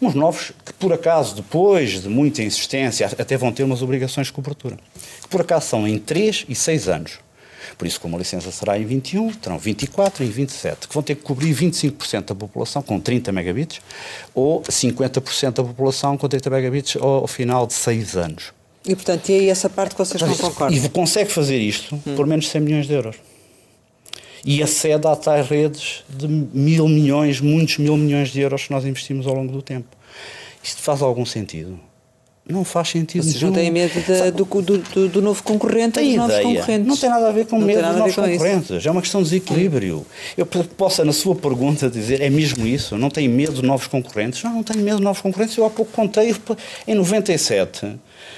Uns 0.00 0.14
novos 0.14 0.52
que, 0.64 0.72
por 0.74 0.92
acaso, 0.92 1.34
depois 1.34 2.00
de 2.00 2.08
muita 2.08 2.44
insistência, 2.44 3.06
até 3.06 3.36
vão 3.36 3.52
ter 3.52 3.64
umas 3.64 3.82
obrigações 3.82 4.28
de 4.28 4.32
cobertura. 4.32 4.78
Que, 5.20 5.28
por 5.28 5.40
acaso, 5.40 5.66
são 5.66 5.86
em 5.86 5.98
3 5.98 6.46
e 6.48 6.54
6 6.54 6.88
anos. 6.88 7.18
Por 7.76 7.86
isso, 7.86 8.00
como 8.00 8.16
a 8.16 8.18
licença 8.18 8.50
será 8.50 8.78
em 8.78 8.84
21, 8.84 9.32
terão 9.32 9.58
24 9.58 10.24
e 10.24 10.28
27, 10.28 10.88
que 10.88 10.94
vão 10.94 11.02
ter 11.02 11.14
que 11.14 11.22
cobrir 11.22 11.54
25% 11.54 12.26
da 12.26 12.34
população 12.34 12.82
com 12.82 13.00
30 13.00 13.32
megabits 13.32 13.80
ou 14.34 14.62
50% 14.62 15.52
da 15.52 15.64
população 15.64 16.16
com 16.16 16.28
30 16.28 16.50
megabits 16.50 16.96
ao, 16.96 17.20
ao 17.20 17.26
final 17.26 17.66
de 17.66 17.74
6 17.74 18.16
anos. 18.16 18.52
E, 18.84 18.94
portanto, 18.96 19.28
e 19.28 19.34
aí 19.34 19.48
essa 19.48 19.70
parte 19.70 19.94
que 19.94 19.98
vocês 19.98 20.20
não 20.20 20.34
concordam? 20.36 20.76
E 20.76 20.88
consegue 20.88 21.30
fazer 21.30 21.58
isto 21.58 21.94
hum. 21.94 22.16
por 22.16 22.26
menos 22.26 22.46
de 22.46 22.50
100 22.50 22.60
milhões 22.60 22.86
de 22.86 22.94
euros. 22.94 23.16
E 24.44 24.60
acede 24.60 25.06
a 25.06 25.14
tais 25.14 25.48
redes 25.48 26.02
de 26.08 26.26
mil 26.26 26.88
milhões, 26.88 27.40
muitos 27.40 27.78
mil 27.78 27.96
milhões 27.96 28.30
de 28.30 28.40
euros 28.40 28.64
que 28.64 28.72
nós 28.72 28.84
investimos 28.84 29.26
ao 29.26 29.34
longo 29.34 29.52
do 29.52 29.62
tempo. 29.62 29.96
Isto 30.62 30.82
faz 30.82 31.00
algum 31.00 31.24
sentido? 31.24 31.78
Não 32.48 32.64
faz 32.64 32.88
sentido 32.88 33.22
Vocês 33.22 33.40
não 33.40 33.52
têm 33.52 33.70
medo 33.70 33.92
do, 34.34 34.44
do, 34.44 34.78
do, 34.78 35.08
do, 35.08 35.22
novo 35.22 35.40
concorrente 35.44 35.92
tem 35.92 36.16
dos 36.16 36.24
ideia. 36.24 36.42
novos 36.42 36.42
concorrentes? 36.42 36.86
Não 36.88 36.96
tem 36.96 37.08
nada 37.08 37.28
a 37.28 37.32
ver 37.32 37.46
com 37.46 37.58
não 37.58 37.66
medo 37.66 37.82
dos 37.82 37.96
novos 37.96 38.14
concorrentes. 38.16 38.70
Isso. 38.70 38.88
É 38.88 38.90
uma 38.90 39.00
questão 39.00 39.22
de 39.22 39.30
desequilíbrio. 39.30 40.04
Eu 40.36 40.44
posso, 40.44 41.04
na 41.04 41.12
sua 41.12 41.36
pergunta, 41.36 41.88
dizer 41.88 42.20
é 42.20 42.28
mesmo 42.28 42.66
isso? 42.66 42.98
Não 42.98 43.10
tem 43.10 43.28
medo 43.28 43.52
de 43.52 43.62
novos 43.62 43.86
concorrentes? 43.86 44.42
Não, 44.42 44.54
não 44.54 44.62
tenho 44.64 44.84
medo 44.84 44.96
de 44.96 45.04
novos 45.04 45.22
concorrentes. 45.22 45.56
Eu 45.56 45.64
há 45.64 45.70
pouco 45.70 45.92
contei, 45.92 46.34
em 46.86 46.94
97, 46.96 47.94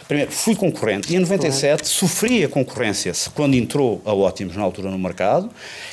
primeiro, 0.07 0.31
fui 0.31 0.55
concorrente 0.55 1.13
e 1.13 1.17
em 1.17 1.21
97 1.21 1.61
claro. 1.61 1.87
sofri 1.87 2.45
a 2.45 2.49
concorrência 2.49 3.13
quando 3.35 3.55
entrou 3.55 4.01
a 4.05 4.13
Ótimos 4.13 4.57
na 4.57 4.63
altura 4.63 4.91
no 4.91 4.99
mercado 4.99 5.51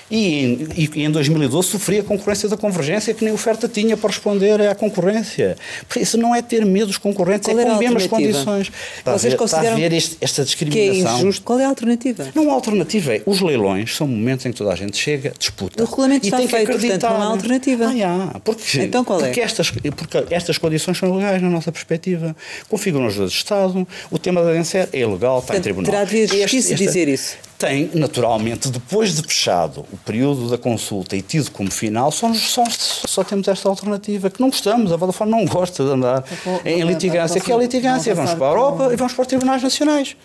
e 0.09 0.43
em, 0.43 0.67
e 0.95 1.03
em 1.03 1.09
2012 1.09 1.69
sofria 1.69 2.01
a 2.01 2.03
concorrência 2.03 2.49
da 2.49 2.57
convergência 2.57 3.13
que 3.13 3.23
nem 3.23 3.33
oferta 3.33 3.67
tinha 3.67 3.95
para 3.95 4.09
responder 4.09 4.61
à 4.61 4.75
concorrência. 4.75 5.57
Por 5.87 6.01
isso 6.01 6.17
não 6.17 6.35
é 6.35 6.41
ter 6.41 6.65
medo 6.65 6.87
dos 6.87 6.97
concorrentes, 6.97 7.47
Qual 7.47 7.59
é 7.59 7.63
com 7.63 7.71
as 7.71 7.79
mesmas 7.79 8.07
condições. 8.07 8.71
Está 8.97 9.17
Vocês 9.17 9.33
a 9.33 9.35
ver, 9.35 9.37
consideram 9.37 9.63
está 9.65 9.75
a 9.75 9.89
ver 9.89 9.93
este, 9.93 10.17
esta 10.19 10.43
discriminação. 10.43 10.93
Que 10.93 10.99
é 10.99 11.19
injusto. 11.19 11.43
Qual 11.43 11.59
é 11.59 11.65
a 11.65 11.69
alternativa? 11.69 12.27
Não, 12.35 12.49
a 12.51 12.53
alternativa 12.53 13.15
é, 13.15 13.21
os 13.25 13.39
leilões 13.39 13.95
são 13.95 14.07
momentos 14.07 14.45
em 14.45 14.51
que 14.51 14.57
toda 14.57 14.71
a 14.71 14.75
gente 14.75 14.97
chega, 14.97 15.33
disputa. 15.37 15.81
O 15.81 15.85
regulamento 15.85 16.25
está 16.25 16.37
feito, 16.37 16.71
portanto 16.71 17.03
não 17.03 17.21
há 17.21 17.25
alternativa. 17.25 17.85
Ah, 17.85 18.31
há. 18.35 18.39
Porque, 18.39 18.79
então 18.81 19.03
qual 19.03 19.19
é? 19.21 19.25
Porque 19.25 19.41
estas, 19.41 19.71
porque 19.71 20.25
estas 20.29 20.57
condições 20.57 20.97
são 20.97 21.15
legais 21.15 21.41
na 21.41 21.49
nossa 21.49 21.71
perspectiva. 21.71 22.35
Configuram 22.67 23.05
leis 23.05 23.15
de 23.15 23.37
Estado, 23.37 23.87
o 24.09 24.17
tema 24.17 24.43
da 24.43 24.53
DENSER 24.53 24.89
é 24.91 24.99
ilegal, 24.99 25.39
está 25.39 25.57
em 25.57 25.61
tribunal. 25.61 25.91
Terá 25.91 26.03
de 26.03 26.27
justiça 26.27 26.75
dizer 26.75 27.07
isso 27.07 27.37
tem, 27.61 27.91
naturalmente, 27.93 28.69
depois 28.69 29.15
de 29.15 29.21
fechado 29.21 29.85
o 29.93 29.97
período 29.97 30.49
da 30.49 30.57
consulta 30.57 31.15
e 31.15 31.21
tido 31.21 31.51
como 31.51 31.69
final, 31.69 32.11
só, 32.11 32.33
só, 32.33 32.63
só 32.67 33.23
temos 33.23 33.47
esta 33.47 33.69
alternativa, 33.69 34.31
que 34.31 34.41
não 34.41 34.49
gostamos, 34.49 34.91
a 34.91 34.95
Vodafone 34.95 35.29
não 35.29 35.45
gosta 35.45 35.83
de 35.83 35.91
andar 35.91 36.23
em 36.65 36.81
litigância, 36.81 37.39
que 37.39 37.51
é 37.51 37.53
a 37.53 37.57
litigância. 37.59 38.15
Vamos 38.15 38.33
para 38.33 38.47
a 38.47 38.49
Europa 38.49 38.89
e 38.91 38.95
vamos 38.95 39.13
para 39.13 39.21
os 39.21 39.27
tribunais 39.27 39.61
nacionais. 39.61 40.17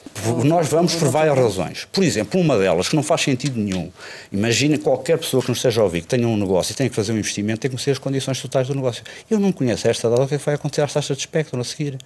Nós 0.44 0.66
vamos 0.68 0.94
por 0.94 1.08
várias 1.08 1.36
razões. 1.36 1.86
Por 1.92 2.02
exemplo, 2.02 2.40
uma 2.40 2.56
delas, 2.56 2.88
que 2.88 2.96
não 2.96 3.02
faz 3.02 3.20
sentido 3.20 3.60
nenhum. 3.60 3.90
Imagine 4.32 4.78
qualquer 4.78 5.18
pessoa 5.18 5.42
que 5.42 5.50
nos 5.50 5.58
esteja 5.58 5.82
a 5.82 5.84
ouvir, 5.84 6.00
que 6.00 6.08
tenha 6.08 6.26
um 6.26 6.38
negócio 6.38 6.72
e 6.72 6.74
tenha 6.74 6.88
que 6.88 6.96
fazer 6.96 7.12
um 7.12 7.18
investimento, 7.18 7.60
tem 7.60 7.70
que 7.70 7.76
conhecer 7.76 7.90
as 7.90 7.98
condições 7.98 8.40
totais 8.40 8.66
do 8.66 8.74
negócio. 8.74 9.04
Eu 9.30 9.38
não 9.38 9.52
conheço 9.52 9.86
esta 9.86 10.08
data, 10.08 10.22
o 10.22 10.26
que 10.26 10.38
vai 10.38 10.54
acontecer 10.54 10.80
às 10.80 10.92
taxas 10.94 11.14
de 11.14 11.24
espectro 11.24 11.60
a 11.60 11.64
seguir? 11.64 11.98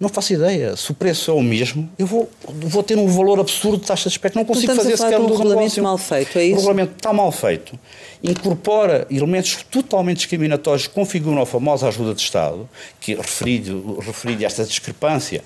Não 0.00 0.08
faço 0.08 0.32
ideia. 0.32 0.76
Se 0.76 0.92
o 0.92 0.94
preço 0.94 1.28
é 1.30 1.34
o 1.34 1.42
mesmo, 1.42 1.90
eu 1.98 2.06
vou, 2.06 2.30
vou 2.46 2.84
ter 2.84 2.96
um 2.96 3.08
valor 3.08 3.40
absurdo 3.40 3.78
de 3.78 3.86
taxa 3.86 4.08
de 4.08 4.14
espectro. 4.14 4.38
Não 4.38 4.46
consigo 4.46 4.72
fazer 4.74 4.96
sequer 4.96 5.18
um 5.18 5.26
regulamento 5.26 5.82
mal 5.82 5.98
feito, 5.98 6.38
é 6.38 6.44
isso? 6.44 6.54
O 6.54 6.56
regulamento 6.58 6.92
está 6.96 7.12
mal 7.12 7.32
feito. 7.32 7.76
Incorpora 8.22 9.08
elementos 9.10 9.64
totalmente 9.68 10.18
discriminatórios 10.18 10.86
que 10.86 10.94
configuram 10.94 11.42
a 11.42 11.46
famosa 11.46 11.88
ajuda 11.88 12.14
de 12.14 12.20
Estado, 12.20 12.68
que 13.00 13.14
referi 13.14 13.64
referi 14.00 14.44
a 14.44 14.46
esta 14.46 14.64
discrepância 14.64 15.42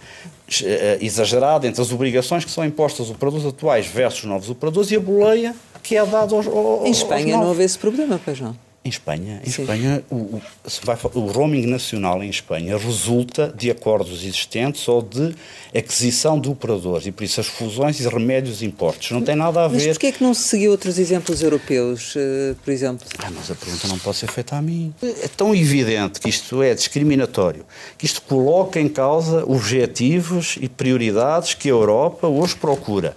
eh, 0.63 0.99
exagerada 1.01 1.67
entre 1.67 1.81
as 1.81 1.91
obrigações 1.91 2.45
que 2.45 2.51
são 2.51 2.63
impostas 2.63 3.01
aos 3.01 3.11
operadores 3.11 3.47
atuais 3.47 3.87
versus 3.87 4.25
novos 4.25 4.51
operadores 4.51 4.91
e 4.91 4.97
a 4.97 5.01
boleia 5.01 5.55
que 5.83 5.97
é 5.97 6.05
dada 6.05 6.35
aos, 6.35 6.47
aos 6.47 6.87
Em 6.87 6.91
Espanha 6.91 7.35
aos 7.35 7.43
não 7.43 7.49
houve 7.49 7.65
esse 7.65 7.79
problema, 7.79 8.21
pois 8.23 8.39
não? 8.39 8.55
Em 8.85 8.89
Espanha, 8.89 9.41
em 9.47 9.49
Espanha 9.49 10.05
o, 10.11 10.17
o, 10.17 10.43
vai, 10.83 10.99
o, 11.15 11.21
roaming 11.27 11.67
nacional 11.67 12.21
em 12.21 12.29
Espanha 12.29 12.77
resulta 12.77 13.55
de 13.57 13.71
acordos 13.71 14.25
existentes 14.25 14.89
ou 14.89 15.01
de 15.01 15.37
aquisição 15.73 16.41
de 16.41 16.49
operadores 16.49 17.07
e 17.07 17.13
por 17.13 17.23
isso 17.23 17.41
as 17.41 17.47
fusões 17.47 18.01
e 18.01 18.09
remédios 18.09 18.61
importes. 18.61 19.13
Não 19.13 19.23
tem 19.23 19.37
nada 19.37 19.65
a 19.65 19.69
ver. 19.69 19.77
Mas 19.77 19.87
porquê 19.87 20.09
é 20.09 20.13
que 20.13 20.25
não 20.25 20.35
se 20.35 20.43
seguiu 20.49 20.73
outros 20.73 20.99
exemplos 20.99 21.43
europeus, 21.43 22.17
uh, 22.17 22.57
por 22.65 22.73
exemplo? 22.73 23.07
Ah, 23.21 23.31
mas 23.31 23.53
a 23.53 23.55
pergunta 23.55 23.87
não 23.87 24.01
pode 24.01 24.17
ser 24.17 24.27
feita 24.27 24.57
a 24.57 24.63
mim. 24.63 24.93
É 25.01 25.29
tão 25.29 25.55
evidente 25.55 26.21
que 26.21 26.29
isto 26.29 26.61
é 26.61 26.75
discriminatório, 26.75 27.65
que 27.97 28.05
isto 28.05 28.21
coloca 28.23 28.81
em 28.81 28.89
causa 28.89 29.45
objetivos 29.47 30.59
e 30.61 30.69
prioridades 30.69 31.55
que 31.55 31.69
a 31.69 31.71
Europa 31.71 32.27
hoje 32.27 32.57
procura 32.57 33.17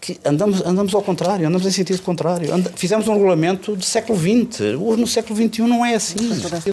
que 0.00 0.18
andamos, 0.24 0.64
andamos 0.64 0.94
ao 0.94 1.02
contrário, 1.02 1.46
andamos 1.46 1.66
em 1.66 1.70
sentido 1.70 2.00
contrário. 2.02 2.52
And, 2.54 2.64
fizemos 2.74 3.06
um 3.06 3.12
regulamento 3.12 3.76
do 3.76 3.84
século 3.84 4.18
XX, 4.18 4.60
hoje 4.80 5.00
no 5.00 5.06
século 5.06 5.36
XXI 5.36 5.62
não 5.62 5.84
é 5.84 5.94
assim. 5.94 6.16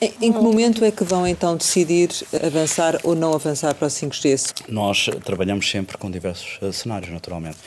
Em, 0.02 0.28
em 0.28 0.32
que 0.32 0.40
momento 0.40 0.86
é 0.86 0.92
que 0.92 1.04
vão 1.04 1.28
então 1.28 1.58
decidir 1.58 2.10
avançar 2.42 3.00
ou 3.04 3.16
não 3.16 3.34
avançar 3.34 3.74
para 3.76 3.88
o 3.88 3.90
5G? 3.90 4.64
Nós 4.70 5.10
trabalhamos 5.26 5.70
sempre 5.70 5.98
com 5.98 6.10
diversos 6.10 6.58
uh, 6.62 6.72
cenários, 6.72 7.12
naturalmente. 7.12 7.58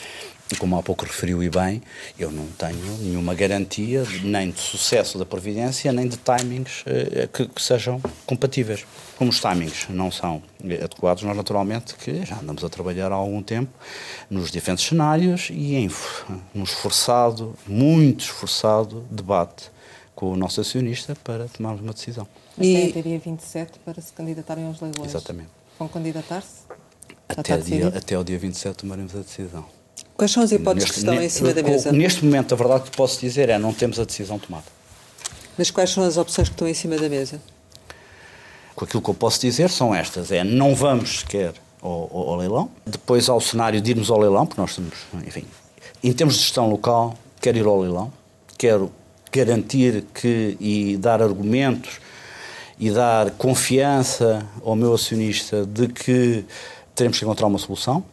E 0.52 0.56
como 0.56 0.76
há 0.76 0.82
pouco 0.82 1.04
referiu 1.04 1.42
e 1.42 1.48
bem, 1.48 1.80
eu 2.18 2.32
não 2.32 2.46
tenho 2.58 2.98
nenhuma 2.98 3.34
garantia 3.34 4.02
nem 4.22 4.50
de 4.50 4.58
sucesso 4.58 5.16
da 5.16 5.24
Previdência, 5.24 5.92
nem 5.92 6.08
de 6.08 6.16
timings 6.16 6.82
uh, 6.82 7.28
que, 7.28 7.46
que 7.46 7.62
sejam 7.62 8.00
compatíveis. 8.26 8.84
Como 9.16 9.30
os 9.30 9.40
timings 9.40 9.86
não 9.88 10.10
são 10.10 10.42
adequados, 10.64 11.22
nós 11.22 11.36
naturalmente 11.36 11.94
que 11.94 12.24
já 12.24 12.36
andamos 12.36 12.64
a 12.64 12.68
trabalhar 12.68 13.12
há 13.12 13.14
algum 13.14 13.42
tempo 13.42 13.70
nos 14.28 14.50
diferentes 14.50 14.86
cenários 14.86 15.50
e 15.50 15.76
em 15.76 15.90
um 16.54 16.64
esforçado, 16.64 17.54
muito 17.66 18.24
esforçado 18.24 19.06
debate 19.10 19.70
com 20.16 20.32
o 20.32 20.36
nosso 20.36 20.60
acionista 20.60 21.16
para 21.22 21.46
tomarmos 21.46 21.80
uma 21.80 21.92
decisão. 21.92 22.26
Mas 22.56 22.66
e... 22.66 22.90
até 22.90 23.02
dia 23.02 23.18
27 23.18 23.78
para 23.84 24.02
se 24.02 24.12
candidatarem 24.12 24.66
aos 24.66 24.80
leilões. 24.80 25.10
Exatamente. 25.10 25.50
Vão 25.78 25.88
candidatar-se? 25.88 26.64
Até, 27.28 27.56
dia, 27.58 27.88
até 27.88 28.18
o 28.18 28.24
dia 28.24 28.38
27 28.38 28.78
tomaremos 28.78 29.14
a 29.14 29.20
decisão. 29.20 29.64
Quais 30.20 30.32
são 30.32 30.42
as 30.42 30.52
hipóteses 30.52 30.90
neste, 30.90 30.92
que 30.92 30.98
estão 30.98 31.22
em 31.22 31.28
cima 31.30 31.54
da 31.54 31.62
mesa? 31.62 31.92
Neste 31.92 32.22
momento, 32.26 32.52
a 32.52 32.56
verdade 32.58 32.90
que 32.90 32.94
posso 32.94 33.18
dizer 33.18 33.48
é 33.48 33.58
não 33.58 33.72
temos 33.72 33.98
a 33.98 34.04
decisão 34.04 34.38
tomada. 34.38 34.66
Mas 35.56 35.70
quais 35.70 35.88
são 35.88 36.04
as 36.04 36.18
opções 36.18 36.46
que 36.46 36.54
estão 36.54 36.68
em 36.68 36.74
cima 36.74 36.98
da 36.98 37.08
mesa? 37.08 37.40
Com 38.76 38.84
aquilo 38.84 39.00
que 39.00 39.08
eu 39.08 39.14
posso 39.14 39.40
dizer 39.40 39.70
são 39.70 39.94
estas: 39.94 40.30
é 40.30 40.44
não 40.44 40.74
vamos 40.74 41.20
sequer 41.20 41.54
ao, 41.80 42.10
ao, 42.12 42.28
ao 42.32 42.36
leilão, 42.36 42.70
depois 42.84 43.30
ao 43.30 43.40
cenário 43.40 43.80
de 43.80 43.92
irmos 43.92 44.10
ao 44.10 44.18
leilão, 44.18 44.44
porque 44.44 44.60
nós 44.60 44.76
temos, 44.76 44.92
enfim, 45.26 45.46
em 46.04 46.12
termos 46.12 46.34
de 46.34 46.42
gestão 46.42 46.68
local, 46.68 47.16
quero 47.40 47.56
ir 47.56 47.64
ao 47.64 47.80
leilão, 47.80 48.12
quero 48.58 48.92
garantir 49.32 50.04
que 50.12 50.54
e 50.60 50.98
dar 50.98 51.22
argumentos 51.22 51.98
e 52.78 52.90
dar 52.90 53.30
confiança 53.30 54.46
ao 54.62 54.76
meu 54.76 54.92
acionista 54.92 55.64
de 55.64 55.88
que 55.88 56.44
teremos 56.94 57.18
que 57.18 57.24
encontrar 57.24 57.46
uma 57.46 57.58
solução. 57.58 58.04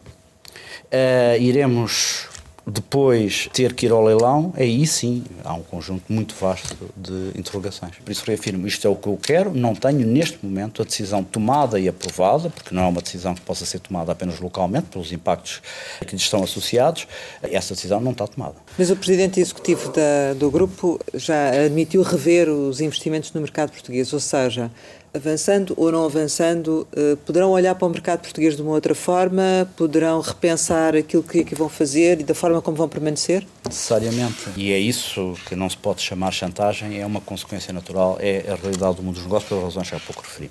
Uh, 0.92 1.40
iremos 1.40 2.28
depois 2.70 3.48
ter 3.52 3.72
que 3.72 3.86
ir 3.86 3.92
ao 3.92 4.04
leilão, 4.04 4.52
aí 4.56 4.86
sim 4.86 5.24
há 5.42 5.54
um 5.54 5.62
conjunto 5.62 6.04
muito 6.12 6.34
vasto 6.34 6.76
de 6.94 7.38
interrogações. 7.38 7.94
Por 7.96 8.12
isso 8.12 8.22
reafirmo, 8.26 8.66
isto 8.66 8.86
é 8.86 8.90
o 8.90 8.94
que 8.94 9.06
eu 9.06 9.18
quero, 9.20 9.54
não 9.54 9.74
tenho 9.74 10.06
neste 10.06 10.38
momento 10.44 10.82
a 10.82 10.84
decisão 10.84 11.24
tomada 11.24 11.80
e 11.80 11.88
aprovada, 11.88 12.50
porque 12.50 12.74
não 12.74 12.82
é 12.82 12.86
uma 12.86 13.00
decisão 13.00 13.34
que 13.34 13.40
possa 13.40 13.64
ser 13.64 13.80
tomada 13.80 14.12
apenas 14.12 14.38
localmente, 14.38 14.88
pelos 14.88 15.12
impactos 15.12 15.62
que 16.00 16.14
lhe 16.14 16.20
estão 16.20 16.42
associados, 16.42 17.08
essa 17.42 17.74
decisão 17.74 18.00
não 18.00 18.12
está 18.12 18.26
tomada. 18.26 18.56
Mas 18.76 18.90
o 18.90 18.96
Presidente 18.96 19.40
Executivo 19.40 19.90
da, 19.90 20.34
do 20.34 20.50
Grupo 20.50 21.00
já 21.14 21.50
admitiu 21.64 22.02
rever 22.02 22.50
os 22.50 22.80
investimentos 22.80 23.32
no 23.32 23.40
mercado 23.40 23.70
português, 23.70 24.12
ou 24.12 24.20
seja, 24.20 24.70
avançando 25.12 25.74
ou 25.76 25.90
não 25.90 26.04
avançando, 26.04 26.86
eh, 26.94 27.16
poderão 27.24 27.50
olhar 27.50 27.74
para 27.74 27.86
o 27.86 27.90
mercado 27.90 28.20
português 28.20 28.56
de 28.56 28.62
uma 28.62 28.72
outra 28.72 28.94
forma, 28.94 29.68
poderão 29.76 30.20
repensar 30.20 30.94
aquilo 30.94 31.22
que, 31.22 31.44
que 31.44 31.54
vão 31.54 31.68
fazer 31.68 32.20
e 32.20 32.24
da 32.24 32.34
forma 32.34 32.60
como 32.62 32.76
vão 32.76 32.88
permanecer? 32.88 33.46
Necessariamente. 33.66 34.50
E 34.56 34.72
é 34.72 34.78
isso 34.78 35.34
que 35.46 35.56
não 35.56 35.68
se 35.68 35.76
pode 35.76 36.02
chamar 36.02 36.32
chantagem, 36.32 37.00
é 37.00 37.06
uma 37.06 37.20
consequência 37.20 37.72
natural, 37.72 38.16
é 38.20 38.44
a 38.48 38.54
realidade 38.54 38.96
do 38.96 39.02
mundo 39.02 39.14
dos 39.14 39.24
negócios, 39.24 39.48
pelas 39.48 39.64
razões 39.64 39.88
que 39.88 39.96
há 39.96 40.00
pouco 40.00 40.22
referi. 40.22 40.50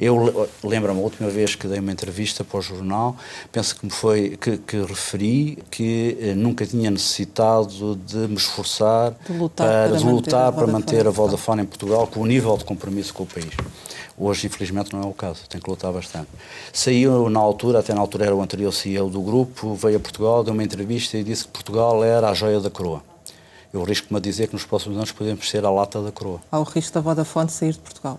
Eu 0.00 0.48
lembro-me 0.62 1.00
a 1.00 1.02
última 1.02 1.28
vez 1.28 1.56
que 1.56 1.66
dei 1.66 1.80
uma 1.80 1.90
entrevista 1.90 2.44
para 2.44 2.58
o 2.58 2.62
jornal, 2.62 3.16
penso 3.50 3.74
que 3.74 3.84
me 3.84 3.90
foi 3.90 4.36
que, 4.36 4.56
que 4.58 4.80
referi 4.82 5.58
que 5.70 6.16
eh, 6.20 6.34
nunca 6.34 6.64
tinha 6.64 6.88
necessitado 6.88 7.96
de 7.96 8.16
me 8.28 8.36
esforçar 8.36 9.16
de 9.28 9.36
lutar 9.36 9.66
para, 9.66 9.98
para, 9.98 10.10
lutar 10.10 10.44
manter, 10.44 10.56
para 10.56 10.66
manter 10.72 11.06
a 11.06 11.10
Vodafone 11.10 11.62
em 11.62 11.66
Portugal 11.66 12.06
com 12.06 12.20
o 12.20 12.26
nível 12.26 12.56
de 12.56 12.64
compromisso 12.64 13.12
com 13.12 13.24
o 13.24 13.26
país. 13.26 13.48
Hoje, 14.18 14.48
infelizmente, 14.48 14.92
não 14.92 15.02
é 15.02 15.06
o 15.06 15.12
caso. 15.12 15.42
Tem 15.48 15.60
que 15.60 15.70
lutar 15.70 15.92
bastante. 15.92 16.28
Saiu 16.72 17.30
na 17.30 17.38
altura, 17.38 17.78
até 17.78 17.94
na 17.94 18.00
altura 18.00 18.26
era 18.26 18.34
o 18.34 18.42
anterior 18.42 18.72
CEO 18.72 19.08
do 19.08 19.20
grupo, 19.20 19.74
veio 19.74 19.96
a 19.96 20.00
Portugal, 20.00 20.42
deu 20.42 20.52
uma 20.52 20.64
entrevista 20.64 21.16
e 21.16 21.22
disse 21.22 21.44
que 21.44 21.50
Portugal 21.50 22.02
era 22.02 22.28
a 22.28 22.34
joia 22.34 22.60
da 22.60 22.68
coroa. 22.68 23.02
Eu 23.72 23.84
risco-me 23.84 24.18
a 24.18 24.20
dizer 24.20 24.48
que 24.48 24.54
nos 24.54 24.64
próximos 24.64 24.96
anos 24.96 25.12
podemos 25.12 25.48
ser 25.48 25.64
a 25.64 25.70
lata 25.70 26.02
da 26.02 26.10
coroa. 26.10 26.40
Há 26.50 26.58
o 26.58 26.64
risco 26.64 26.94
da 26.94 27.00
Vodafone 27.00 27.48
sair 27.48 27.72
de 27.72 27.78
Portugal. 27.78 28.18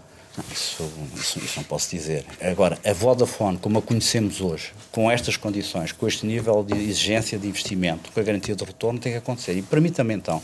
Isso, 0.51 0.89
isso, 1.15 1.39
isso, 1.39 1.57
não 1.57 1.63
posso 1.63 1.89
dizer. 1.89 2.25
Agora, 2.39 2.77
a 2.85 2.93
Vodafone, 2.93 3.57
como 3.57 3.79
a 3.79 3.81
conhecemos 3.81 4.39
hoje, 4.39 4.71
com 4.91 5.09
estas 5.11 5.35
condições, 5.35 5.91
com 5.91 6.07
este 6.07 6.25
nível 6.25 6.63
de 6.63 6.73
exigência 6.77 7.37
de 7.37 7.47
investimento, 7.47 8.11
com 8.11 8.19
a 8.19 8.23
garantia 8.23 8.55
de 8.55 8.63
retorno, 8.63 8.99
tem 8.99 9.11
que 9.11 9.17
acontecer. 9.17 9.57
E 9.57 9.61
permita-me 9.61 10.13
então 10.13 10.41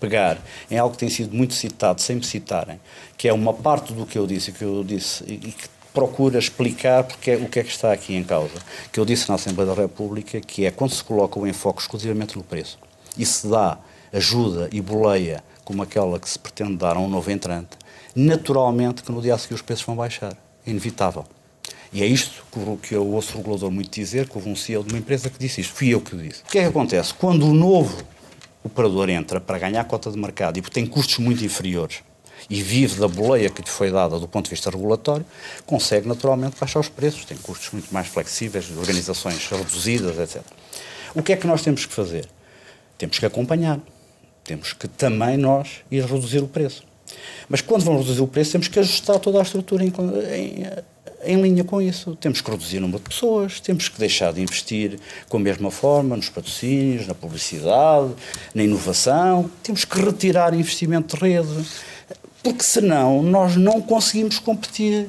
pegar 0.00 0.38
em 0.70 0.78
algo 0.78 0.94
que 0.94 0.98
tem 0.98 1.08
sido 1.08 1.36
muito 1.36 1.54
citado, 1.54 2.00
sem 2.00 2.16
me 2.16 2.24
citarem, 2.24 2.80
que 3.16 3.28
é 3.28 3.32
uma 3.32 3.52
parte 3.52 3.92
do 3.92 4.04
que 4.04 4.18
eu 4.18 4.26
disse, 4.26 4.50
que 4.50 4.62
eu 4.62 4.82
disse 4.82 5.22
e 5.28 5.36
que 5.52 5.68
procura 5.92 6.38
explicar 6.38 7.04
porque 7.04 7.30
é, 7.30 7.36
o 7.36 7.48
que 7.48 7.60
é 7.60 7.62
que 7.62 7.70
está 7.70 7.92
aqui 7.92 8.14
em 8.14 8.24
causa. 8.24 8.54
Que 8.92 8.98
eu 8.98 9.04
disse 9.04 9.28
na 9.28 9.36
Assembleia 9.36 9.74
da 9.74 9.80
República, 9.80 10.40
que 10.40 10.66
é 10.66 10.70
quando 10.70 10.92
se 10.92 11.04
coloca 11.04 11.38
o 11.38 11.46
enfoque 11.46 11.80
exclusivamente 11.80 12.36
no 12.36 12.42
preço 12.42 12.78
e 13.16 13.24
se 13.24 13.46
dá 13.48 13.78
ajuda 14.12 14.68
e 14.72 14.80
boleia 14.80 15.42
como 15.64 15.82
aquela 15.82 16.20
que 16.20 16.28
se 16.28 16.38
pretende 16.38 16.76
dar 16.76 16.96
a 16.96 17.00
um 17.00 17.08
novo 17.08 17.30
entrante, 17.30 17.70
naturalmente 18.16 19.02
que 19.02 19.12
no 19.12 19.20
dia 19.20 19.34
a 19.34 19.38
seguir 19.38 19.54
os 19.54 19.62
preços 19.62 19.84
vão 19.84 19.94
baixar. 19.94 20.32
É 20.66 20.70
inevitável. 20.70 21.24
E 21.92 22.02
é 22.02 22.06
isto 22.06 22.42
que 22.82 22.94
eu 22.94 23.06
ouço 23.06 23.34
o 23.34 23.36
regulador 23.38 23.70
muito 23.70 23.90
dizer, 23.90 24.28
que 24.28 24.36
houve 24.36 24.48
um 24.48 24.56
CEO 24.56 24.82
de 24.82 24.92
uma 24.92 24.98
empresa 24.98 25.30
que 25.30 25.38
disse 25.38 25.60
isto. 25.60 25.74
Fui 25.74 25.88
eu 25.88 26.00
que 26.00 26.14
o 26.14 26.18
disse. 26.18 26.42
O 26.42 26.46
que 26.46 26.58
é 26.58 26.62
que 26.62 26.68
acontece? 26.68 27.14
Quando 27.14 27.46
o 27.46 27.54
novo 27.54 28.02
operador 28.64 29.08
entra 29.08 29.40
para 29.40 29.58
ganhar 29.58 29.84
cota 29.84 30.10
de 30.10 30.18
mercado 30.18 30.58
e 30.58 30.62
tem 30.62 30.86
custos 30.86 31.18
muito 31.18 31.44
inferiores 31.44 32.02
e 32.50 32.62
vive 32.62 32.98
da 33.00 33.08
boleia 33.08 33.48
que 33.50 33.62
lhe 33.62 33.68
foi 33.68 33.90
dada 33.90 34.18
do 34.18 34.26
ponto 34.26 34.44
de 34.44 34.50
vista 34.50 34.70
regulatório, 34.70 35.24
consegue 35.64 36.08
naturalmente 36.08 36.56
baixar 36.58 36.80
os 36.80 36.88
preços, 36.88 37.24
tem 37.24 37.36
custos 37.36 37.70
muito 37.72 37.92
mais 37.92 38.08
flexíveis, 38.08 38.70
organizações 38.76 39.46
reduzidas, 39.48 40.18
etc. 40.18 40.42
O 41.14 41.22
que 41.22 41.32
é 41.32 41.36
que 41.36 41.46
nós 41.46 41.62
temos 41.62 41.86
que 41.86 41.92
fazer? 41.92 42.28
Temos 42.98 43.18
que 43.18 43.26
acompanhar. 43.26 43.80
Temos 44.44 44.72
que 44.72 44.86
também 44.86 45.36
nós 45.36 45.80
ir 45.90 46.04
reduzir 46.04 46.42
o 46.42 46.48
preço. 46.48 46.85
Mas 47.48 47.60
quando 47.60 47.84
vamos 47.84 48.02
reduzir 48.02 48.22
o 48.22 48.26
preço, 48.26 48.52
temos 48.52 48.68
que 48.68 48.78
ajustar 48.78 49.18
toda 49.18 49.38
a 49.38 49.42
estrutura 49.42 49.84
em, 49.84 49.92
em, 50.34 50.66
em, 51.24 51.40
linha 51.40 51.64
com 51.64 51.80
isso. 51.80 52.16
Temos 52.16 52.40
que 52.40 52.50
reduzir 52.50 52.78
o 52.78 52.80
número 52.82 52.98
de 52.98 53.08
pessoas, 53.08 53.60
temos 53.60 53.88
que 53.88 53.98
deixar 53.98 54.32
de 54.32 54.40
investir 54.40 54.98
com 55.28 55.36
a 55.36 55.40
mesma 55.40 55.70
forma 55.70 56.16
nos 56.16 56.28
patrocínios, 56.28 57.06
na 57.06 57.14
publicidade, 57.14 58.12
na 58.54 58.62
inovação, 58.62 59.50
temos 59.62 59.84
que 59.84 60.00
retirar 60.00 60.54
investimento 60.54 61.16
de 61.16 61.22
rede. 61.22 61.66
Porque 62.42 62.62
senão 62.62 63.24
nós 63.24 63.56
não 63.56 63.80
conseguimos 63.82 64.38
competir 64.38 65.08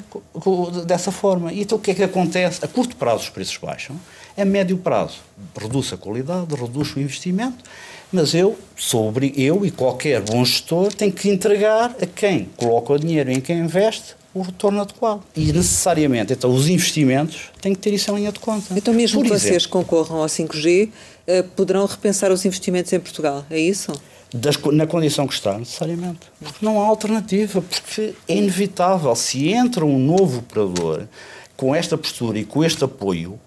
dessa 0.87 1.11
forma. 1.11 1.53
E 1.53 1.61
então 1.61 1.77
o 1.77 1.81
que 1.81 1.91
é 1.91 1.93
que 1.93 2.03
acontece? 2.03 2.65
A 2.65 2.67
curto 2.67 2.95
prazo 2.95 3.23
os 3.23 3.29
preços 3.29 3.57
baixam, 3.57 3.95
a 4.35 4.43
médio 4.43 4.77
prazo 4.77 5.19
reduz 5.55 5.93
a 5.93 5.97
qualidade, 5.97 6.55
reduz 6.55 6.95
o 6.95 6.99
investimento 6.99 7.63
mas 8.11 8.33
eu, 8.33 8.57
sobre 8.75 9.33
eu 9.35 9.65
e 9.65 9.71
qualquer 9.71 10.21
bom 10.21 10.43
gestor, 10.43 10.93
tem 10.93 11.11
que 11.11 11.29
entregar 11.29 11.95
a 12.01 12.05
quem 12.05 12.45
coloca 12.55 12.93
o 12.93 12.99
dinheiro 12.99 13.31
em 13.31 13.41
quem 13.41 13.59
investe 13.59 14.15
o 14.33 14.41
retorno 14.41 14.81
adequado. 14.81 15.23
E 15.35 15.51
necessariamente, 15.51 16.33
então, 16.33 16.53
os 16.53 16.69
investimentos 16.69 17.49
têm 17.61 17.73
que 17.73 17.79
ter 17.79 17.93
isso 17.93 18.11
em 18.11 18.15
linha 18.15 18.31
de 18.31 18.39
conta. 18.39 18.73
Então, 18.75 18.93
mesmo 18.93 19.19
Por 19.19 19.27
que 19.27 19.33
exemplo, 19.33 19.49
vocês 19.49 19.65
concorram 19.65 20.17
ao 20.17 20.27
5G, 20.27 20.89
eh, 21.25 21.43
poderão 21.43 21.85
repensar 21.85 22.31
os 22.31 22.45
investimentos 22.45 22.93
em 22.93 22.99
Portugal, 22.99 23.45
é 23.49 23.59
isso? 23.59 23.91
Das, 24.33 24.57
na 24.73 24.85
condição 24.85 25.25
que 25.25 25.33
está, 25.33 25.57
necessariamente. 25.57 26.19
Porque 26.39 26.65
não 26.65 26.81
há 26.81 26.85
alternativa, 26.85 27.61
porque 27.61 28.13
é 28.27 28.35
inevitável. 28.35 29.15
Se 29.15 29.49
entra 29.49 29.85
um 29.85 29.97
novo 29.97 30.39
operador 30.39 31.07
com 31.55 31.73
esta 31.73 31.97
postura 31.97 32.37
e 32.37 32.43
com 32.43 32.63
este 32.63 32.83
apoio, 32.83 33.39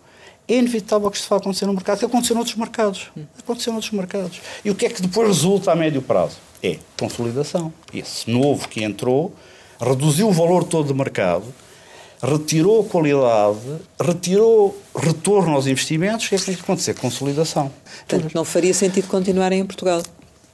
é 0.55 0.59
inevitável 0.59 1.11
que 1.11 1.16
isto 1.16 1.28
vá 1.28 1.36
acontecer 1.36 1.66
no 1.66 1.72
mercado, 1.72 1.98
que 1.98 2.05
aconteceu 2.05 2.34
noutros 2.34 2.57
mercados. 2.57 3.11
Aconteceu 3.38 3.72
noutros 3.72 3.92
mercados. 3.92 4.40
E 4.64 4.70
o 4.70 4.74
que 4.74 4.86
é 4.86 4.88
que 4.88 5.03
depois 5.03 5.28
resulta 5.28 5.72
a 5.72 5.76
médio 5.76 6.03
prazo? 6.03 6.36
É 6.62 6.78
consolidação. 6.98 7.72
Esse 7.92 8.30
novo 8.30 8.68
que 8.68 8.82
entrou 8.82 9.34
reduziu 9.80 10.28
o 10.28 10.32
valor 10.32 10.64
todo 10.64 10.88
do 10.88 10.94
mercado, 10.94 11.44
retirou 12.22 12.84
qualidade, 12.84 13.59
retirou 13.98 14.78
retorno 14.94 15.55
aos 15.55 15.66
investimentos, 15.66 16.26
o 16.26 16.28
que 16.28 16.34
é 16.34 16.38
que 16.38 16.44
tem 16.44 16.55
que 16.55 16.61
acontecer? 16.61 16.94
Consolidação. 16.94 17.72
Portanto, 18.07 18.34
não 18.34 18.44
faria 18.44 18.74
sentido 18.74 19.09
continuarem 19.09 19.61
em 19.61 19.66
Portugal? 19.66 20.03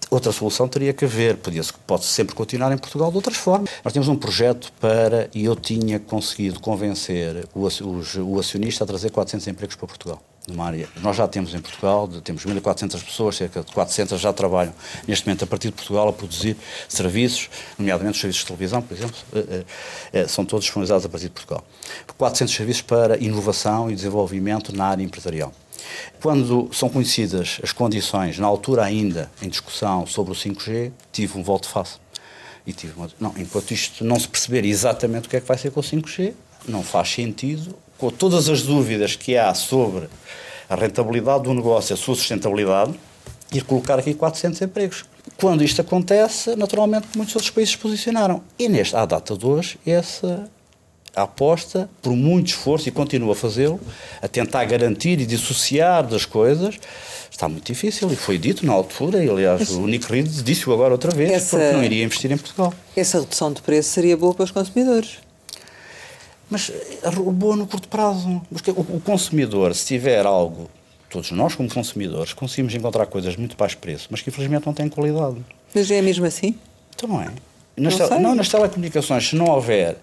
Outra 0.09 0.31
solução 0.31 0.69
teria 0.69 0.93
que 0.93 1.05
haver, 1.05 1.37
podia 1.37 1.63
pode 1.87 2.05
sempre 2.05 2.35
continuar 2.35 2.73
em 2.73 2.79
Portugal 2.79 3.11
de 3.11 3.17
outras 3.17 3.37
formas. 3.37 3.71
Nós 3.85 3.93
temos 3.93 4.09
um 4.09 4.17
projeto 4.17 4.73
para, 4.81 5.29
e 5.35 5.45
eu 5.45 5.57
tinha 5.57 5.99
conseguido 5.99 6.61
convencer 6.61 7.45
o, 7.53 7.67
o 8.23 8.39
acionista 8.39 8.85
a 8.85 8.87
trazer 8.87 9.11
400 9.11 9.49
empregos 9.49 9.75
para 9.75 9.87
Portugal. 9.89 10.23
Nós 11.03 11.17
já 11.17 11.27
temos 11.27 11.53
em 11.55 11.61
Portugal, 11.61 12.07
temos 12.23 12.45
1.400 12.45 13.05
pessoas, 13.05 13.37
cerca 13.37 13.63
de 13.63 13.73
400 13.73 14.21
já 14.21 14.33
trabalham 14.33 14.73
neste 15.07 15.27
momento 15.27 15.43
a 15.43 15.47
partir 15.47 15.69
de 15.69 15.75
Portugal 15.75 16.07
a 16.07 16.13
produzir 16.13 16.57
serviços, 16.89 17.51
nomeadamente 17.77 18.15
os 18.15 18.21
serviços 18.21 18.43
de 18.43 18.47
televisão, 18.47 18.81
por 18.81 18.97
exemplo, 18.97 19.17
eh, 19.35 19.39
eh, 19.51 19.65
eh, 20.13 20.29
são 20.29 20.45
todos 20.45 20.65
disponibilizados 20.65 21.05
a 21.05 21.09
partir 21.09 21.27
de 21.27 21.33
Portugal. 21.33 21.65
400 22.17 22.55
serviços 22.55 22.83
para 22.83 23.19
inovação 23.19 23.91
e 23.91 23.97
desenvolvimento 23.97 24.75
na 24.75 24.87
área 24.87 25.03
empresarial. 25.03 25.53
Quando 26.21 26.69
são 26.73 26.89
conhecidas 26.89 27.59
as 27.63 27.73
condições, 27.73 28.39
na 28.39 28.47
altura 28.47 28.85
ainda 28.85 29.31
em 29.43 29.49
discussão 29.49 30.07
sobre 30.07 30.33
o 30.33 30.35
5G, 30.35 30.93
tive 31.13 31.39
um 31.39 31.43
voto 31.43 31.69
face. 31.69 31.99
E 32.67 32.73
tive 32.73 32.95
uma, 32.97 33.09
não, 33.21 33.33
enquanto 33.37 33.71
isto 33.73 34.05
não 34.05 34.19
se 34.19 34.27
perceber 34.27 34.65
exatamente 34.65 35.27
o 35.27 35.31
que 35.31 35.37
é 35.37 35.41
que 35.41 35.47
vai 35.47 35.57
ser 35.57 35.71
com 35.71 35.81
o 35.81 35.83
5G, 35.83 36.35
não 36.67 36.83
faz 36.83 37.11
sentido, 37.11 37.77
com 37.97 38.11
todas 38.11 38.49
as 38.49 38.63
dúvidas 38.63 39.15
que 39.15 39.37
há 39.37 39.55
sobre 39.55 40.09
a 40.69 40.75
rentabilidade 40.75 41.45
do 41.45 41.55
negócio, 41.55 41.95
a 41.95 41.97
sua 41.97 42.15
sustentabilidade, 42.15 42.95
ir 43.53 43.63
colocar 43.63 43.99
aqui 43.99 44.15
400 44.15 44.61
empregos. 44.63 45.05
Quando 45.37 45.63
isto 45.63 45.81
acontece, 45.81 46.57
naturalmente 46.57 47.09
muitos 47.17 47.35
outros 47.35 47.51
países 47.51 47.73
se 47.73 47.79
posicionaram. 47.79 48.43
E 48.59 48.69
neste, 48.69 48.97
à 48.97 49.05
data 49.05 49.37
de 49.37 49.47
hoje, 49.47 49.79
essa 49.87 50.49
aposta, 51.23 51.89
por 52.03 52.13
muito 52.13 52.49
esforço, 52.49 52.89
e 52.89 52.93
continua 52.93 53.33
a 53.33 53.35
fazê-lo, 53.35 53.81
a 54.21 54.29
tentar 54.29 54.65
garantir 54.67 55.21
e 55.21 55.27
dissociar 55.27 56.07
das 56.07 56.25
coisas, 56.25 56.79
está 57.31 57.49
muito 57.49 57.67
difícil. 57.67 58.11
E 58.13 58.17
foi 58.17 58.39
dito 58.39 58.65
na 58.67 58.73
altura, 58.73 59.25
e 59.25 59.31
aliás 59.31 59.71
o 59.71 59.87
Nick 59.87 60.11
Reed 60.11 60.29
disse-o 60.45 60.73
agora 60.73 60.93
outra 60.93 61.11
vez, 61.11 61.31
essa, 61.31 61.57
porque 61.59 61.73
não 61.73 61.83
iria 61.83 62.05
investir 62.05 62.31
em 62.31 62.37
Portugal. 62.37 62.73
Essa 62.95 63.21
redução 63.21 63.53
de 63.53 63.63
preço 63.63 63.89
seria 63.91 64.17
boa 64.17 64.35
para 64.35 64.45
os 64.45 64.51
consumidores. 64.51 65.19
Mas 66.49 66.71
boa 67.33 67.57
no 67.57 67.67
curto 67.67 67.89
prazo. 67.89 68.41
Porque 68.53 68.71
o, 68.71 68.81
o 68.81 69.01
consumidor, 69.05 69.75
se 69.75 69.87
tiver 69.87 70.25
algo 70.25 70.71
todos 71.09 71.31
nós 71.31 71.55
como 71.55 71.73
consumidores 71.73 72.33
conseguimos 72.33 72.75
encontrar 72.75 73.07
coisas 73.07 73.37
muito 73.37 73.57
baixo 73.57 73.79
preço, 73.79 74.09
mas 74.11 74.21
que 74.21 74.29
infelizmente 74.29 74.67
não 74.67 74.75
têm 74.75 74.89
qualidade. 74.89 75.37
Mas 75.75 75.91
é 75.91 76.03
mesmo 76.03 76.27
assim? 76.27 76.55
Então 76.95 77.21
é. 77.21 77.29
Nas, 77.77 77.99
não, 77.99 78.09
tele, 78.09 78.21
não, 78.21 78.35
nas 78.35 78.49
telecomunicações, 78.49 79.29
se 79.29 79.37
não 79.37 79.47
houver 79.47 79.97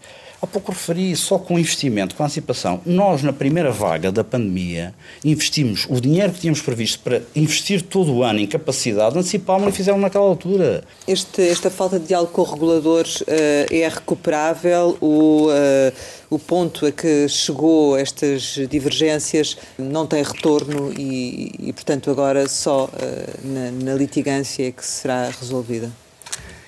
Há 0.44 0.46
pouco 0.46 0.74
referi 0.74 1.16
só 1.16 1.40
com 1.40 1.58
investimento, 1.58 2.16
com 2.16 2.24
antecipação. 2.26 2.82
Nós, 2.86 3.24
na 3.24 3.32
primeira 3.32 3.72
vaga 3.72 4.12
da 4.12 4.26
pandemia, 4.26 4.94
investimos 5.24 5.88
o 5.90 6.02
dinheiro 6.02 6.34
que 6.34 6.42
tínhamos 6.42 6.62
previsto 6.62 7.00
para 7.00 7.22
investir 7.34 7.82
todo 7.82 8.14
o 8.14 8.24
ano 8.24 8.40
em 8.40 8.46
capacidade, 8.46 9.18
antecipámos 9.18 9.70
e 9.70 9.72
fizemos 9.72 10.02
naquela 10.02 10.26
altura. 10.26 10.84
Este, 11.08 11.42
esta 11.44 11.70
falta 11.70 11.98
de 11.98 12.08
diálogo 12.08 12.34
com 12.34 12.42
os 12.42 12.52
reguladores 12.52 13.22
uh, 13.22 13.26
é 13.72 13.88
recuperável? 13.88 14.98
O, 15.00 15.48
uh, 15.48 15.94
o 16.30 16.38
ponto 16.38 16.88
a 16.88 16.92
que 16.92 17.30
chegou 17.30 17.98
estas 17.98 18.60
divergências 18.70 19.58
não 19.80 20.06
tem 20.06 20.22
retorno 20.22 20.92
e, 20.92 21.54
e 21.58 21.72
portanto, 21.72 22.12
agora 22.12 22.50
só 22.50 22.88
uh, 22.88 23.48
na, 23.48 23.72
na 23.72 23.94
litigância 23.94 24.68
é 24.68 24.74
que 24.74 24.86
será 24.86 25.30
resolvida? 25.40 25.90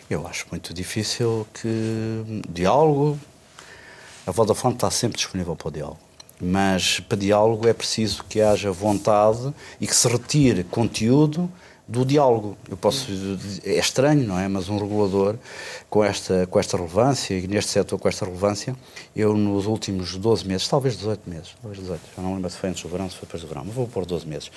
Eu 0.09 0.25
acho 0.25 0.45
muito 0.49 0.73
difícil 0.73 1.45
que 1.53 2.41
diálogo, 2.47 3.19
a 4.25 4.31
Vodafone 4.31 4.73
está 4.73 4.89
sempre 4.89 5.17
disponível 5.17 5.55
para 5.55 5.67
o 5.67 5.71
diálogo. 5.71 5.99
Mas 6.41 6.99
para 6.99 7.17
diálogo 7.17 7.67
é 7.67 7.73
preciso 7.73 8.23
que 8.27 8.41
haja 8.41 8.71
vontade 8.71 9.53
e 9.79 9.87
que 9.87 9.95
se 9.95 10.07
retire 10.07 10.63
conteúdo 10.63 11.49
do 11.87 12.03
diálogo. 12.03 12.57
Eu 12.69 12.75
posso 12.75 13.07
é 13.63 13.77
estranho, 13.77 14.27
não 14.27 14.39
é? 14.39 14.47
Mas 14.47 14.67
um 14.67 14.77
regulador 14.77 15.35
com 15.89 16.03
esta 16.03 16.47
com 16.47 16.59
esta 16.59 16.75
relevância 16.75 17.35
e 17.35 17.47
neste 17.47 17.71
setor 17.71 17.99
com 17.99 18.09
esta 18.09 18.25
relevância, 18.25 18.75
eu 19.15 19.35
nos 19.37 19.65
últimos 19.65 20.17
12 20.17 20.47
meses, 20.47 20.67
talvez 20.67 20.97
18 20.97 21.29
meses, 21.29 21.55
talvez 21.61 21.81
18, 21.81 22.01
já 22.17 22.23
não 22.23 22.33
lembro 22.33 22.49
se 22.49 22.57
foi 22.57 22.69
antes 22.69 22.83
do 22.83 22.89
verão, 22.89 23.09
se 23.09 23.15
foi 23.15 23.27
depois 23.27 23.41
do 23.43 23.47
verão, 23.47 23.63
mas 23.65 23.73
vou 23.73 23.87
pôr 23.87 24.05
12 24.05 24.27
meses. 24.27 24.51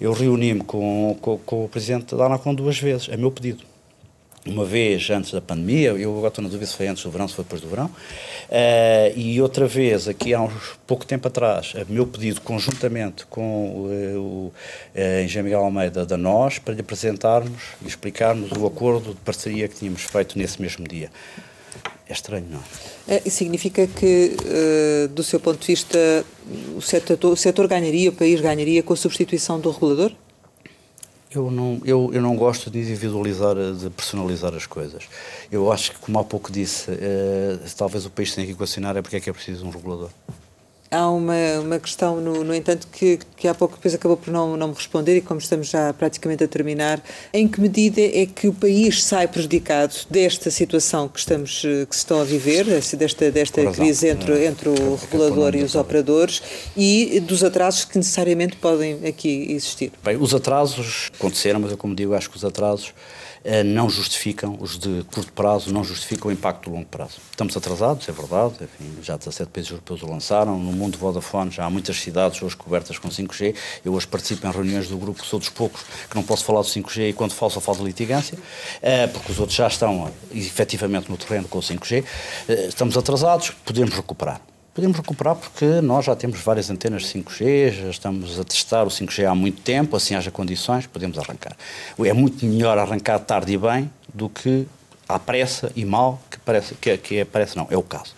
Eu 0.00 0.12
reuni-me 0.12 0.64
com, 0.64 1.16
com, 1.20 1.38
com, 1.38 1.64
o 1.64 1.68
presidente 1.68 2.16
da 2.16 2.26
Anacom 2.26 2.54
duas 2.54 2.78
vezes, 2.78 3.08
a 3.12 3.16
meu 3.16 3.30
pedido 3.30 3.71
uma 4.46 4.64
vez 4.64 5.08
antes 5.10 5.32
da 5.32 5.40
pandemia, 5.40 5.90
eu 5.90 6.10
agora 6.10 6.28
estou 6.28 6.42
na 6.42 6.48
dúvida 6.48 6.66
se 6.66 6.76
foi 6.76 6.88
antes 6.88 7.02
do 7.02 7.10
verão, 7.10 7.28
se 7.28 7.34
foi 7.34 7.44
depois 7.44 7.60
do 7.60 7.68
verão, 7.68 7.86
uh, 7.86 9.16
e 9.16 9.40
outra 9.40 9.66
vez, 9.66 10.08
aqui 10.08 10.34
há 10.34 10.40
uns 10.40 10.78
pouco 10.86 11.06
tempo 11.06 11.28
atrás, 11.28 11.74
a 11.76 11.90
meu 11.90 12.06
pedido, 12.06 12.40
conjuntamente 12.40 13.24
com 13.26 13.86
uh, 13.86 14.18
o 14.18 14.52
uh, 14.96 15.24
Engenheiro 15.24 15.44
Miguel 15.44 15.60
Almeida 15.60 16.04
da 16.04 16.16
NOS, 16.16 16.58
para 16.58 16.74
lhe 16.74 16.80
apresentarmos 16.80 17.62
e 17.82 17.86
explicarmos 17.86 18.50
o 18.52 18.66
acordo 18.66 19.10
de 19.10 19.20
parceria 19.20 19.68
que 19.68 19.76
tínhamos 19.76 20.02
feito 20.02 20.36
nesse 20.36 20.60
mesmo 20.60 20.86
dia. 20.88 21.10
É 22.08 22.12
estranho, 22.12 22.46
não 22.50 22.60
é? 23.08 23.22
Isso 23.24 23.38
significa 23.38 23.86
que, 23.86 24.36
do 25.14 25.22
seu 25.22 25.40
ponto 25.40 25.60
de 25.60 25.68
vista, 25.68 26.24
o 26.76 26.80
setor, 26.82 27.18
o 27.24 27.36
setor 27.36 27.66
ganharia, 27.66 28.10
o 28.10 28.12
país 28.12 28.40
ganharia 28.40 28.82
com 28.82 28.92
a 28.92 28.96
substituição 28.96 29.58
do 29.58 29.70
regulador? 29.70 30.12
Eu 31.34 31.50
não, 31.50 31.80
eu, 31.84 32.10
eu 32.12 32.20
não 32.20 32.36
gosto 32.36 32.70
de 32.70 32.78
individualizar, 32.80 33.54
de 33.54 33.88
personalizar 33.88 34.54
as 34.54 34.66
coisas. 34.66 35.04
Eu 35.50 35.72
acho 35.72 35.92
que, 35.92 35.98
como 35.98 36.18
há 36.18 36.24
pouco 36.24 36.52
disse, 36.52 36.90
eh, 36.90 37.58
talvez 37.76 38.04
o 38.04 38.10
país 38.10 38.34
tenha 38.34 38.46
que 38.46 38.52
equacionar 38.52 38.96
é 38.98 39.02
porque 39.02 39.16
é 39.16 39.20
que 39.20 39.30
é 39.30 39.32
preciso 39.32 39.64
um 39.64 39.70
regulador. 39.70 40.10
Há 40.92 41.10
uma, 41.10 41.34
uma 41.60 41.78
questão, 41.78 42.20
no, 42.20 42.44
no 42.44 42.54
entanto, 42.54 42.86
que, 42.92 43.18
que 43.36 43.48
há 43.48 43.54
pouco 43.54 43.76
depois 43.76 43.94
acabou 43.94 44.16
por 44.16 44.30
não, 44.30 44.56
não 44.56 44.68
me 44.68 44.74
responder, 44.74 45.16
e 45.16 45.20
como 45.20 45.40
estamos 45.40 45.68
já 45.68 45.92
praticamente 45.92 46.44
a 46.44 46.48
terminar, 46.48 47.02
em 47.32 47.48
que 47.48 47.60
medida 47.60 48.00
é 48.00 48.26
que 48.26 48.46
o 48.46 48.52
país 48.52 49.02
sai 49.02 49.26
prejudicado 49.26 49.94
desta 50.10 50.50
situação 50.50 51.08
que, 51.08 51.18
estamos, 51.18 51.62
eh, 51.64 51.86
que 51.86 51.94
se 51.94 52.00
estão 52.00 52.20
a 52.20 52.24
viver, 52.24 52.66
desta, 52.96 53.30
desta 53.30 53.70
crise 53.72 54.08
entre, 54.08 54.44
entre 54.44 54.68
o 54.68 54.96
regulador 54.96 55.54
e 55.54 55.62
os 55.62 55.74
operadores, 55.74 56.42
e 56.76 57.20
dos 57.20 57.42
atrasos 57.42 57.84
que 57.84 57.96
necessariamente 57.96 58.56
podem 58.56 59.06
aqui 59.06 59.46
existir? 59.50 59.92
Bem, 60.04 60.16
os 60.16 60.34
atrasos 60.34 61.10
aconteceram, 61.18 61.58
mas 61.60 61.70
eu, 61.70 61.76
como 61.78 61.94
digo, 61.94 62.14
acho 62.14 62.28
que 62.28 62.36
os 62.36 62.44
atrasos 62.44 62.92
não 63.64 63.90
justificam, 63.90 64.56
os 64.60 64.78
de 64.78 65.04
curto 65.12 65.32
prazo, 65.32 65.72
não 65.72 65.82
justificam 65.82 66.30
o 66.30 66.32
impacto 66.32 66.70
do 66.70 66.76
longo 66.76 66.86
prazo. 66.86 67.18
Estamos 67.30 67.56
atrasados, 67.56 68.08
é 68.08 68.12
verdade, 68.12 68.54
enfim, 68.62 69.02
já 69.02 69.16
17 69.16 69.50
países 69.50 69.70
europeus 69.70 70.02
o 70.02 70.06
lançaram, 70.06 70.58
no 70.58 70.72
mundo 70.72 70.96
Vodafone 70.96 71.50
já 71.50 71.64
há 71.64 71.70
muitas 71.70 71.96
cidades 71.96 72.42
hoje 72.42 72.56
cobertas 72.56 72.98
com 72.98 73.08
5G, 73.08 73.54
eu 73.84 73.92
hoje 73.94 74.06
participo 74.06 74.46
em 74.46 74.50
reuniões 74.50 74.88
do 74.88 74.96
grupo, 74.96 75.24
sou 75.24 75.38
dos 75.38 75.48
poucos 75.48 75.82
que 76.08 76.14
não 76.14 76.22
posso 76.22 76.44
falar 76.44 76.60
do 76.60 76.68
5G 76.68 77.10
e 77.10 77.12
quando 77.12 77.32
falo 77.32 77.50
só 77.50 77.60
falo 77.60 77.78
de 77.78 77.84
litigância, 77.84 78.38
eh, 78.80 79.06
porque 79.08 79.32
os 79.32 79.38
outros 79.38 79.56
já 79.56 79.66
estão 79.66 80.10
efetivamente 80.32 81.10
no 81.10 81.16
terreno 81.16 81.48
com 81.48 81.58
o 81.58 81.62
5G, 81.62 82.04
eh, 82.48 82.66
estamos 82.68 82.96
atrasados, 82.96 83.50
podemos 83.64 83.92
recuperar. 83.94 84.51
Podemos 84.74 84.96
recuperar 84.96 85.36
porque 85.36 85.82
nós 85.82 86.06
já 86.06 86.16
temos 86.16 86.40
várias 86.40 86.70
antenas 86.70 87.04
5G, 87.04 87.72
já 87.72 87.90
estamos 87.90 88.40
a 88.40 88.44
testar 88.44 88.84
o 88.84 88.88
5G 88.88 89.30
há 89.30 89.34
muito 89.34 89.60
tempo, 89.60 89.94
assim 89.94 90.14
haja 90.14 90.30
condições, 90.30 90.86
podemos 90.86 91.18
arrancar. 91.18 91.54
É 92.02 92.12
muito 92.14 92.46
melhor 92.46 92.78
arrancar 92.78 93.18
tarde 93.18 93.52
e 93.52 93.58
bem 93.58 93.90
do 94.14 94.30
que 94.30 94.66
à 95.06 95.18
pressa 95.18 95.70
e 95.76 95.84
mal, 95.84 96.18
que 96.30 96.38
parece 96.38 96.74
que, 96.76 96.96
que 96.96 97.16
é, 97.18 97.24
parece 97.26 97.54
não, 97.54 97.68
é 97.70 97.76
o 97.76 97.82
caso. 97.82 98.14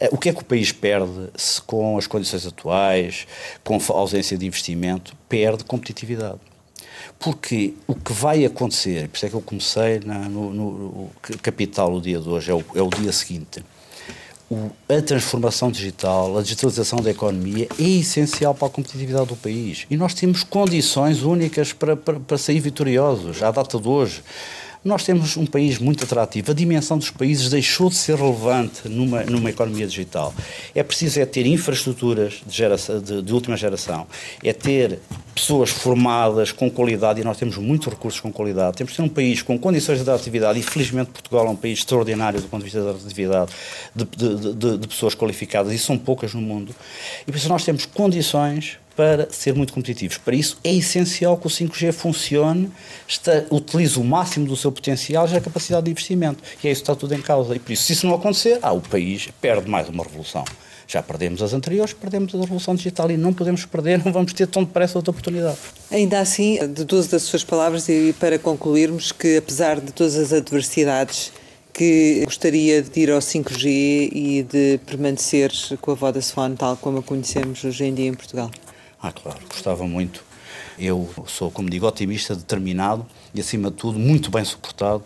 Eh, 0.00 0.08
o 0.10 0.18
que 0.18 0.28
é 0.28 0.32
que 0.32 0.40
o 0.40 0.44
país 0.44 0.72
perde 0.72 1.30
se 1.36 1.62
com 1.62 1.96
as 1.96 2.08
condições 2.08 2.44
atuais, 2.44 3.24
com 3.62 3.76
a 3.76 3.92
ausência 3.92 4.36
de 4.36 4.44
investimento, 4.44 5.14
perde 5.28 5.62
competitividade? 5.62 6.40
Porque 7.16 7.74
o 7.86 7.94
que 7.94 8.12
vai 8.12 8.44
acontecer, 8.44 9.08
por 9.08 9.16
isso 9.16 9.26
é 9.26 9.28
que 9.28 9.36
eu 9.36 9.40
comecei 9.40 10.00
na, 10.04 10.18
no, 10.28 10.52
no 10.52 11.10
Capital 11.40 11.94
o 11.94 12.00
dia 12.00 12.18
de 12.18 12.28
hoje, 12.28 12.50
é 12.50 12.54
o, 12.54 12.64
é 12.74 12.82
o 12.82 12.88
dia 12.88 13.12
seguinte, 13.12 13.62
a 14.88 15.02
transformação 15.02 15.70
digital, 15.70 16.38
a 16.38 16.42
digitalização 16.42 17.00
da 17.00 17.10
economia 17.10 17.66
é 17.78 17.82
essencial 17.82 18.54
para 18.54 18.68
a 18.68 18.70
competitividade 18.70 19.26
do 19.26 19.36
país. 19.36 19.86
E 19.90 19.96
nós 19.96 20.14
temos 20.14 20.44
condições 20.44 21.22
únicas 21.22 21.72
para, 21.72 21.96
para, 21.96 22.20
para 22.20 22.38
sair 22.38 22.60
vitoriosos, 22.60 23.42
à 23.42 23.50
data 23.50 23.78
de 23.78 23.88
hoje. 23.88 24.22
Nós 24.86 25.02
temos 25.02 25.36
um 25.36 25.44
país 25.44 25.80
muito 25.80 26.04
atrativo. 26.04 26.52
A 26.52 26.54
dimensão 26.54 26.96
dos 26.96 27.10
países 27.10 27.50
deixou 27.50 27.88
de 27.88 27.96
ser 27.96 28.14
relevante 28.14 28.88
numa, 28.88 29.24
numa 29.24 29.50
economia 29.50 29.84
digital. 29.84 30.32
É 30.76 30.82
preciso 30.84 31.18
é 31.18 31.26
ter 31.26 31.44
infraestruturas 31.44 32.34
de, 32.46 32.56
geração, 32.56 33.00
de, 33.00 33.20
de 33.20 33.32
última 33.32 33.56
geração, 33.56 34.06
é 34.44 34.52
ter 34.52 35.00
pessoas 35.34 35.70
formadas 35.70 36.52
com 36.52 36.70
qualidade, 36.70 37.20
e 37.20 37.24
nós 37.24 37.36
temos 37.36 37.56
muitos 37.56 37.88
recursos 37.88 38.20
com 38.20 38.30
qualidade. 38.30 38.76
Temos 38.76 38.92
de 38.92 38.98
ter 38.98 39.02
um 39.02 39.08
país 39.08 39.42
com 39.42 39.58
condições 39.58 40.04
de 40.04 40.08
atividade, 40.08 40.60
e 40.60 40.62
felizmente 40.62 41.10
Portugal 41.10 41.48
é 41.48 41.50
um 41.50 41.56
país 41.56 41.80
extraordinário 41.80 42.40
do 42.40 42.46
ponto 42.46 42.60
de 42.60 42.70
vista 42.70 42.84
da 42.84 42.92
atividade 42.92 43.52
de, 43.92 44.04
de, 44.04 44.54
de, 44.54 44.78
de 44.78 44.86
pessoas 44.86 45.16
qualificadas, 45.16 45.72
e 45.72 45.78
são 45.80 45.98
poucas 45.98 46.32
no 46.32 46.40
mundo. 46.40 46.72
E 47.26 47.32
por 47.32 47.36
isso 47.36 47.48
nós 47.48 47.64
temos 47.64 47.86
condições 47.86 48.78
para 48.96 49.28
ser 49.30 49.54
muito 49.54 49.72
competitivos. 49.74 50.16
Para 50.16 50.34
isso 50.34 50.58
é 50.64 50.74
essencial 50.74 51.36
que 51.36 51.46
o 51.46 51.50
5G 51.50 51.92
funcione, 51.92 52.72
está, 53.06 53.44
utilize 53.50 53.98
o 53.98 54.02
máximo 54.02 54.46
do 54.46 54.56
seu 54.56 54.72
potencial 54.72 55.28
e 55.28 55.36
a 55.36 55.40
capacidade 55.40 55.84
de 55.84 55.90
investimento. 55.90 56.42
E 56.64 56.66
é 56.66 56.72
isso 56.72 56.80
que 56.80 56.90
está 56.90 56.96
tudo 56.96 57.14
em 57.14 57.20
causa. 57.20 57.54
E 57.54 57.58
por 57.58 57.72
isso, 57.72 57.84
se 57.84 57.92
isso 57.92 58.06
não 58.06 58.14
acontecer, 58.14 58.58
ah, 58.62 58.72
o 58.72 58.80
país 58.80 59.28
perde 59.40 59.68
mais 59.68 59.88
uma 59.88 60.02
revolução. 60.02 60.44
Já 60.88 61.02
perdemos 61.02 61.42
as 61.42 61.52
anteriores, 61.52 61.92
perdemos 61.92 62.34
a 62.34 62.38
revolução 62.38 62.74
digital 62.74 63.10
e 63.10 63.16
não 63.16 63.34
podemos 63.34 63.64
perder, 63.66 64.02
não 64.04 64.12
vamos 64.12 64.32
ter 64.32 64.46
tão 64.46 64.64
depressa 64.64 64.98
outra 64.98 65.10
oportunidade. 65.10 65.58
Ainda 65.90 66.20
assim, 66.20 66.58
deduzo 66.68 67.10
das 67.10 67.22
suas 67.22 67.44
palavras 67.44 67.88
e 67.88 68.14
para 68.18 68.38
concluirmos 68.38 69.12
que, 69.12 69.36
apesar 69.36 69.80
de 69.80 69.92
todas 69.92 70.16
as 70.16 70.32
adversidades, 70.32 71.32
que 71.72 72.22
gostaria 72.24 72.80
de 72.80 73.00
ir 73.00 73.10
ao 73.10 73.18
5G 73.18 73.66
e 74.10 74.46
de 74.48 74.80
permanecer 74.86 75.52
com 75.82 75.90
a 75.90 75.94
Vodafone 75.94 76.56
tal 76.56 76.74
como 76.78 76.98
a 76.98 77.02
conhecemos 77.02 77.62
hoje 77.64 77.84
em 77.84 77.92
dia 77.92 78.06
em 78.06 78.14
Portugal? 78.14 78.50
Ah, 79.02 79.12
claro, 79.12 79.38
gostava 79.48 79.86
muito. 79.86 80.24
Eu 80.78 81.08
sou, 81.26 81.50
como 81.50 81.70
digo, 81.70 81.86
otimista, 81.86 82.34
determinado 82.34 83.06
e, 83.34 83.40
acima 83.40 83.70
de 83.70 83.76
tudo, 83.76 83.98
muito 83.98 84.30
bem 84.30 84.44
suportado 84.44 85.02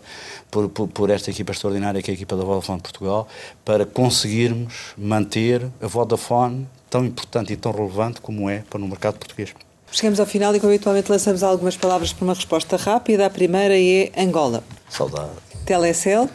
por, 0.49 0.67
por, 0.69 0.87
por, 0.87 1.09
esta 1.09 1.31
equipa 1.31 1.51
extraordinária 1.51 2.01
que 2.01 2.11
é 2.11 2.13
a 2.13 2.15
equipa 2.15 2.35
da 2.35 2.43
Vodafone 2.43 2.81
Portugal, 2.81 3.27
para 3.63 3.85
conseguirmos 3.85 4.93
manter 4.97 5.69
a 5.81 5.87
Vodafone 5.87 6.67
tão 6.89 7.05
importante 7.05 7.53
e 7.53 7.55
tão 7.55 7.71
relevante 7.71 8.19
como 8.19 8.49
é 8.49 8.63
para 8.69 8.79
no 8.79 8.87
mercado 8.87 9.17
português. 9.17 9.53
Chegamos 9.91 10.19
ao 10.19 10.25
final 10.25 10.55
e, 10.55 10.59
como 10.59 10.71
habitualmente, 10.71 11.11
lançamos 11.11 11.43
algumas 11.43 11.75
palavras 11.75 12.13
para 12.13 12.23
uma 12.23 12.33
resposta 12.33 12.77
rápida. 12.77 13.25
A 13.25 13.29
primeira 13.29 13.77
é 13.77 14.11
Angola. 14.17 14.63
Saudade. 14.89 15.31
Telecel. 15.65 16.29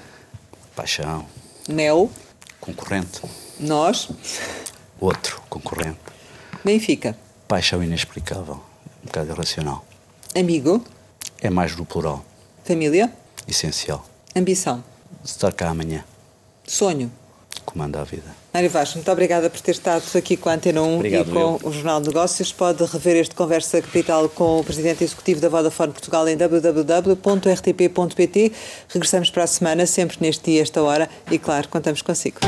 Paixão. 0.75 1.25
Mel. 1.69 2.11
Concorrente. 2.61 3.23
Nós. 3.59 4.11
Outro 5.01 5.41
concorrente. 5.49 5.99
Benfica 6.63 7.17
paixão 7.47 7.83
inexplicável, 7.83 8.61
um 9.03 9.07
bocado 9.07 9.31
irracional. 9.33 9.85
Amigo? 10.35 10.85
É 11.41 11.51
mais 11.51 11.75
do 11.75 11.85
plural. 11.85 12.25
Família? 12.65 13.13
Essencial. 13.47 14.05
Ambição? 14.35 14.83
Estar 15.25 15.53
cá 15.53 15.69
amanhã. 15.71 16.05
Sonho? 16.67 17.11
Comanda 17.65 18.01
a 18.01 18.05
vida. 18.05 18.35
Mário 18.53 18.71
Vaz, 18.71 18.95
muito 18.95 19.11
obrigada 19.11 19.51
por 19.51 19.61
ter 19.61 19.73
estado 19.73 20.05
aqui 20.15 20.37
com 20.37 20.49
a 20.49 20.55
Antena 20.55 20.83
1 20.83 20.97
Obrigado, 20.97 21.29
e 21.29 21.33
com 21.33 21.39
eu. 21.39 21.61
o 21.65 21.73
Jornal 21.73 22.01
de 22.01 22.09
Negócios. 22.09 22.53
Pode 22.53 22.85
rever 22.85 23.17
este 23.17 23.35
Conversa 23.35 23.83
Capital 23.83 24.29
com 24.29 24.61
o 24.61 24.65
Presidente 24.65 25.03
Executivo 25.05 25.41
da 25.41 25.49
Vodafone 25.49 25.93
Portugal 25.93 26.29
em 26.29 26.37
www.rtp.pt. 26.37 27.23
Regressamos 28.89 29.31
para 29.31 29.45
a 29.45 29.49
semana, 29.49 29.85
sempre 29.87 30.19
neste 30.21 30.51
dia, 30.51 30.63
esta 30.63 30.83
hora, 30.83 31.09
e 31.31 31.39
claro, 31.39 31.69
contamos 31.69 32.03
consigo. 32.03 32.39